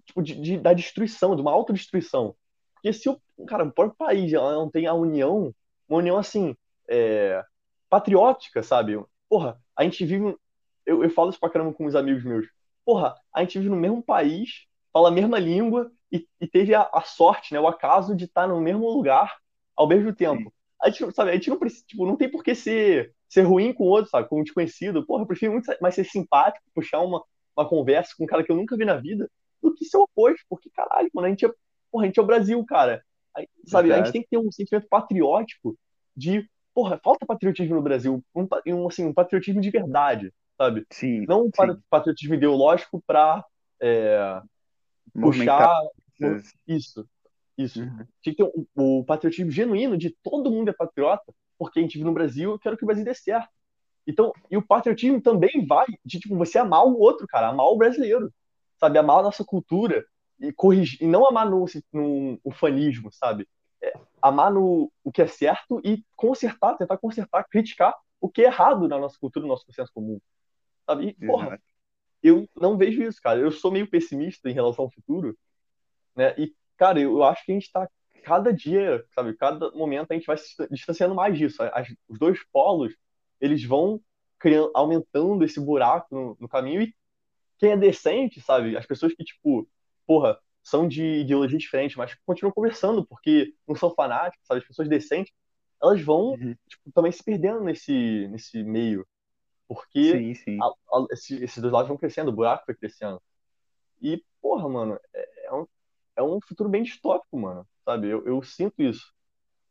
Tipo, 0.04 0.22
de, 0.22 0.34
de, 0.40 0.58
da 0.58 0.72
destruição, 0.72 1.34
de 1.34 1.42
uma 1.42 1.52
autodestruição. 1.52 2.36
Porque 2.74 2.92
se 2.92 3.08
o, 3.08 3.20
cara, 3.46 3.64
o 3.64 3.72
próprio 3.72 3.96
país 3.96 4.30
não 4.32 4.70
tem 4.70 4.86
a 4.86 4.94
união, 4.94 5.54
uma 5.88 5.98
união 5.98 6.16
assim, 6.16 6.54
é, 6.88 7.44
patriótica, 7.88 8.62
sabe? 8.62 9.02
Porra, 9.28 9.60
a 9.74 9.82
gente 9.82 10.04
vive. 10.04 10.36
Eu, 10.84 11.02
eu 11.02 11.10
falo 11.10 11.30
isso 11.30 11.40
pra 11.40 11.50
caramba 11.50 11.72
com 11.72 11.86
os 11.86 11.96
amigos 11.96 12.22
meus. 12.24 12.46
Porra, 12.84 13.16
a 13.32 13.40
gente 13.40 13.58
vive 13.58 13.70
no 13.70 13.76
mesmo 13.76 14.02
país, 14.02 14.66
fala 14.92 15.08
a 15.08 15.12
mesma 15.12 15.38
língua 15.38 15.90
e, 16.12 16.26
e 16.40 16.46
teve 16.46 16.74
a, 16.74 16.88
a, 16.92 17.02
sorte, 17.02 17.52
né, 17.52 17.58
o 17.58 17.66
acaso 17.66 18.14
de 18.14 18.26
estar 18.26 18.46
no 18.46 18.60
mesmo 18.60 18.88
lugar 18.88 19.36
ao 19.74 19.88
mesmo 19.88 20.14
tempo. 20.14 20.52
A 20.86 20.90
gente, 20.90 21.14
sabe, 21.14 21.30
a 21.30 21.34
gente 21.34 21.50
não 21.50 21.58
precisa, 21.58 21.84
tipo, 21.84 22.06
não 22.06 22.16
tem 22.16 22.30
por 22.30 22.44
que 22.44 22.54
ser, 22.54 23.12
ser 23.28 23.42
ruim 23.42 23.72
com 23.72 23.84
o 23.84 23.88
outro, 23.88 24.08
sabe? 24.08 24.28
Com 24.28 24.40
um 24.40 24.44
desconhecido. 24.44 25.04
Porra, 25.04 25.22
eu 25.22 25.26
prefiro 25.26 25.52
muito 25.52 25.66
mais 25.80 25.96
ser 25.96 26.04
simpático, 26.04 26.64
puxar 26.72 27.00
uma, 27.00 27.22
uma 27.56 27.68
conversa 27.68 28.14
com 28.16 28.22
um 28.22 28.26
cara 28.26 28.44
que 28.44 28.52
eu 28.52 28.56
nunca 28.56 28.76
vi 28.76 28.84
na 28.84 28.96
vida, 28.96 29.28
do 29.60 29.74
que 29.74 29.84
ser 29.84 29.96
oposto. 29.96 30.44
Porque, 30.48 30.70
caralho, 30.70 31.10
mano, 31.12 31.26
a 31.26 31.30
gente 31.30 31.44
é, 31.44 31.50
porra, 31.90 32.04
a 32.04 32.06
gente 32.06 32.20
é 32.20 32.22
o 32.22 32.26
Brasil, 32.26 32.64
cara. 32.64 33.02
A, 33.36 33.42
sabe, 33.66 33.92
a 33.92 33.96
gente 33.96 34.12
tem 34.12 34.22
que 34.22 34.28
ter 34.28 34.38
um 34.38 34.52
sentimento 34.52 34.86
patriótico 34.88 35.76
de 36.16 36.48
porra, 36.72 37.00
falta 37.02 37.26
patriotismo 37.26 37.74
no 37.74 37.82
Brasil, 37.82 38.22
um, 38.34 38.46
um, 38.66 38.86
assim, 38.86 39.06
um 39.06 39.12
patriotismo 39.12 39.60
de 39.60 39.70
verdade, 39.70 40.32
sabe? 40.56 40.86
Sim. 40.92 41.24
Não 41.26 41.46
um 41.46 41.50
sim. 41.50 41.82
patriotismo 41.90 42.34
ideológico 42.34 43.02
para 43.06 43.44
é, 43.80 44.40
puxar. 45.14 45.80
Isso, 46.68 47.06
isso. 47.56 47.80
Uhum. 47.80 48.06
Tinha 48.22 48.34
que 48.34 48.36
ter 48.36 48.42
o 48.42 48.66
um, 48.76 48.98
um 48.98 49.04
patriotismo 49.04 49.50
genuíno 49.50 49.96
de 49.96 50.10
todo 50.22 50.50
mundo 50.50 50.68
é 50.68 50.72
patriota, 50.72 51.32
porque 51.58 51.78
a 51.78 51.82
gente 51.82 51.94
vive 51.94 52.04
no 52.04 52.12
Brasil, 52.12 52.50
eu 52.52 52.58
quero 52.58 52.76
que 52.76 52.84
o 52.84 52.86
Brasil 52.86 53.04
dê 53.04 53.14
certo. 53.14 53.48
Então, 54.06 54.32
e 54.50 54.56
o 54.56 54.62
patriotismo 54.62 55.20
também 55.20 55.66
vai 55.66 55.86
de 56.04 56.20
tipo, 56.20 56.36
você 56.36 56.58
amar 56.58 56.86
o 56.86 56.98
outro, 56.98 57.26
cara, 57.26 57.48
amar 57.48 57.66
o 57.66 57.76
brasileiro, 57.76 58.32
sabe? 58.78 58.98
Amar 58.98 59.18
a 59.18 59.22
nossa 59.22 59.44
cultura 59.44 60.04
e 60.38 60.52
corrigir, 60.52 61.02
e 61.02 61.06
não 61.06 61.26
amar 61.26 61.48
no, 61.48 61.64
no 61.92 62.38
ufanismo, 62.44 63.10
sabe? 63.12 63.48
amar 64.20 64.52
no, 64.52 64.90
o 65.04 65.12
que 65.12 65.22
é 65.22 65.26
certo 65.26 65.80
e 65.84 66.04
consertar, 66.14 66.76
tentar 66.76 66.98
consertar, 66.98 67.44
criticar 67.48 67.94
o 68.20 68.28
que 68.28 68.42
é 68.42 68.46
errado 68.46 68.88
na 68.88 68.98
nossa 68.98 69.18
cultura, 69.18 69.44
no 69.44 69.52
nosso 69.52 69.70
senso 69.72 69.92
comum. 69.92 70.20
Sabe? 70.84 71.08
E, 71.08 71.26
porra, 71.26 71.60
eu 72.22 72.48
não 72.56 72.76
vejo 72.76 73.02
isso, 73.02 73.20
cara. 73.20 73.38
Eu 73.40 73.50
sou 73.50 73.70
meio 73.70 73.88
pessimista 73.88 74.48
em 74.48 74.54
relação 74.54 74.84
ao 74.84 74.90
futuro, 74.90 75.36
né? 76.14 76.34
E, 76.38 76.54
cara, 76.76 77.00
eu 77.00 77.22
acho 77.24 77.44
que 77.44 77.52
a 77.52 77.54
gente 77.54 77.70
tá 77.70 77.88
cada 78.22 78.52
dia, 78.52 79.04
sabe, 79.14 79.36
cada 79.36 79.70
momento 79.70 80.10
a 80.10 80.14
gente 80.14 80.26
vai 80.26 80.36
se 80.36 80.54
distanciando 80.70 81.14
mais 81.14 81.36
disso. 81.38 81.62
As, 81.62 81.88
os 82.08 82.18
dois 82.18 82.38
polos, 82.52 82.94
eles 83.40 83.62
vão 83.64 84.00
criando, 84.38 84.70
aumentando 84.74 85.44
esse 85.44 85.60
buraco 85.60 86.14
no, 86.14 86.36
no 86.40 86.48
caminho 86.48 86.82
e 86.82 86.94
quem 87.58 87.70
é 87.70 87.76
decente, 87.76 88.40
sabe? 88.40 88.76
As 88.76 88.86
pessoas 88.86 89.14
que, 89.14 89.24
tipo, 89.24 89.68
porra, 90.06 90.38
são 90.62 90.88
de 90.88 91.20
ideologia 91.20 91.58
diferente, 91.58 91.96
mas 91.96 92.14
continuam 92.26 92.52
conversando, 92.52 93.06
porque 93.06 93.54
não 93.66 93.76
são 93.76 93.94
fanáticos, 93.94 94.44
sabe? 94.46 94.60
As 94.60 94.66
pessoas 94.66 94.88
decentes, 94.88 95.32
elas 95.80 96.00
vão 96.02 96.30
uhum. 96.30 96.56
tipo, 96.68 96.92
também 96.92 97.12
se 97.12 97.22
perdendo 97.22 97.60
nesse, 97.60 98.26
nesse 98.28 98.62
meio. 98.64 99.06
Porque 99.68 100.12
sim, 100.12 100.34
sim. 100.34 100.58
A, 100.60 100.66
a, 100.66 101.06
esse, 101.12 101.42
esses 101.42 101.60
dois 101.60 101.72
lados 101.72 101.88
vão 101.88 101.96
crescendo, 101.96 102.30
o 102.30 102.34
buraco 102.34 102.64
vai 102.66 102.74
crescendo. 102.74 103.22
E, 104.00 104.22
porra, 104.40 104.68
mano, 104.68 104.98
é, 105.14 105.46
é, 105.46 105.52
um, 105.52 105.66
é 106.16 106.22
um 106.22 106.40
futuro 106.40 106.68
bem 106.68 106.82
distópico, 106.82 107.38
mano, 107.38 107.66
sabe? 107.84 108.08
Eu, 108.08 108.26
eu 108.26 108.42
sinto 108.42 108.82
isso. 108.82 109.12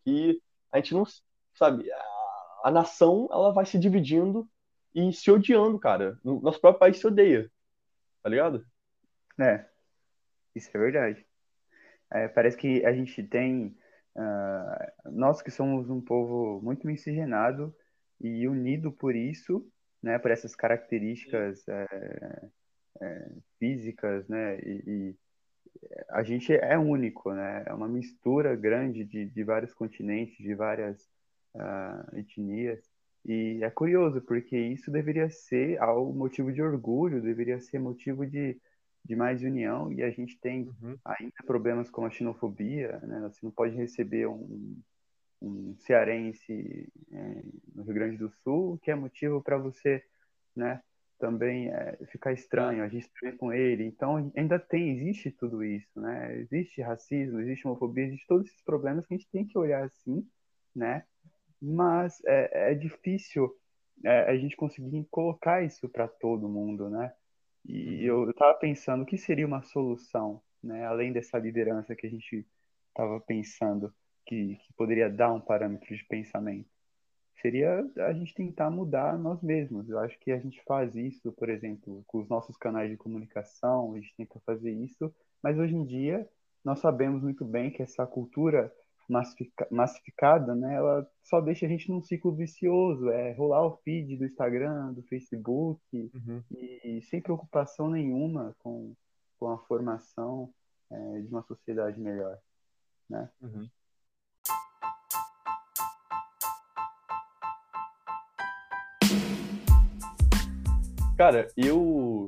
Que 0.04 0.42
a 0.72 0.78
gente 0.78 0.94
não, 0.94 1.04
sabe, 1.56 1.92
a, 1.92 2.62
a 2.66 2.72
nação, 2.72 3.28
ela 3.32 3.52
vai 3.52 3.66
se 3.66 3.80
dividindo 3.80 4.48
e 4.94 5.12
se 5.12 5.30
odiando, 5.32 5.80
cara. 5.80 6.20
Nosso 6.24 6.62
próprio 6.62 6.80
país 6.80 6.98
se 6.98 7.08
odeia, 7.08 7.52
tá 8.24 8.30
ligado? 8.30 8.66
É, 9.40 9.66
isso 10.56 10.70
é 10.74 10.80
verdade. 10.80 11.26
É, 12.12 12.28
parece 12.28 12.58
que 12.58 12.86
a 12.86 12.94
gente 12.94 13.24
tem. 13.24 13.78
Uh, 14.16 15.12
nós 15.12 15.42
que 15.42 15.52
somos 15.52 15.90
um 15.90 16.00
povo 16.00 16.62
muito 16.62 16.88
miscigenado 16.88 17.76
e 18.22 18.48
unido 18.48 18.90
por 18.90 19.14
isso, 19.14 19.70
né, 20.02 20.18
por 20.18 20.32
essas 20.32 20.56
características 20.56 21.68
é, 21.68 22.50
é, 23.02 23.32
físicas, 23.60 24.26
né, 24.30 24.58
e, 24.60 24.84
e, 24.88 25.16
a 26.10 26.24
gente 26.24 26.54
é 26.54 26.78
único, 26.78 27.34
né, 27.34 27.64
é 27.66 27.74
uma 27.74 27.88
mistura 27.88 28.56
grande 28.56 29.04
de, 29.04 29.26
de 29.26 29.44
vários 29.44 29.74
continentes, 29.74 30.38
de 30.38 30.54
várias 30.56 31.02
uh, 31.56 32.18
etnias, 32.18 32.84
E 33.26 33.64
é 33.64 33.70
curioso, 33.72 34.22
porque 34.22 34.56
isso 34.56 34.92
deveria 34.92 35.30
ser 35.30 35.82
algo 35.82 36.14
motivo 36.14 36.54
de 36.54 36.62
orgulho, 36.62 37.22
deveria 37.22 37.60
ser 37.60 37.80
motivo 37.80 38.26
de, 38.26 38.56
de 39.04 39.16
mais 39.16 39.42
união, 39.42 39.92
e 39.92 40.04
a 40.04 40.12
gente 40.12 40.40
tem 40.40 40.70
uhum. 40.82 40.96
ainda 41.04 41.34
problemas 41.46 41.90
com 41.90 42.06
a 42.06 42.10
xenofobia, 42.12 43.00
né? 43.00 43.22
Você 43.22 43.40
não 43.44 43.52
pode 43.52 43.76
receber 43.76 44.28
um, 44.28 44.80
um 45.42 45.76
cearense 45.80 46.88
é, 47.12 47.44
no 47.74 47.84
Rio 47.84 47.94
Grande 47.96 48.18
do 48.18 48.30
Sul, 48.30 48.78
que 48.84 48.92
é 48.92 48.96
motivo 48.96 49.42
para 49.42 49.58
você, 49.58 50.04
né, 50.56 50.82
também 51.18 51.70
é, 51.70 51.98
ficar 52.08 52.34
estranho, 52.34 52.84
a 52.84 52.88
gente 52.88 53.06
estranha 53.06 53.36
com 53.38 53.52
ele. 53.54 53.86
Então, 53.86 54.32
ainda 54.36 54.60
tem, 54.60 54.92
existe 54.92 55.32
tudo 55.32 55.64
isso, 55.64 56.00
né? 56.00 56.38
Existe 56.40 56.82
racismo, 56.82 57.40
existe 57.40 57.68
homofobia, 57.68 58.06
existe 58.06 58.28
todos 58.28 58.48
esses 58.48 58.62
problemas 58.62 59.06
que 59.06 59.14
a 59.14 59.18
gente 59.18 59.30
tem 59.30 59.46
que 59.46 59.58
olhar 59.58 59.84
assim, 59.84 60.28
né? 60.76 61.06
Mas 61.62 62.22
é, 62.26 62.72
é 62.72 62.76
difícil 62.76 63.56
é, 64.04 64.30
a 64.30 64.38
gente 64.38 64.56
conseguir 64.56 65.06
colocar 65.10 65.64
isso 65.64 65.88
para 65.90 66.08
todo 66.08 66.50
mundo, 66.50 66.90
né? 66.90 67.14
E 67.66 68.10
uhum. 68.10 68.24
eu 68.24 68.30
estava 68.30 68.54
pensando 68.56 69.04
o 69.04 69.06
que 69.06 69.18
seria 69.18 69.48
uma 69.48 69.62
solução, 69.64 70.42
né? 70.64 70.86
Além 70.86 71.12
dessa 71.14 71.38
liderança 71.38 71.96
que 71.96 72.08
a 72.08 72.10
gente 72.10 72.46
estava 72.90 73.20
pensando 73.22 73.94
que, 74.26 74.56
que 74.56 74.74
poderia 74.74 75.10
dar 75.10 75.34
um 75.34 75.42
parâmetro 75.42 75.96
de 75.96 76.04
pensamento 76.06 76.75
seria 77.46 77.86
a 77.98 78.12
gente 78.12 78.34
tentar 78.34 78.72
mudar 78.72 79.20
nós 79.20 79.40
mesmos. 79.44 79.88
Eu 79.88 80.00
acho 80.00 80.18
que 80.20 80.32
a 80.32 80.40
gente 80.40 80.64
faz 80.64 80.96
isso, 80.96 81.32
por 81.34 81.48
exemplo, 81.48 82.04
com 82.08 82.20
os 82.20 82.28
nossos 82.28 82.58
canais 82.58 82.90
de 82.90 82.98
comunicação, 82.98 83.94
a 83.94 84.00
gente 84.00 84.16
tenta 84.18 84.40
fazer 84.40 84.72
isso, 84.72 85.14
mas 85.44 85.56
hoje 85.56 85.76
em 85.76 85.86
dia 85.86 86.28
nós 86.64 86.80
sabemos 86.80 87.22
muito 87.22 87.46
bem 87.46 87.70
que 87.70 87.84
essa 87.84 88.08
cultura 88.08 88.74
massifica, 89.08 89.68
massificada, 89.70 90.56
né, 90.56 90.74
ela 90.74 91.08
só 91.22 91.40
deixa 91.40 91.68
a 91.68 91.70
gente 91.70 91.88
num 91.88 92.02
ciclo 92.02 92.34
vicioso, 92.34 93.12
é 93.12 93.34
rolar 93.34 93.64
o 93.68 93.78
feed 93.84 94.18
do 94.18 94.26
Instagram, 94.26 94.94
do 94.94 95.04
Facebook, 95.04 95.80
uhum. 95.94 96.42
e, 96.52 96.98
e, 96.98 97.02
sem 97.04 97.22
preocupação 97.22 97.88
nenhuma 97.88 98.56
com, 98.58 98.96
com 99.38 99.52
a 99.52 99.60
formação 99.60 100.52
é, 100.92 101.22
de 101.22 101.28
uma 101.28 101.44
sociedade 101.44 102.00
melhor, 102.00 102.40
né? 103.08 103.30
Uhum. 103.40 103.70
Cara, 111.18 111.48
eu 111.56 112.28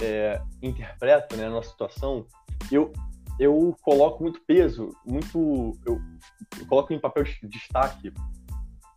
é, 0.00 0.40
interpreto, 0.62 1.36
né, 1.36 1.48
na 1.48 1.62
situação, 1.62 2.26
eu, 2.70 2.92
eu 3.38 3.76
coloco 3.82 4.22
muito 4.22 4.40
peso, 4.46 4.90
muito. 5.06 5.76
Eu, 5.86 6.00
eu 6.58 6.66
coloco 6.66 6.92
em 6.92 6.98
papel 6.98 7.24
de 7.24 7.48
destaque 7.48 8.12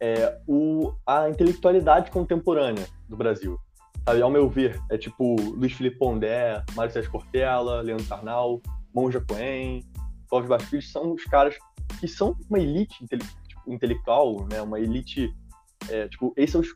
é, 0.02 0.40
o, 0.48 0.94
a 1.06 1.30
intelectualidade 1.30 2.12
contemporânea 2.12 2.88
do 3.08 3.16
Brasil. 3.16 3.58
Sabe, 4.04 4.22
ao 4.22 4.30
meu 4.30 4.48
ver, 4.48 4.80
é 4.92 4.98
tipo 4.98 5.36
Luiz 5.54 5.74
Felipe 5.74 5.98
Pondé, 5.98 6.64
Mário 6.76 6.94
Sérgio 6.94 7.12
Cortella, 7.12 7.82
Leandro 7.82 8.06
Carnal, 8.06 8.62
Monja 8.94 9.20
Coen, 9.28 9.84
Clóvis 10.28 10.50
Bastos, 10.50 10.92
são 10.92 11.14
os 11.14 11.24
caras 11.24 11.58
que 12.00 12.08
são 12.08 12.38
uma 12.48 12.60
elite 12.60 13.04
tipo, 13.48 13.74
intelectual, 13.74 14.46
né, 14.48 14.62
uma 14.62 14.80
elite, 14.80 15.34
é, 15.90 16.08
tipo, 16.08 16.34
esses 16.38 16.52
são 16.52 16.62
os, 16.62 16.68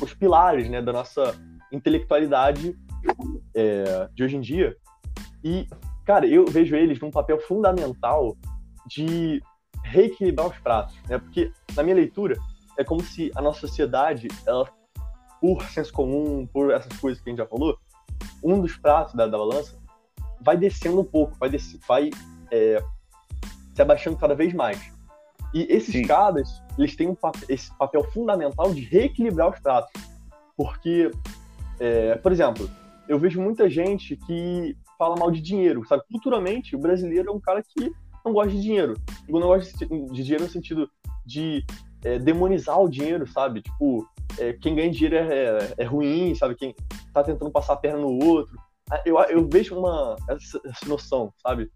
os 0.00 0.14
pilares, 0.14 0.70
né, 0.70 0.80
da 0.80 0.92
nossa 0.92 1.34
intelectualidade 1.72 2.76
é, 3.54 4.08
de 4.14 4.24
hoje 4.24 4.36
em 4.36 4.40
dia. 4.40 4.76
E, 5.44 5.66
cara, 6.04 6.26
eu 6.26 6.44
vejo 6.46 6.74
eles 6.74 7.00
num 7.00 7.10
papel 7.10 7.40
fundamental 7.40 8.36
de 8.86 9.40
reequilibrar 9.84 10.48
os 10.48 10.58
pratos, 10.58 10.96
né? 11.08 11.18
Porque, 11.18 11.52
na 11.74 11.82
minha 11.82 11.96
leitura, 11.96 12.36
é 12.76 12.84
como 12.84 13.02
se 13.02 13.30
a 13.34 13.42
nossa 13.42 13.60
sociedade, 13.60 14.28
ela, 14.46 14.68
por 15.40 15.62
senso 15.64 15.92
comum, 15.92 16.46
por 16.46 16.70
essas 16.72 16.92
coisas 16.98 17.22
que 17.22 17.28
a 17.28 17.32
gente 17.32 17.38
já 17.38 17.46
falou, 17.46 17.78
um 18.42 18.60
dos 18.60 18.76
pratos 18.76 19.14
da, 19.14 19.26
da 19.26 19.38
balança 19.38 19.78
vai 20.40 20.56
descendo 20.56 21.00
um 21.00 21.04
pouco, 21.04 21.36
vai, 21.38 21.50
descer, 21.50 21.80
vai 21.86 22.10
é, 22.50 22.82
se 23.74 23.82
abaixando 23.82 24.16
cada 24.16 24.34
vez 24.34 24.52
mais. 24.54 24.80
E 25.54 25.62
esses 25.70 25.92
Sim. 25.92 26.06
caras, 26.06 26.62
eles 26.78 26.94
têm 26.94 27.08
um, 27.08 27.16
esse 27.48 27.74
papel 27.76 28.04
fundamental 28.12 28.72
de 28.72 28.82
reequilibrar 28.82 29.50
os 29.50 29.58
pratos. 29.60 29.90
Porque 30.56 31.10
é, 31.80 32.16
por 32.16 32.32
exemplo, 32.32 32.68
eu 33.08 33.18
vejo 33.18 33.40
muita 33.40 33.68
gente 33.68 34.16
que 34.16 34.76
fala 34.98 35.16
mal 35.16 35.30
de 35.30 35.40
dinheiro, 35.40 35.84
sabe? 35.86 36.02
Culturalmente, 36.10 36.76
o 36.76 36.78
brasileiro 36.78 37.30
é 37.30 37.32
um 37.32 37.40
cara 37.40 37.62
que 37.62 37.90
não 38.24 38.32
gosta 38.32 38.50
de 38.52 38.60
dinheiro. 38.60 38.94
Não 39.28 39.40
gosta 39.40 39.86
de 39.86 40.22
dinheiro 40.22 40.44
no 40.44 40.50
sentido 40.50 40.90
de 41.24 41.64
é, 42.04 42.18
demonizar 42.18 42.80
o 42.80 42.88
dinheiro, 42.88 43.26
sabe? 43.26 43.62
Tipo, 43.62 44.06
é, 44.38 44.52
quem 44.52 44.74
ganha 44.74 44.90
dinheiro 44.90 45.16
é, 45.16 45.20
é, 45.20 45.74
é, 45.78 45.84
ruim, 45.84 46.34
sabe? 46.34 46.54
Quem 46.54 46.74
tá 47.12 47.22
tentando 47.22 47.50
passar 47.50 47.74
a 47.74 47.76
perna 47.76 48.00
no 48.00 48.22
outro. 48.24 48.56
Ah, 48.90 49.02
eu, 49.04 49.18
eu 49.24 49.48
vejo 49.48 49.78
uma, 49.78 50.16
essa, 50.28 50.60
essa 50.64 50.86
noção, 50.86 51.32
sabe? 51.38 51.70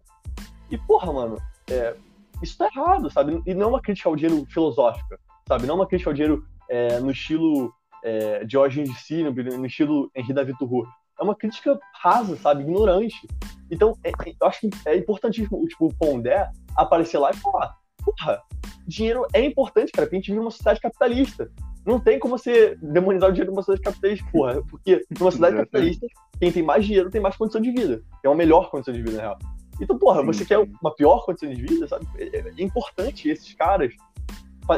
E, 0.69 0.77
porra, 0.77 1.11
mano, 1.11 1.37
é, 1.69 1.95
isso 2.41 2.57
tá 2.57 2.67
errado, 2.73 3.09
sabe? 3.09 3.41
E 3.45 3.53
não 3.53 3.63
é 3.63 3.67
uma 3.67 3.81
crítica 3.81 4.09
ao 4.09 4.15
dinheiro 4.15 4.45
filosófica, 4.49 5.19
sabe? 5.47 5.65
Não 5.65 5.75
é 5.75 5.77
uma 5.77 5.87
crítica 5.87 6.09
ao 6.09 6.13
dinheiro 6.13 6.45
é, 6.69 6.99
no 6.99 7.11
estilo 7.11 7.73
é, 8.03 8.43
Diógenes 8.45 8.89
de 8.89 8.99
Sírio, 8.99 9.33
no 9.33 9.65
estilo 9.65 10.11
Henri 10.15 10.33
David 10.33 10.57
Thoreau. 10.57 10.85
É 11.19 11.23
uma 11.23 11.35
crítica 11.35 11.79
rasa, 12.01 12.35
sabe? 12.37 12.63
Ignorante. 12.63 13.27
Então, 13.71 13.97
é, 14.03 14.09
é, 14.09 14.33
eu 14.39 14.47
acho 14.47 14.61
que 14.61 14.69
é 14.85 14.97
importantíssimo 14.97 15.65
tipo, 15.67 15.87
o 15.87 15.93
Pondé 15.93 16.49
aparecer 16.75 17.17
lá 17.17 17.31
e 17.31 17.37
falar: 17.37 17.75
porra, 18.03 18.41
dinheiro 18.87 19.25
é 19.33 19.43
importante, 19.45 19.91
cara, 19.91 20.05
porque 20.05 20.17
a 20.17 20.19
gente 20.19 20.27
vive 20.27 20.39
numa 20.39 20.51
sociedade 20.51 20.79
capitalista. 20.79 21.51
Não 21.85 21.99
tem 21.99 22.17
como 22.17 22.37
você 22.37 22.77
demonizar 22.81 23.29
o 23.29 23.33
dinheiro 23.33 23.51
numa 23.51 23.61
sociedade 23.61 23.83
capitalista, 23.83 24.25
porra. 24.31 24.61
Porque 24.69 25.05
numa 25.19 25.31
sociedade 25.31 25.57
capitalista, 25.57 26.07
quem 26.39 26.51
tem 26.51 26.63
mais 26.63 26.85
dinheiro 26.85 27.09
tem 27.09 27.21
mais 27.21 27.35
condição 27.35 27.61
de 27.61 27.71
vida. 27.71 28.01
É 28.23 28.29
uma 28.29 28.35
melhor 28.35 28.69
condição 28.69 28.93
de 28.93 29.01
vida, 29.01 29.17
na 29.17 29.21
real. 29.21 29.39
Então, 29.81 29.97
porra, 29.97 30.21
sim, 30.21 30.25
você 30.27 30.39
sim. 30.39 30.45
quer 30.45 30.59
uma 30.59 30.95
pior 30.95 31.25
condição 31.25 31.49
de 31.49 31.61
vida, 31.61 31.87
sabe? 31.87 32.05
É, 32.17 32.39
é 32.39 32.63
importante 32.63 33.29
esses 33.29 33.53
caras 33.53 33.93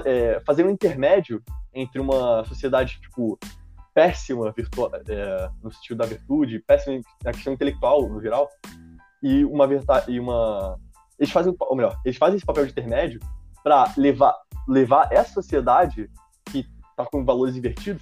é, 0.05 0.41
fazerem 0.45 0.71
um 0.71 0.73
intermédio 0.73 1.43
entre 1.75 1.99
uma 1.99 2.43
sociedade, 2.45 2.99
tipo, 3.01 3.37
péssima 3.93 4.53
é, 5.07 5.49
no 5.61 5.71
sentido 5.71 5.97
da 5.97 6.05
virtude, 6.05 6.59
péssima 6.59 7.01
na 7.23 7.31
questão 7.31 7.53
intelectual, 7.53 8.09
no 8.09 8.21
geral, 8.21 8.49
e 9.21 9.43
uma 9.45 9.67
verdade, 9.67 10.11
e 10.11 10.19
uma... 10.19 10.79
Eles 11.19 11.31
fazem, 11.31 11.53
ou 11.59 11.75
melhor, 11.75 11.99
eles 12.03 12.17
fazem 12.17 12.37
esse 12.37 12.45
papel 12.45 12.65
de 12.65 12.71
intermédio 12.71 13.19
para 13.63 13.93
levar, 13.97 14.35
levar 14.67 15.11
essa 15.11 15.33
sociedade 15.33 16.09
que 16.51 16.67
está 16.89 17.05
com 17.05 17.23
valores 17.23 17.55
invertidos, 17.55 18.01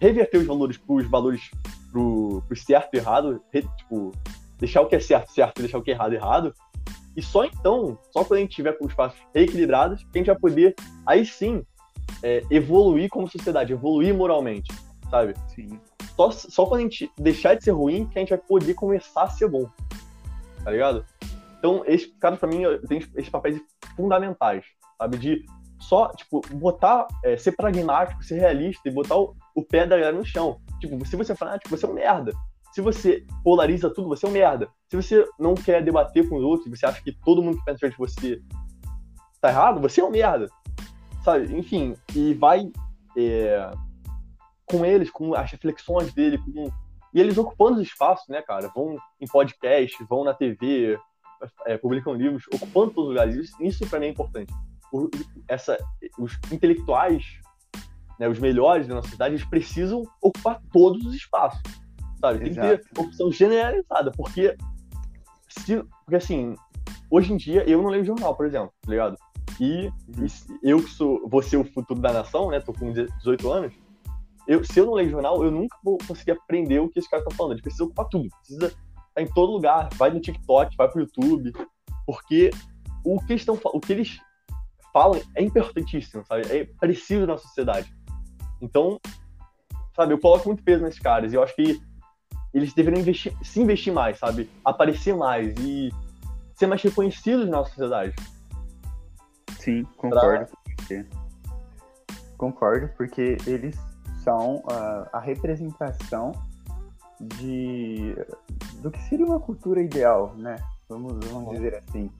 reverter 0.00 0.38
os 0.38 0.46
valores 0.46 0.76
para 0.76 0.94
os 0.94 1.06
valores 1.08 1.50
pro, 1.90 2.42
pro 2.46 2.56
certo 2.56 2.94
e 2.94 2.98
errado, 2.98 3.42
re, 3.52 3.62
tipo, 3.76 4.12
deixar 4.58 4.80
o 4.80 4.86
que 4.86 4.96
é 4.96 5.00
certo 5.00 5.32
certo 5.32 5.60
deixar 5.60 5.78
o 5.78 5.82
que 5.82 5.90
é 5.90 5.94
errado 5.94 6.14
errado, 6.14 6.54
e 7.16 7.22
só 7.22 7.44
então, 7.44 7.98
só 8.10 8.24
quando 8.24 8.38
a 8.38 8.40
gente 8.40 8.56
tiver 8.56 8.72
com 8.72 8.86
os 8.86 8.94
passos 8.94 9.20
reequilibrados, 9.34 10.02
que 10.04 10.10
a 10.14 10.18
gente 10.18 10.26
vai 10.26 10.38
poder, 10.38 10.74
aí 11.06 11.24
sim, 11.26 11.62
é, 12.22 12.42
evoluir 12.50 13.08
como 13.08 13.28
sociedade, 13.28 13.72
evoluir 13.72 14.14
moralmente, 14.14 14.72
sabe? 15.10 15.34
Sim. 15.54 15.80
Só, 16.16 16.30
só 16.30 16.66
quando 16.66 16.80
a 16.80 16.82
gente 16.82 17.10
deixar 17.18 17.54
de 17.54 17.64
ser 17.64 17.70
ruim 17.72 18.06
que 18.06 18.18
a 18.18 18.20
gente 18.20 18.30
vai 18.30 18.38
poder 18.38 18.74
começar 18.74 19.24
a 19.24 19.30
ser 19.30 19.48
bom, 19.48 19.68
tá 20.62 20.70
ligado? 20.70 21.04
Então, 21.58 21.82
esse 21.86 22.08
cara, 22.18 22.36
pra 22.36 22.48
mim, 22.48 22.62
tem 22.88 22.98
esses 22.98 23.28
papéis 23.28 23.60
fundamentais, 23.96 24.64
sabe? 24.98 25.16
De 25.16 25.44
só, 25.78 26.08
tipo, 26.10 26.40
botar, 26.52 27.06
é, 27.24 27.36
ser 27.36 27.52
pragmático, 27.52 28.22
ser 28.22 28.38
realista 28.38 28.88
e 28.88 28.92
botar 28.92 29.16
o, 29.16 29.34
o 29.54 29.64
pé 29.64 29.86
da 29.86 29.96
galera 29.96 30.16
no 30.16 30.24
chão. 30.24 30.60
Tipo, 30.80 31.04
se 31.06 31.16
você 31.16 31.32
é 31.32 31.36
fanático, 31.36 31.70
você 31.70 31.86
é 31.86 31.88
um 31.88 31.94
merda. 31.94 32.32
Se 32.72 32.80
você 32.80 33.24
polariza 33.44 33.92
tudo, 33.92 34.08
você 34.08 34.24
é 34.24 34.28
um 34.28 34.32
merda. 34.32 34.68
Se 34.88 34.96
você 34.96 35.26
não 35.38 35.54
quer 35.54 35.82
debater 35.82 36.28
com 36.28 36.36
os 36.36 36.42
outros, 36.42 36.70
você 36.70 36.86
acha 36.86 37.02
que 37.02 37.12
todo 37.12 37.42
mundo 37.42 37.58
que 37.58 37.64
pensa 37.64 37.74
diferente 37.74 37.96
de 37.96 37.98
você 37.98 38.42
tá 39.40 39.50
errado, 39.50 39.80
você 39.80 40.00
é 40.00 40.04
um 40.04 40.10
merda 40.10 40.46
sabe? 41.24 41.56
Enfim, 41.56 41.96
e 42.14 42.34
vai 42.34 42.70
é, 43.16 43.70
com 44.66 44.84
eles, 44.84 45.10
com 45.10 45.34
as 45.34 45.50
reflexões 45.50 46.12
dele, 46.12 46.38
com, 46.38 46.70
e 47.14 47.20
eles 47.20 47.36
ocupando 47.36 47.80
os 47.80 47.86
espaços, 47.86 48.26
né, 48.28 48.40
cara? 48.40 48.68
Vão 48.74 48.96
em 49.20 49.26
podcast, 49.26 50.02
vão 50.08 50.24
na 50.24 50.32
TV, 50.32 50.98
é, 51.66 51.76
publicam 51.76 52.14
livros, 52.14 52.44
ocupando 52.52 52.92
todos 52.92 53.10
os 53.10 53.16
lugares. 53.16 53.36
Isso, 53.36 53.62
isso 53.62 53.86
para 53.88 54.00
mim 54.00 54.06
é 54.06 54.10
importante. 54.10 54.52
O, 54.92 55.08
essa, 55.48 55.76
os 56.18 56.38
intelectuais, 56.50 57.24
né, 58.18 58.28
os 58.28 58.38
melhores 58.38 58.86
da 58.86 58.94
nossa 58.94 59.08
cidade, 59.08 59.34
eles 59.34 59.46
precisam 59.46 60.04
ocupar 60.20 60.60
todos 60.72 61.04
os 61.04 61.14
espaços, 61.14 61.60
sabe? 62.18 62.38
Tem 62.38 62.48
Exato. 62.48 62.78
que 62.78 62.94
ter 62.94 63.00
opção 63.00 63.30
generalizada, 63.30 64.10
porque, 64.12 64.56
se, 65.48 65.82
porque 66.04 66.16
assim, 66.16 66.54
hoje 67.10 67.32
em 67.32 67.36
dia 67.36 67.68
eu 67.68 67.82
não 67.82 67.90
leio 67.90 68.04
jornal, 68.04 68.34
por 68.34 68.46
exemplo, 68.46 68.72
tá 68.82 68.90
ligado? 68.90 69.16
E, 69.60 69.86
uhum. 69.86 70.26
eu 70.62 70.82
que 70.82 70.90
sou, 70.90 71.28
vou 71.28 71.42
ser 71.42 71.56
o 71.56 71.64
futuro 71.64 72.00
da 72.00 72.12
nação, 72.12 72.50
né? 72.50 72.60
Tô 72.60 72.72
com 72.72 72.92
18 72.92 73.50
anos. 73.50 73.74
Eu, 74.46 74.64
se 74.64 74.78
eu 74.78 74.86
não 74.86 74.94
leio 74.94 75.10
jornal, 75.10 75.42
eu 75.44 75.50
nunca 75.50 75.76
vou 75.84 75.98
conseguir 76.06 76.32
aprender 76.32 76.80
o 76.80 76.88
que 76.88 76.98
esses 76.98 77.10
caras 77.10 77.24
estão 77.24 77.36
falando. 77.36 77.52
Eles 77.52 77.62
precisam 77.62 77.86
ocupar 77.86 78.08
tudo. 78.08 78.28
Precisa 78.38 78.66
estar 78.66 78.78
tá 79.14 79.22
em 79.22 79.26
todo 79.26 79.52
lugar. 79.52 79.88
Vai 79.94 80.10
no 80.10 80.20
TikTok, 80.20 80.76
vai 80.76 80.88
pro 80.88 81.00
YouTube. 81.00 81.52
Porque 82.04 82.50
o 83.04 83.20
que, 83.24 83.34
estão, 83.34 83.58
o 83.64 83.80
que 83.80 83.92
eles 83.92 84.18
falam 84.92 85.20
é 85.34 85.42
importantíssimo, 85.42 86.24
sabe? 86.24 86.42
É 86.50 86.64
preciso 86.64 87.26
na 87.26 87.38
sociedade. 87.38 87.94
Então, 88.60 89.00
sabe, 89.94 90.14
eu 90.14 90.18
coloco 90.18 90.48
muito 90.48 90.62
peso 90.62 90.84
nesses 90.84 91.00
caras 91.00 91.32
e 91.32 91.36
eu 91.36 91.42
acho 91.42 91.54
que 91.54 91.80
eles 92.52 92.72
deveriam 92.74 93.00
investir, 93.00 93.32
se 93.42 93.60
investir 93.60 93.92
mais, 93.92 94.18
sabe? 94.18 94.48
Aparecer 94.64 95.16
mais 95.16 95.54
e 95.58 95.90
ser 96.54 96.66
mais 96.66 96.82
reconhecidos 96.82 97.46
na 97.46 97.58
nossa 97.58 97.70
sociedade. 97.70 98.14
Sim, 99.62 99.84
concordo 99.96 100.46
pra... 100.88 101.04
Concordo, 102.36 102.88
porque 102.96 103.36
eles 103.46 103.78
são 104.24 104.56
uh, 104.56 105.08
a 105.12 105.20
representação 105.20 106.32
de 107.20 108.16
do 108.80 108.90
que 108.90 109.00
seria 109.02 109.24
uma 109.24 109.38
cultura 109.38 109.80
ideal, 109.80 110.34
né? 110.34 110.56
Vamos, 110.88 111.24
vamos 111.28 111.54
dizer 111.54 111.76
assim. 111.76 112.10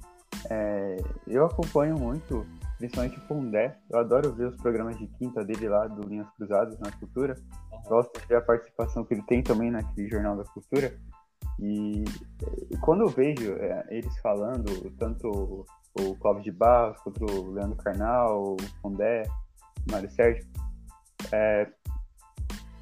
É, 0.49 0.97
eu 1.27 1.45
acompanho 1.45 1.99
muito, 1.99 2.47
principalmente 2.79 3.19
o 3.19 3.23
Pondé. 3.23 3.77
Eu 3.91 3.99
adoro 3.99 4.33
ver 4.33 4.47
os 4.47 4.57
programas 4.57 4.97
de 4.97 5.09
quinta 5.09 5.45
dele 5.45 5.69
lá, 5.69 5.89
do 5.89 6.09
Linhas 6.09 6.31
Cruzadas 6.37 6.79
na 6.79 6.93
Cultura. 6.93 7.35
Gosto 7.89 8.21
de 8.21 8.27
ver 8.29 8.37
a 8.37 8.41
participação 8.41 9.05
que 9.05 9.15
ele 9.15 9.23
tem 9.23 9.43
também 9.43 9.73
naquele 9.73 10.09
Jornal 10.09 10.37
da 10.37 10.45
Cultura. 10.45 10.97
E, 11.59 12.05
e 12.71 12.77
quando 12.79 13.01
eu 13.01 13.09
vejo 13.09 13.53
é, 13.55 13.85
eles 13.91 14.17
falando, 14.21 14.91
tanto 14.97 15.67
o, 15.95 16.15
Clóvis 16.17 16.45
de 16.45 16.53
Barros, 16.53 16.99
quanto 17.03 17.25
o 17.25 17.51
Leandro 17.53 17.77
Carnal, 17.77 18.55
o 18.55 18.57
Pondé, 18.81 19.25
o 19.89 19.93
Mário 19.93 20.11
Sérgio, 20.11 20.45
é, 21.33 21.69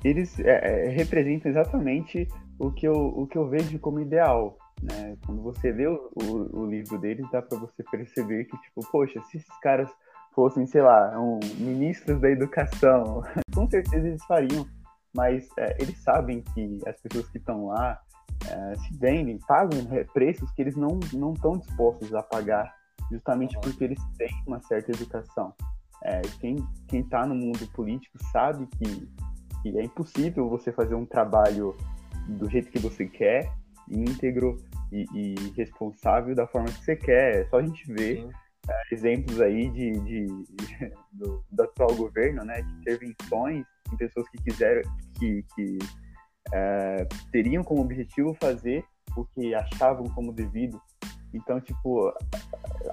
eles 0.05 0.38
é, 0.40 0.87
é, 0.87 0.88
representam 0.88 1.51
exatamente 1.51 2.29
o 2.59 2.70
que, 2.70 2.87
eu, 2.87 2.94
o 2.94 3.27
que 3.27 3.37
eu 3.37 3.49
vejo 3.49 3.79
como 3.79 4.01
ideal. 4.01 4.57
Né? 4.83 5.16
Quando 5.27 5.42
você 5.42 5.70
lê 5.73 5.87
o, 5.87 6.11
o, 6.14 6.61
o 6.61 6.66
livro 6.66 6.99
deles, 6.99 7.27
dá 7.31 7.42
para 7.42 7.59
você 7.59 7.83
perceber 7.90 8.44
que, 8.44 8.57
tipo, 8.59 8.81
poxa, 8.90 9.20
se 9.31 9.38
esses 9.38 9.59
caras 9.61 9.90
fossem, 10.35 10.66
sei 10.66 10.83
lá, 10.83 11.18
um, 11.20 11.38
ministros 11.59 12.20
da 12.20 12.31
educação, 12.31 13.23
com 13.55 13.68
certeza 13.68 14.07
eles 14.07 14.25
fariam, 14.25 14.66
mas 15.14 15.49
é, 15.59 15.77
eles 15.81 15.99
sabem 15.99 16.42
que 16.55 16.79
as 16.87 16.99
pessoas 17.01 17.29
que 17.31 17.38
estão 17.38 17.66
lá 17.66 18.01
é, 18.49 18.75
se 18.77 18.96
vendem, 18.96 19.38
pagam 19.46 19.81
preços 20.14 20.51
que 20.53 20.62
eles 20.62 20.77
não 20.77 20.99
estão 20.99 21.59
dispostos 21.59 22.14
a 22.14 22.23
pagar, 22.23 22.73
justamente 23.11 23.57
uhum. 23.57 23.62
porque 23.62 23.85
eles 23.85 24.01
têm 24.16 24.31
uma 24.46 24.61
certa 24.61 24.92
educação. 24.92 25.55
É, 26.03 26.23
quem 26.40 26.57
quem 26.88 27.01
está 27.01 27.27
no 27.27 27.35
mundo 27.35 27.66
político 27.73 28.16
sabe 28.33 28.66
que 28.66 29.09
que 29.62 29.79
é 29.79 29.83
impossível 29.83 30.49
você 30.49 30.73
fazer 30.73 30.94
um 30.94 31.05
trabalho 31.05 31.77
do 32.27 32.49
jeito 32.49 32.70
que 32.70 32.79
você 32.79 33.07
quer, 33.07 33.53
íntegro 33.88 34.57
e, 34.92 35.05
e 35.14 35.35
responsável 35.57 36.35
da 36.35 36.46
forma 36.46 36.68
que 36.68 36.85
você 36.85 36.96
quer. 36.96 37.40
É 37.40 37.44
só 37.46 37.59
a 37.59 37.62
gente 37.62 37.92
ver 37.92 38.27
é, 38.68 38.94
exemplos 38.94 39.40
aí 39.40 39.68
de, 39.70 39.92
de 40.01 40.27
do, 41.12 41.44
do, 41.51 41.62
atual 41.62 41.94
governo, 41.94 42.44
né, 42.44 42.62
de 42.62 42.73
intervenções 42.75 43.66
em 43.92 43.96
pessoas 43.96 44.29
que 44.29 44.38
quiseram, 44.38 44.83
que, 45.18 45.44
que 45.55 45.79
é, 46.53 47.07
teriam 47.33 47.62
como 47.64 47.83
objetivo 47.83 48.35
fazer 48.40 48.85
o 49.16 49.25
que 49.25 49.55
achavam 49.55 50.05
como 50.11 50.33
devido. 50.33 50.81
Então, 51.33 51.61
tipo, 51.61 52.12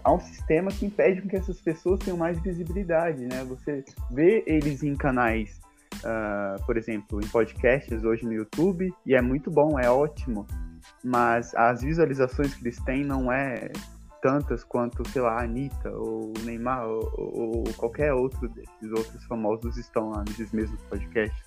há 0.04 0.13
um 0.13 0.19
sistema 0.19 0.71
que 0.71 0.86
impede 0.86 1.21
que 1.21 1.36
essas 1.36 1.60
pessoas 1.62 2.00
tenham 2.00 2.17
mais 2.17 2.39
visibilidade, 2.39 3.26
né? 3.26 3.43
Você 3.45 3.84
vê 4.12 4.43
eles 4.45 4.84
em 4.84 4.95
canais 4.95 5.60
uh, 5.97 6.63
por 6.65 6.78
exemplo, 6.78 7.21
em 7.21 7.28
podcasts 7.28 8.04
hoje 8.04 8.26
no 8.26 8.34
YouTube, 8.34 8.93
e 9.06 9.15
é 9.15 9.21
muito 9.21 9.50
bom, 9.50 9.80
é 9.80 9.89
ótimo, 9.89 10.45
mas 11.04 11.54
as 11.56 11.82
visualizações 11.82 12.54
que 12.54 12.63
eles 12.63 12.80
têm 12.82 13.04
não 13.04 13.32
é 13.32 13.71
tantas 14.21 14.63
quanto, 14.63 15.08
sei 15.10 15.21
lá, 15.21 15.39
a 15.39 15.43
Anitta, 15.43 15.91
ou 15.91 16.34
o 16.38 16.41
Neymar, 16.43 16.88
ou, 16.88 17.12
ou, 17.15 17.63
qualquer 17.76 18.13
outro 18.13 18.50
desses 18.50 18.91
outros 18.91 19.23
famosos 19.26 19.78
estão 19.78 20.10
lá 20.10 20.23
nesses 20.28 20.52
mesmos 20.52 20.82
podcasts. 20.84 21.45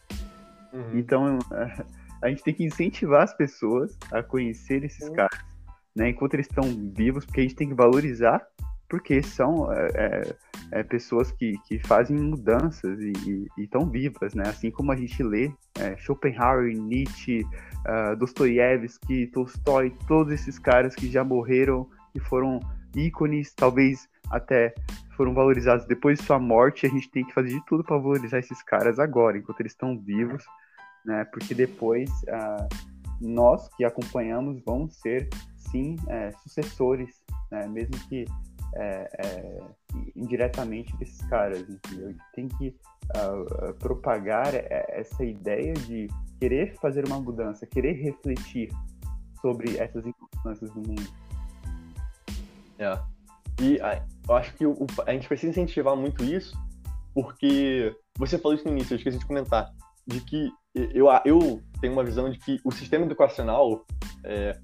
Uhum. 0.73 0.99
Então, 0.99 1.39
a 2.23 2.29
gente 2.29 2.43
tem 2.45 2.55
que 2.55 2.65
incentivar 2.65 3.23
as 3.23 3.35
pessoas 3.35 3.97
a 4.13 4.23
conhecer 4.23 4.85
esses 4.85 5.09
uhum. 5.09 5.15
caras, 5.15 5.41
né, 5.95 6.11
enquanto 6.11 6.35
eles 6.35 6.47
estão 6.47 6.65
vivos, 6.95 7.25
porque 7.25 7.41
a 7.41 7.43
gente 7.43 7.57
tem 7.57 7.69
que 7.69 7.75
valorizar 7.75 8.47
porque 8.91 9.23
são 9.23 9.73
é, 9.73 9.89
é, 9.95 10.35
é, 10.73 10.83
pessoas 10.83 11.31
que, 11.31 11.57
que 11.69 11.79
fazem 11.79 12.19
mudanças 12.19 12.99
e 13.01 13.47
estão 13.57 13.89
vivas, 13.89 14.35
né? 14.35 14.43
Assim 14.49 14.69
como 14.69 14.91
a 14.91 14.97
gente 14.97 15.23
lê 15.23 15.53
é, 15.79 15.97
Schopenhauer, 15.97 16.77
Nietzsche, 16.77 17.43
uh, 17.87 18.17
Dostoiévski, 18.17 19.29
Tolstói, 19.29 19.95
todos 20.09 20.33
esses 20.33 20.59
caras 20.59 20.97
que 20.97 21.09
já 21.09 21.23
morreram 21.23 21.89
e 22.15 22.19
foram 22.19 22.59
ícones, 22.97 23.55
talvez 23.55 24.09
até 24.29 24.75
foram 25.17 25.33
valorizados 25.33 25.87
depois 25.87 26.19
de 26.19 26.25
sua 26.25 26.41
morte. 26.41 26.85
A 26.85 26.91
gente 26.91 27.09
tem 27.13 27.25
que 27.25 27.33
fazer 27.33 27.51
de 27.51 27.65
tudo 27.67 27.85
para 27.85 27.97
valorizar 27.97 28.41
esses 28.41 28.61
caras 28.61 28.99
agora, 28.99 29.39
enquanto 29.39 29.61
eles 29.61 29.73
estão 29.73 29.97
vivos, 29.97 30.45
né? 31.05 31.25
Porque 31.27 31.55
depois 31.55 32.11
uh, 32.25 32.69
nós 33.21 33.69
que 33.77 33.85
acompanhamos 33.85 34.61
vamos 34.67 34.97
ser 34.97 35.29
sim 35.71 35.97
é, 36.09 36.33
sucessores, 36.43 37.23
né? 37.51 37.67
Mesmo 37.69 37.97
que 38.09 38.25
é, 38.75 39.11
é, 39.19 39.59
indiretamente 40.15 40.97
desses 40.97 41.21
caras, 41.29 41.69
entendeu? 41.69 42.15
Tem 42.35 42.49
que 42.49 42.77
uh, 43.17 43.75
propagar 43.75 44.55
essa 44.55 45.25
ideia 45.25 45.75
de 45.75 46.09
querer 46.39 46.77
fazer 46.77 47.07
uma 47.07 47.21
mudança, 47.21 47.67
querer 47.67 47.93
refletir 47.95 48.71
sobre 49.41 49.77
essas 49.77 50.07
inconstâncias 50.07 50.71
do 50.71 50.81
mundo. 50.81 51.09
É. 52.79 52.99
E 53.61 53.79
eu 54.29 54.35
acho 54.37 54.55
que 54.55 54.65
o, 54.65 54.87
a 55.07 55.13
gente 55.13 55.29
precisa 55.29 55.51
incentivar 55.51 55.97
muito 55.97 56.25
isso, 56.25 56.57
porque 57.13 57.95
você 58.17 58.39
falou 58.39 58.57
isso 58.57 58.65
no 58.65 58.73
início, 58.73 58.95
eu 58.95 58.99
esqueci 58.99 59.19
de 59.19 59.27
comentar, 59.27 59.71
de 60.07 60.21
que 60.21 60.51
eu, 60.75 61.07
eu 61.25 61.61
tenho 61.81 61.93
uma 61.93 62.05
visão 62.05 62.31
de 62.31 62.39
que 62.39 62.59
o 62.65 62.71
sistema 62.71 63.05
educacional 63.05 63.85
é, 64.25 64.59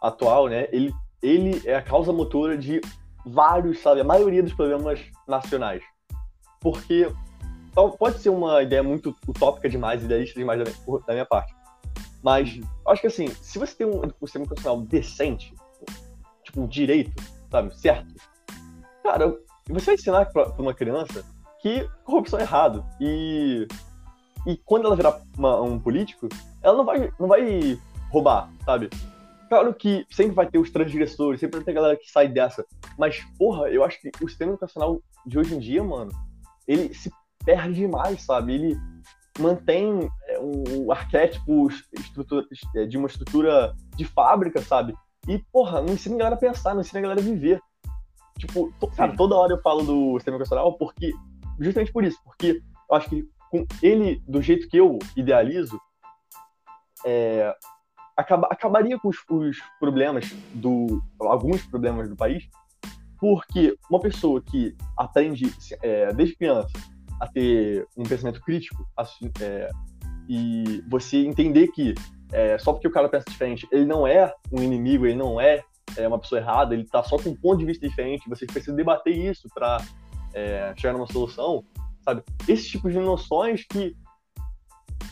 atual, 0.00 0.48
né, 0.48 0.68
ele, 0.72 0.94
ele 1.22 1.62
é 1.64 1.76
a 1.76 1.82
causa 1.82 2.12
motora 2.12 2.56
de 2.56 2.80
vários, 3.24 3.80
sabe, 3.80 4.00
a 4.00 4.04
maioria 4.04 4.42
dos 4.42 4.54
problemas 4.54 5.00
nacionais. 5.26 5.82
Porque 6.60 7.10
pode 7.98 8.18
ser 8.18 8.30
uma 8.30 8.62
ideia 8.62 8.82
muito 8.82 9.14
utópica 9.28 9.68
demais, 9.68 10.02
idealista 10.02 10.38
demais 10.38 10.58
da 10.58 10.70
minha, 10.70 11.00
da 11.06 11.12
minha 11.12 11.26
parte. 11.26 11.54
Mas 12.22 12.60
acho 12.86 13.00
que 13.00 13.06
assim, 13.06 13.28
se 13.28 13.58
você 13.58 13.74
tem 13.74 13.86
um, 13.86 14.02
um 14.02 14.26
sistema 14.26 14.44
educacional 14.44 14.80
decente, 14.82 15.54
tipo, 16.44 16.66
direito, 16.66 17.12
sabe, 17.50 17.74
certo, 17.76 18.14
cara, 19.02 19.36
você 19.68 19.86
vai 19.86 19.94
ensinar 19.94 20.26
pra 20.26 20.48
uma 20.58 20.74
criança 20.74 21.24
que 21.60 21.88
corrupção 22.04 22.38
é 22.38 22.42
errado. 22.42 22.84
E, 23.00 23.66
e 24.46 24.56
quando 24.64 24.86
ela 24.86 24.96
virar 24.96 25.20
uma, 25.36 25.60
um 25.60 25.78
político, 25.78 26.28
ela 26.62 26.76
não 26.76 26.84
vai, 26.84 27.12
não 27.18 27.28
vai 27.28 27.78
roubar, 28.10 28.50
sabe? 28.64 28.90
Claro 29.50 29.74
que 29.74 30.06
sempre 30.12 30.32
vai 30.32 30.48
ter 30.48 30.58
os 30.58 30.70
transgressores, 30.70 31.40
sempre 31.40 31.56
vai 31.56 31.64
ter 31.64 31.72
galera 31.72 31.96
que 31.96 32.08
sai 32.08 32.28
dessa. 32.28 32.64
Mas, 32.96 33.20
porra, 33.36 33.68
eu 33.68 33.82
acho 33.82 34.00
que 34.00 34.08
o 34.22 34.28
sistema 34.28 34.52
educacional 34.52 35.02
de 35.26 35.40
hoje 35.40 35.56
em 35.56 35.58
dia, 35.58 35.82
mano, 35.82 36.12
ele 36.68 36.94
se 36.94 37.10
perde 37.44 37.74
demais, 37.74 38.22
sabe? 38.22 38.54
Ele 38.54 38.76
mantém 39.40 40.08
é, 40.28 40.38
um 40.38 40.92
arquétipo 40.92 41.68
estrutura, 41.92 42.46
é, 42.76 42.86
de 42.86 42.96
uma 42.96 43.08
estrutura 43.08 43.74
de 43.96 44.04
fábrica, 44.04 44.62
sabe? 44.62 44.94
E, 45.26 45.38
porra, 45.52 45.82
não 45.82 45.94
ensina 45.94 46.14
a 46.14 46.18
galera 46.18 46.36
a 46.36 46.38
pensar, 46.38 46.72
não 46.72 46.82
ensina 46.82 47.00
a 47.00 47.02
galera 47.02 47.20
a 47.20 47.24
viver. 47.24 47.60
Tipo, 48.38 48.72
to, 48.78 48.86
cara, 48.92 49.16
toda 49.16 49.34
hora 49.34 49.54
eu 49.54 49.60
falo 49.60 49.82
do 49.82 50.14
sistema 50.14 50.36
educacional 50.36 50.78
porque, 50.78 51.12
justamente 51.58 51.92
por 51.92 52.04
isso, 52.04 52.20
porque 52.22 52.62
eu 52.88 52.96
acho 52.96 53.10
que 53.10 53.28
com 53.50 53.66
ele, 53.82 54.22
do 54.28 54.40
jeito 54.40 54.68
que 54.68 54.76
eu 54.76 54.96
idealizo, 55.16 55.76
é, 57.04 57.52
acaba, 58.20 58.48
acabaria 58.50 58.98
com 58.98 59.08
os, 59.08 59.16
os, 59.28 59.58
problemas 59.78 60.30
do 60.54 61.02
alguns 61.18 61.62
problemas 61.66 62.08
do 62.08 62.16
país, 62.16 62.48
porque 63.18 63.76
uma 63.90 64.00
pessoa 64.00 64.40
que 64.42 64.76
aprende 64.96 65.52
é, 65.82 66.12
desde 66.12 66.36
criança 66.36 66.72
a 67.20 67.26
ter 67.26 67.86
um 67.96 68.02
pensamento 68.04 68.40
crítico 68.40 68.86
a, 68.96 69.04
é, 69.40 69.68
e 70.28 70.82
você 70.88 71.18
entender 71.18 71.68
que 71.68 71.94
é, 72.32 72.58
só 72.58 72.72
porque 72.72 72.88
o 72.88 72.92
cara 72.92 73.08
pensa 73.08 73.28
diferente, 73.28 73.66
ele 73.72 73.84
não 73.84 74.06
é 74.06 74.32
um 74.52 74.62
inimigo, 74.62 75.04
ele 75.04 75.16
não 75.16 75.40
é, 75.40 75.62
é 75.96 76.06
uma 76.06 76.18
pessoa 76.18 76.40
errada, 76.40 76.74
ele 76.74 76.84
está 76.84 77.02
só 77.02 77.16
com 77.18 77.30
um 77.30 77.36
ponto 77.36 77.58
de 77.58 77.66
vista 77.66 77.86
diferente, 77.86 78.28
você 78.28 78.46
precisa 78.46 78.74
debater 78.74 79.16
isso 79.16 79.48
para 79.52 79.78
é, 80.32 80.72
chegar 80.76 80.92
numa 80.92 81.08
solução, 81.08 81.64
sabe? 82.04 82.22
Esses 82.46 82.68
tipos 82.68 82.92
de 82.92 82.98
noções 83.00 83.66
que 83.66 83.96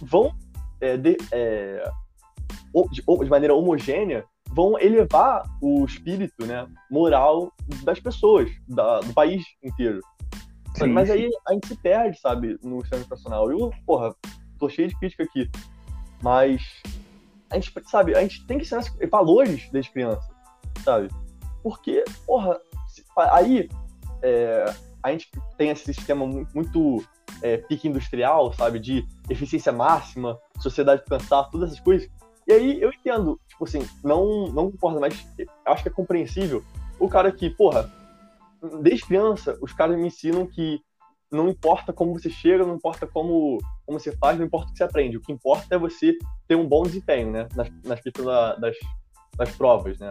vão 0.00 0.32
é, 0.80 0.96
de, 0.96 1.16
de, 2.90 3.02
de 3.02 3.30
maneira 3.30 3.54
homogênea, 3.54 4.24
vão 4.50 4.78
elevar 4.78 5.44
o 5.60 5.84
espírito 5.84 6.46
né, 6.46 6.66
moral 6.90 7.52
das 7.84 8.00
pessoas, 8.00 8.50
da, 8.66 9.00
do 9.00 9.12
país 9.12 9.44
inteiro. 9.62 10.00
Sim, 10.76 10.88
Mas 10.88 11.10
aí 11.10 11.28
a 11.46 11.52
gente 11.52 11.66
se 11.66 11.76
perde, 11.76 12.18
sabe, 12.20 12.58
no 12.62 12.80
sistema 12.80 13.02
educacional. 13.02 13.50
Eu, 13.50 13.70
porra, 13.84 14.14
tô 14.58 14.68
cheio 14.68 14.88
de 14.88 14.98
crítica 14.98 15.24
aqui. 15.24 15.50
Mas 16.22 16.62
a 17.50 17.54
gente, 17.54 17.72
sabe, 17.86 18.14
a 18.14 18.20
gente 18.20 18.46
tem 18.46 18.58
que 18.58 18.64
ensinar 18.64 18.84
valores 19.10 19.68
desde 19.70 19.90
criança, 19.90 20.28
sabe? 20.84 21.08
Porque, 21.62 22.04
porra, 22.26 22.60
aí 23.32 23.68
é, 24.22 24.72
a 25.02 25.10
gente 25.12 25.30
tem 25.56 25.70
esse 25.70 25.92
sistema 25.92 26.26
muito 26.54 27.02
é, 27.42 27.56
pique 27.56 27.88
industrial, 27.88 28.52
sabe? 28.52 28.78
De 28.78 29.06
eficiência 29.28 29.72
máxima, 29.72 30.38
sociedade 30.60 31.04
cansar, 31.04 31.50
todas 31.50 31.70
essas 31.70 31.80
coisas. 31.80 32.08
E 32.48 32.52
aí 32.52 32.80
eu 32.80 32.90
entendo, 32.90 33.38
tipo 33.46 33.64
assim, 33.64 33.86
não, 34.02 34.48
não 34.48 34.72
concordo, 34.72 35.00
mas 35.00 35.14
acho 35.66 35.82
que 35.82 35.88
é 35.90 35.92
compreensível 35.92 36.64
o 36.98 37.06
cara 37.06 37.30
que, 37.30 37.50
porra, 37.50 37.92
desde 38.80 39.04
criança, 39.04 39.58
os 39.60 39.72
caras 39.74 39.98
me 39.98 40.06
ensinam 40.06 40.46
que 40.46 40.80
não 41.30 41.48
importa 41.48 41.92
como 41.92 42.18
você 42.18 42.30
chega, 42.30 42.64
não 42.64 42.76
importa 42.76 43.06
como, 43.06 43.58
como 43.84 44.00
você 44.00 44.16
faz, 44.16 44.38
não 44.38 44.46
importa 44.46 44.68
o 44.68 44.72
que 44.72 44.78
você 44.78 44.84
aprende. 44.84 45.18
O 45.18 45.20
que 45.20 45.30
importa 45.30 45.74
é 45.74 45.78
você 45.78 46.16
ter 46.46 46.56
um 46.56 46.66
bom 46.66 46.84
desempenho, 46.84 47.30
né? 47.30 47.46
Nas, 47.54 47.70
nas 47.84 48.00
questões 48.00 48.26
da, 48.26 48.56
das, 48.56 48.76
das 49.36 49.54
provas, 49.54 49.98
né? 49.98 50.10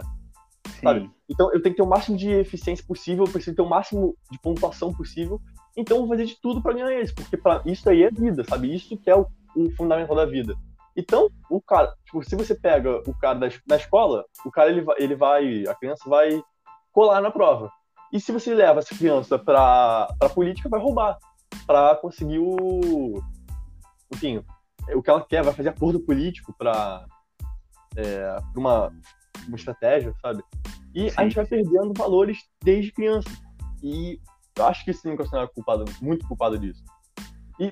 Sabe? 0.82 1.10
Então 1.28 1.52
eu 1.52 1.62
tenho 1.62 1.74
que 1.74 1.82
ter 1.82 1.88
o 1.88 1.90
máximo 1.90 2.16
de 2.16 2.30
eficiência 2.30 2.86
possível, 2.86 3.26
eu 3.26 3.32
preciso 3.32 3.56
ter 3.56 3.64
o 3.64 3.70
máximo 3.70 4.16
de 4.32 4.40
pontuação 4.40 4.94
possível. 4.94 5.42
Então 5.76 5.98
eu 5.98 6.02
vou 6.02 6.10
fazer 6.10 6.26
de 6.26 6.40
tudo 6.40 6.62
para 6.62 6.74
ganhar 6.74 7.02
isso, 7.02 7.16
porque 7.16 7.36
pra, 7.36 7.64
isso 7.66 7.90
aí 7.90 8.04
é 8.04 8.12
vida, 8.12 8.44
sabe? 8.44 8.74
Isso 8.74 8.96
que 8.96 9.10
é 9.10 9.16
o, 9.16 9.26
o 9.56 9.72
fundamental 9.72 10.16
da 10.16 10.26
vida. 10.26 10.56
Então, 10.98 11.30
o 11.48 11.62
cara, 11.62 11.94
tipo, 12.04 12.24
se 12.24 12.36
você 12.36 12.56
pega 12.56 13.04
o 13.08 13.14
cara 13.14 13.38
da, 13.68 13.76
escola, 13.78 14.26
o 14.44 14.50
cara 14.50 14.72
ele 14.72 14.82
vai, 14.82 14.96
ele 14.98 15.16
vai, 15.16 15.68
a 15.68 15.76
criança 15.76 16.10
vai 16.10 16.42
colar 16.92 17.22
na 17.22 17.30
prova. 17.30 17.72
E 18.12 18.20
se 18.20 18.32
você 18.32 18.52
leva 18.56 18.80
essa 18.80 18.98
criança 18.98 19.38
para 19.38 20.08
a 20.20 20.30
política, 20.30 20.68
vai 20.68 20.80
roubar 20.80 21.20
para 21.68 21.96
conseguir 21.98 22.40
o. 22.40 23.22
Enfim, 24.12 24.44
o 24.96 25.04
que 25.04 25.10
ela 25.10 25.24
quer, 25.24 25.44
vai 25.44 25.54
fazer 25.54 25.70
acordo 25.70 26.00
político 26.00 26.52
para 26.58 27.06
é, 27.96 28.38
uma, 28.56 28.92
uma 29.48 29.56
estratégia, 29.56 30.16
sabe? 30.20 30.44
E 30.96 31.12
Sim. 31.12 31.16
a 31.16 31.24
gente 31.24 31.36
vai 31.36 31.46
perdendo 31.46 31.94
valores 31.96 32.40
desde 32.64 32.92
criança. 32.92 33.30
E 33.84 34.20
eu 34.58 34.66
acho 34.66 34.84
que 34.84 34.90
esse 34.90 35.08
Lincoln 35.08 35.26
é 35.38 35.48
culpado, 35.48 35.86
muito 36.02 36.28
culpado 36.28 36.58
disso. 36.58 36.84
E 37.60 37.72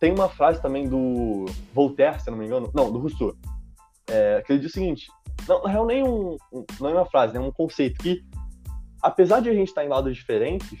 tem 0.00 0.12
uma 0.12 0.28
frase 0.28 0.60
também 0.60 0.88
do 0.88 1.46
Voltaire, 1.72 2.20
se 2.20 2.30
não 2.30 2.38
me 2.38 2.46
engano, 2.46 2.70
não, 2.74 2.92
do 2.92 2.98
Rousseau, 2.98 3.34
é, 4.08 4.42
que 4.44 4.52
ele 4.52 4.60
diz 4.60 4.70
o 4.70 4.74
seguinte: 4.74 5.08
não, 5.48 5.62
na 5.62 5.70
real, 5.70 5.86
nem 5.86 6.02
um, 6.02 6.36
não 6.80 6.90
é 6.90 6.92
uma 6.92 7.06
frase, 7.06 7.36
é 7.36 7.40
um 7.40 7.52
conceito 7.52 7.98
que 8.02 8.24
apesar 9.02 9.40
de 9.40 9.48
a 9.48 9.54
gente 9.54 9.68
estar 9.68 9.84
em 9.84 9.88
lados 9.88 10.16
diferentes, 10.16 10.78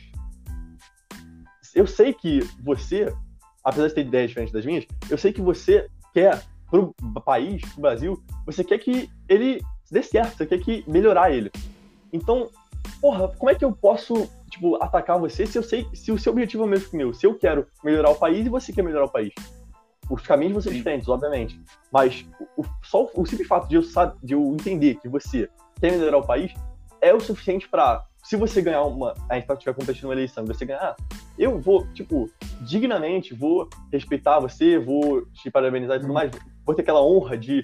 eu 1.74 1.86
sei 1.86 2.12
que 2.12 2.40
você, 2.60 3.12
apesar 3.62 3.88
de 3.88 3.94
ter 3.94 4.00
ideias 4.00 4.30
diferentes 4.30 4.52
das 4.52 4.64
minhas, 4.64 4.86
eu 5.08 5.16
sei 5.16 5.32
que 5.32 5.40
você 5.40 5.88
quer 6.12 6.42
pro 6.68 6.92
país, 7.24 7.62
pro 7.72 7.82
Brasil, 7.82 8.22
você 8.44 8.64
quer 8.64 8.78
que 8.78 9.08
ele 9.28 9.60
dê 9.90 10.02
certo, 10.02 10.36
você 10.36 10.46
quer 10.46 10.58
que 10.58 10.82
melhorar 10.88 11.30
ele. 11.30 11.52
Então, 12.12 12.50
porra, 13.00 13.28
como 13.28 13.50
é 13.50 13.54
que 13.54 13.64
eu 13.64 13.72
posso, 13.72 14.28
tipo, 14.56 14.82
atacar 14.82 15.18
você 15.18 15.46
se 15.46 15.58
eu 15.58 15.62
sei, 15.62 15.86
se 15.94 16.10
o 16.10 16.18
seu 16.18 16.32
objetivo 16.32 16.64
é 16.64 16.66
o 16.66 16.68
mesmo 16.68 16.88
que 16.88 16.94
o 16.94 16.98
meu? 16.98 17.14
Se 17.14 17.26
eu 17.26 17.34
quero 17.38 17.66
melhorar 17.84 18.10
o 18.10 18.16
país 18.16 18.44
e 18.46 18.48
você 18.48 18.72
quer 18.72 18.82
melhorar 18.82 19.04
o 19.04 19.10
país. 19.10 19.32
Os 20.08 20.22
caminhos 20.22 20.52
vão 20.52 20.62
ser 20.62 20.72
diferentes, 20.72 21.08
obviamente. 21.08 21.60
Mas 21.92 22.26
o, 22.56 22.64
só 22.82 23.08
o 23.14 23.26
simples 23.26 23.48
fato 23.48 23.68
de 23.68 23.76
eu, 23.76 23.82
de 24.22 24.34
eu 24.34 24.42
entender 24.52 24.94
que 24.96 25.08
você 25.08 25.48
quer 25.80 25.92
melhorar 25.92 26.18
o 26.18 26.26
país 26.26 26.54
é 27.00 27.12
o 27.12 27.20
suficiente 27.20 27.68
para 27.68 28.04
se 28.22 28.36
você 28.36 28.62
ganhar 28.62 28.82
uma. 28.82 29.14
A 29.28 29.34
gente 29.34 29.52
estiver 29.52 29.74
competindo 29.74 30.04
uma 30.04 30.14
eleição 30.14 30.44
e 30.44 30.46
você 30.46 30.64
ganhar, 30.64 30.96
eu 31.38 31.60
vou, 31.60 31.86
tipo, 31.92 32.30
dignamente, 32.62 33.34
vou 33.34 33.68
respeitar 33.92 34.40
você, 34.40 34.78
vou 34.78 35.26
te 35.26 35.50
parabenizar 35.50 35.96
e 35.96 36.00
tudo 36.00 36.08
uhum. 36.08 36.14
mais. 36.14 36.30
Vou 36.64 36.74
ter 36.74 36.82
aquela 36.82 37.02
honra 37.02 37.36
de 37.36 37.60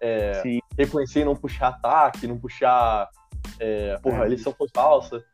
é, 0.00 0.42
reconhecer 0.78 1.24
não 1.24 1.34
puxar 1.34 1.68
ataque, 1.68 2.26
não 2.26 2.38
puxar. 2.38 3.08
É, 3.58 3.98
porra, 3.98 4.22
a 4.22 4.26
eleição 4.26 4.54
foi 4.56 4.68
falsa. 4.74 5.24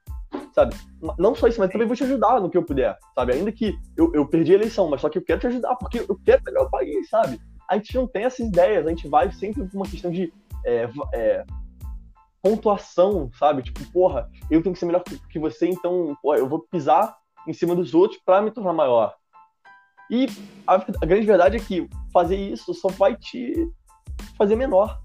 Sabe? 0.55 0.77
Não 1.19 1.35
só 1.35 1.49
isso, 1.49 1.59
mas 1.59 1.71
também 1.71 1.87
vou 1.87 1.97
te 1.97 2.05
ajudar 2.05 2.41
no 2.41 2.51
que 2.51 2.59
eu 2.59 2.65
puder, 2.65 2.99
sabe? 3.15 3.33
Ainda 3.33 3.51
que 3.51 3.75
eu, 3.97 4.13
eu 4.15 4.27
perdi 4.29 4.53
a 4.53 4.57
eleição, 4.57 4.89
mas 4.89 5.01
só 5.01 5.09
que 5.09 5.17
eu 5.17 5.25
quero 5.25 5.41
te 5.41 5.47
ajudar, 5.47 5.75
porque 5.77 6.01
eu 6.01 6.19
quero 6.25 6.43
pegar 6.43 6.63
o 6.63 6.71
país, 6.71 7.09
sabe? 7.09 7.41
A 7.69 7.77
gente 7.77 7.95
não 7.95 8.07
tem 8.07 8.25
essas 8.25 8.47
ideias, 8.47 8.87
a 8.87 8.91
gente 8.91 9.09
vai 9.09 9.33
sempre 9.33 9.65
por 9.65 9.77
uma 9.77 9.87
questão 9.87 10.11
de 10.11 10.31
é, 10.65 10.89
é, 11.15 11.45
pontuação, 12.43 13.31
sabe? 13.39 13.63
Tipo, 13.63 13.91
porra, 13.93 14.29
eu 14.51 14.63
tenho 14.63 14.75
que 14.75 14.79
ser 14.79 14.87
melhor 14.87 15.03
que 15.31 15.39
você, 15.39 15.69
então 15.69 16.17
porra, 16.21 16.39
eu 16.39 16.49
vou 16.49 16.61
pisar 16.61 17.17
em 17.47 17.53
cima 17.53 17.75
dos 17.75 17.95
outros 17.95 18.21
para 18.25 18.43
me 18.43 18.51
tornar 18.51 18.73
maior. 18.73 19.15
E 20.11 20.27
a, 20.67 20.75
a, 20.75 21.07
grande 21.07 21.27
verdade 21.27 21.57
é 21.57 21.61
que 21.61 21.89
fazer 22.13 22.37
isso 22.37 22.75
só 22.75 22.89
vai 22.89 23.17
te 23.17 23.67
fazer 24.37 24.57
menor, 24.57 25.01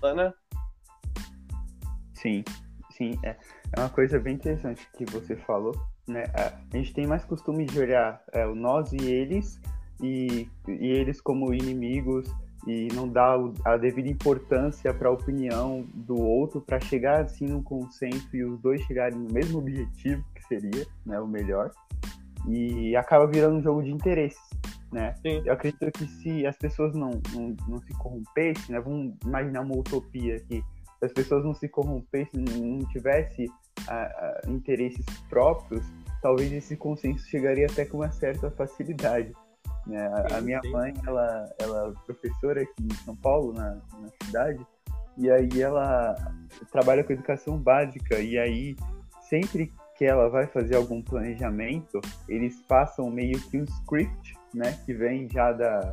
tá, 0.00 0.14
né? 0.14 0.32
Sim, 2.14 2.42
sim. 2.90 3.18
É, 3.22 3.36
é 3.76 3.80
uma 3.80 3.88
coisa 3.88 4.18
bem 4.18 4.34
interessante 4.34 4.88
que 4.96 5.04
você 5.04 5.36
falou, 5.36 5.74
né? 6.06 6.24
A, 6.34 6.76
gente 6.76 6.94
tem 6.94 7.06
mais 7.06 7.24
costume 7.24 7.64
de 7.64 7.78
olhar 7.78 8.22
é, 8.32 8.46
o 8.46 8.54
nós 8.54 8.92
e 8.92 9.04
eles, 9.04 9.60
e, 10.00 10.48
e 10.66 10.86
eles 10.86 11.20
como 11.20 11.52
inimigos, 11.52 12.28
e 12.66 12.88
não 12.92 13.08
dá 13.08 13.36
a 13.64 13.76
devida 13.76 14.08
importância 14.08 14.92
para 14.92 15.08
a 15.08 15.12
opinião 15.12 15.86
do 15.94 16.20
outro 16.20 16.60
para 16.60 16.80
chegar 16.80 17.20
assim 17.22 17.46
num 17.46 17.62
consenso 17.62 18.36
e 18.36 18.44
os 18.44 18.60
dois 18.60 18.82
chegarem 18.82 19.18
no 19.18 19.32
mesmo 19.32 19.58
objetivo 19.58 20.24
que 20.34 20.44
seria 20.46 20.86
né, 21.06 21.20
o 21.20 21.26
melhor 21.26 21.70
e 22.48 22.96
acaba 22.96 23.26
virando 23.26 23.56
um 23.56 23.62
jogo 23.62 23.82
de 23.82 23.90
interesses 23.90 24.42
né 24.92 25.14
Sim. 25.22 25.42
eu 25.44 25.52
acredito 25.52 25.90
que 25.92 26.06
se 26.06 26.46
as 26.46 26.56
pessoas 26.56 26.94
não, 26.94 27.20
não, 27.32 27.56
não 27.68 27.78
se 27.78 27.92
corrompessem 27.94 28.74
né 28.74 28.80
vamos 28.80 29.14
imaginar 29.24 29.60
uma 29.60 29.76
utopia 29.76 30.36
aqui 30.36 30.62
se 30.98 31.04
as 31.04 31.12
pessoas 31.12 31.44
não 31.44 31.54
se 31.54 31.68
corrompessem 31.68 32.44
não 32.44 32.86
tivesse 32.88 33.46
a, 33.86 33.94
a, 33.94 34.40
interesses 34.48 35.04
próprios 35.28 35.84
talvez 36.20 36.52
esse 36.52 36.76
consenso 36.76 37.26
chegaria 37.28 37.66
até 37.66 37.84
com 37.84 37.98
uma 37.98 38.10
certa 38.10 38.50
facilidade 38.50 39.32
né? 39.88 40.06
A, 40.06 40.36
a 40.36 40.40
minha 40.40 40.60
mãe, 40.70 40.92
ela, 41.06 41.48
ela 41.58 41.88
é 41.88 42.04
professora 42.04 42.62
aqui 42.62 42.84
em 42.84 42.94
São 43.04 43.16
Paulo, 43.16 43.52
na, 43.54 43.70
na 44.00 44.08
cidade, 44.22 44.64
e 45.16 45.30
aí 45.30 45.48
ela 45.60 46.14
trabalha 46.70 47.02
com 47.02 47.12
educação 47.12 47.56
básica, 47.56 48.20
e 48.20 48.38
aí 48.38 48.76
sempre 49.22 49.72
que 49.96 50.04
ela 50.04 50.28
vai 50.28 50.46
fazer 50.46 50.76
algum 50.76 51.02
planejamento, 51.02 52.00
eles 52.28 52.60
passam 52.62 53.10
meio 53.10 53.40
que 53.40 53.58
um 53.58 53.64
script, 53.64 54.38
né, 54.54 54.78
que 54.84 54.94
vem 54.94 55.28
já 55.28 55.52
da 55.52 55.92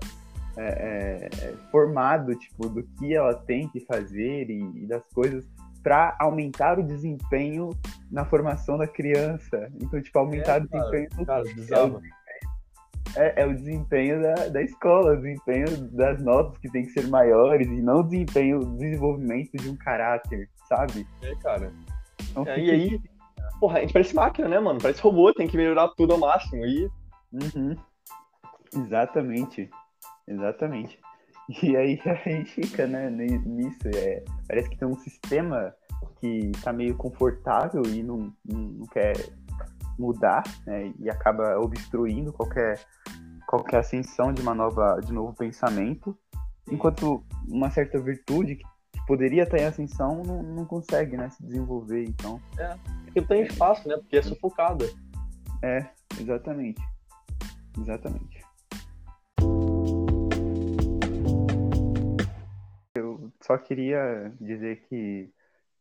é, 0.57 1.29
é, 1.41 1.53
formado, 1.71 2.35
tipo, 2.35 2.69
do 2.69 2.83
que 2.83 3.13
ela 3.13 3.33
tem 3.33 3.67
que 3.67 3.79
fazer 3.81 4.49
e, 4.49 4.83
e 4.83 4.87
das 4.87 5.05
coisas 5.09 5.45
para 5.83 6.15
aumentar 6.19 6.79
o 6.79 6.83
desempenho 6.83 7.69
na 8.11 8.25
formação 8.25 8.77
da 8.77 8.87
criança. 8.87 9.69
Então, 9.79 10.01
tipo, 10.01 10.17
aumentar 10.17 10.57
é, 10.57 10.63
o 10.63 10.67
desempenho 10.67 11.25
cara, 11.25 11.43
cara, 11.67 12.01
é, 13.15 13.41
é, 13.41 13.45
o 13.45 13.53
desempenho 13.53 14.21
da, 14.21 14.33
da 14.49 14.61
escola, 14.61 15.13
o 15.13 15.17
desempenho 15.17 15.77
das 15.91 16.21
notas 16.23 16.57
que 16.57 16.69
tem 16.71 16.83
que 16.85 16.91
ser 16.91 17.07
maiores 17.07 17.67
e 17.67 17.81
não 17.81 17.99
o 17.99 18.03
desempenho, 18.03 18.59
o 18.59 18.77
desenvolvimento 18.77 19.55
de 19.57 19.69
um 19.69 19.75
caráter, 19.75 20.49
sabe? 20.67 21.07
É, 21.21 21.35
cara. 21.35 21.71
Então, 22.31 22.47
é, 22.47 22.59
e 22.59 22.71
aí, 22.71 23.01
porra, 23.59 23.77
a 23.77 23.81
gente 23.81 23.93
parece 23.93 24.15
máquina, 24.15 24.47
né, 24.47 24.59
mano? 24.59 24.79
Parece 24.81 25.01
robô, 25.01 25.33
tem 25.33 25.47
que 25.47 25.55
melhorar 25.55 25.89
tudo 25.89 26.13
ao 26.13 26.19
máximo. 26.19 26.65
E... 26.65 26.89
Uhum. 27.31 27.75
Exatamente. 28.75 29.69
Exatamente. 30.27 30.99
E 31.61 31.77
aí 31.77 32.01
a 32.07 32.15
gente 32.27 32.49
fica, 32.55 32.87
né, 32.87 33.07
nisso. 33.07 33.87
É, 33.95 34.23
parece 34.47 34.67
que 34.67 34.77
tem 34.77 34.87
um 34.87 34.97
sistema 34.97 35.71
que 36.19 36.51
tá 36.63 36.73
meio 36.73 36.95
confortável 36.95 37.83
e 37.85 38.01
não, 38.01 38.33
não, 38.43 38.59
não 38.59 38.85
quer 38.87 39.13
mudar 39.97 40.43
né, 40.65 40.91
e 40.99 41.07
acaba 41.09 41.59
obstruindo 41.59 42.33
qualquer, 42.33 42.79
qualquer 43.47 43.77
ascensão 43.77 44.33
de 44.33 44.41
uma 44.41 44.55
nova 44.55 44.99
de 44.99 45.13
novo 45.13 45.33
pensamento, 45.33 46.17
enquanto 46.69 47.23
uma 47.47 47.69
certa 47.69 47.99
virtude 47.99 48.55
que 48.55 49.05
poderia 49.05 49.43
estar 49.43 49.59
em 49.59 49.65
ascensão 49.65 50.23
não, 50.23 50.41
não 50.41 50.65
consegue 50.65 51.15
né, 51.15 51.29
se 51.29 51.43
desenvolver. 51.43 52.03
Então, 52.05 52.41
é, 52.57 52.75
porque 53.03 53.21
tem 53.21 53.43
espaço, 53.43 53.87
né? 53.87 53.97
Porque 53.97 54.17
é 54.17 54.21
sufocada. 54.21 54.85
É, 55.61 55.85
exatamente. 56.19 56.81
Exatamente. 57.79 58.34
Eu 62.95 63.31
só 63.41 63.57
queria 63.57 64.31
dizer 64.39 64.87
que, 64.87 65.29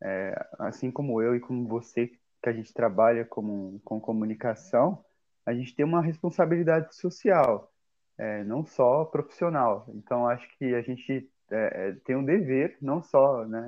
é, 0.02 0.34
assim 0.58 0.90
como 0.90 1.22
eu 1.22 1.36
e 1.36 1.40
como 1.40 1.66
você 1.68 2.08
que 2.08 2.18
a 2.48 2.52
gente 2.52 2.74
trabalha 2.74 3.24
com, 3.24 3.78
com 3.84 4.00
comunicação, 4.00 5.04
a 5.46 5.54
gente 5.54 5.74
tem 5.74 5.84
uma 5.84 6.02
responsabilidade 6.02 6.94
social, 6.96 7.72
é, 8.18 8.42
não 8.44 8.64
só 8.64 9.04
profissional. 9.04 9.86
Então, 9.94 10.26
acho 10.26 10.48
que 10.58 10.74
a 10.74 10.82
gente 10.82 11.30
é, 11.50 11.88
é, 11.88 11.92
tem 12.04 12.16
um 12.16 12.24
dever, 12.24 12.76
não 12.80 13.02
só 13.02 13.44
né, 13.46 13.60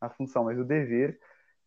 a, 0.00 0.06
a, 0.06 0.10
função, 0.10 0.44
mas 0.44 0.58
o 0.58 0.64
dever 0.64 1.18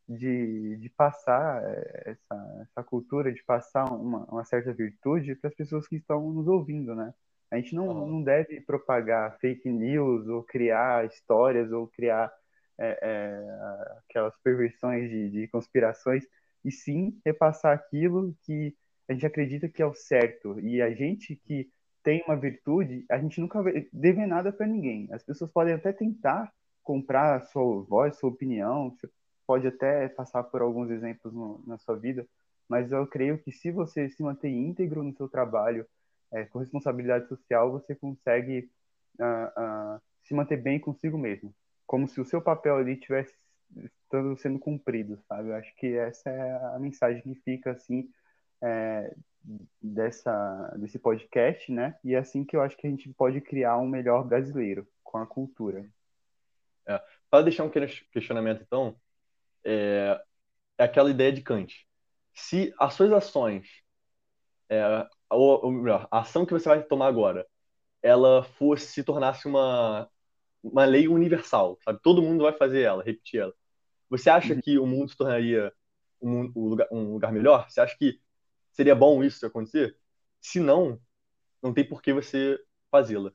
de, 0.08 0.78
de 0.78 0.90
passar 0.90 1.64
é, 1.64 2.12
essa, 2.12 2.60
essa 2.62 2.84
cultura, 2.84 3.34
de 3.34 3.44
passar 3.44 3.86
uma, 3.92 4.26
uma 4.26 4.46
certa 4.46 4.74
virtude 4.74 5.36
para 5.36 5.50
as 5.50 5.56
pessoas 5.56 5.88
que 5.88 5.96
estão 5.96 6.32
nos 6.32 6.48
ouvindo, 6.48 6.94
né? 6.96 7.14
A 7.56 7.60
gente 7.60 7.74
não, 7.74 8.06
não 8.06 8.22
deve 8.22 8.60
propagar 8.60 9.38
fake 9.40 9.70
news 9.70 10.28
ou 10.28 10.44
criar 10.44 11.06
histórias 11.06 11.72
ou 11.72 11.88
criar 11.88 12.30
é, 12.78 13.00
é, 13.02 13.98
aquelas 14.00 14.38
perversões 14.44 15.10
de, 15.10 15.30
de 15.30 15.48
conspirações 15.48 16.26
e 16.66 16.72
sim 16.72 17.18
repassar 17.26 17.74
aquilo 17.74 18.36
que 18.44 18.76
a 19.08 19.14
gente 19.14 19.26
acredita 19.26 19.70
que 19.70 19.82
é 19.82 19.86
o 19.86 19.94
certo. 19.94 20.60
E 20.60 20.82
a 20.82 20.92
gente 20.92 21.38
que 21.38 21.70
tem 22.04 22.22
uma 22.28 22.36
virtude, 22.36 23.06
a 23.10 23.18
gente 23.18 23.40
nunca 23.40 23.64
deve 23.94 24.26
nada 24.26 24.52
para 24.52 24.68
ninguém. 24.68 25.08
As 25.12 25.24
pessoas 25.24 25.50
podem 25.50 25.76
até 25.76 25.94
tentar 25.94 26.52
comprar 26.84 27.38
a 27.38 27.42
sua 27.42 27.84
voz, 27.84 28.18
sua 28.18 28.32
opinião, 28.32 28.92
você 28.92 29.10
pode 29.48 29.66
até 29.66 30.10
passar 30.10 30.44
por 30.44 30.62
alguns 30.62 30.90
exemplos 30.92 31.34
no, 31.34 31.64
na 31.66 31.78
sua 31.78 31.96
vida, 31.96 32.28
mas 32.68 32.92
eu 32.92 33.08
creio 33.08 33.38
que 33.38 33.52
se 33.52 33.72
você 33.72 34.10
se 34.10 34.22
manter 34.22 34.50
íntegro 34.50 35.02
no 35.04 35.16
seu 35.16 35.30
trabalho, 35.30 35.86
é, 36.36 36.46
com 36.46 36.60
responsabilidade 36.60 37.30
social, 37.30 37.72
você 37.72 37.96
consegue 37.96 38.70
uh, 39.20 39.96
uh, 39.96 40.02
se 40.24 40.34
manter 40.34 40.58
bem 40.58 40.80
consigo 40.80 41.18
mesmo. 41.18 41.56
Como 41.88 42.08
se 42.08 42.20
o 42.20 42.26
seu 42.26 42.42
papel 42.42 42.76
ali 42.76 42.98
tivesse 42.98 43.34
estando 43.86 44.38
sendo 44.38 44.60
cumprido, 44.60 45.18
sabe? 45.28 45.50
Eu 45.50 45.56
acho 45.56 45.74
que 45.78 45.96
essa 45.96 46.30
é 46.30 46.76
a 46.76 46.80
mensagem 46.80 47.22
que 47.22 47.36
fica, 47.36 47.72
assim, 47.72 48.10
é, 48.62 49.16
dessa, 49.82 50.76
desse 50.78 51.00
podcast, 51.00 51.72
né? 51.72 51.98
E 52.04 52.14
é 52.14 52.18
assim 52.18 52.44
que 52.44 52.56
eu 52.56 52.62
acho 52.62 52.76
que 52.76 52.86
a 52.86 52.90
gente 52.90 53.12
pode 53.14 53.40
criar 53.40 53.78
um 53.78 53.88
melhor 53.88 54.24
brasileiro 54.26 54.86
com 55.04 55.18
a 55.18 55.26
cultura. 55.26 55.90
É. 56.86 57.02
Para 57.30 57.44
deixar 57.44 57.64
um 57.64 57.72
questionamento, 58.12 58.62
então, 58.62 58.96
é, 59.64 60.22
é 60.78 60.84
aquela 60.84 61.10
ideia 61.10 61.32
de 61.32 61.42
Kant. 61.42 61.88
Se 62.34 62.74
as 62.78 62.94
suas 62.94 63.12
ações, 63.14 63.68
é, 64.70 65.08
ou, 65.36 65.66
ou 65.66 65.72
melhor, 65.72 66.08
a 66.12 66.20
ação 66.20 66.46
que 66.46 66.54
você 66.54 66.70
vai 66.70 66.84
tomar 66.84 67.08
agora, 67.08 67.46
ela 68.02 68.44
fosse 68.44 68.88
se 68.88 69.04
tornasse 69.04 69.48
uma 69.48 70.10
uma 70.64 70.84
lei 70.86 71.08
universal, 71.08 71.78
sabe? 71.84 72.00
Todo 72.02 72.24
mundo 72.24 72.44
vai 72.44 72.54
fazer 72.54 72.82
ela, 72.82 73.04
repetir 73.04 73.40
ela. 73.40 73.54
Você 74.10 74.30
acha 74.30 74.54
uhum. 74.54 74.62
que 74.62 74.80
o 74.80 74.88
mundo 74.88 75.10
se 75.10 75.18
tornaria 75.18 75.72
um, 76.22 76.52
um, 76.56 76.68
lugar, 76.70 76.88
um 76.92 77.14
lugar 77.14 77.32
melhor? 77.32 77.70
Você 77.70 77.80
acha 77.82 77.96
que 77.98 78.20
seria 78.72 78.96
bom 78.96 79.24
isso 79.24 79.46
acontecer? 79.46 79.96
Se 80.42 80.60
não, 80.60 81.00
não 81.62 81.74
tem 81.74 81.88
por 81.88 82.02
que 82.02 82.12
você 82.14 82.60
fazê-la. 82.92 83.32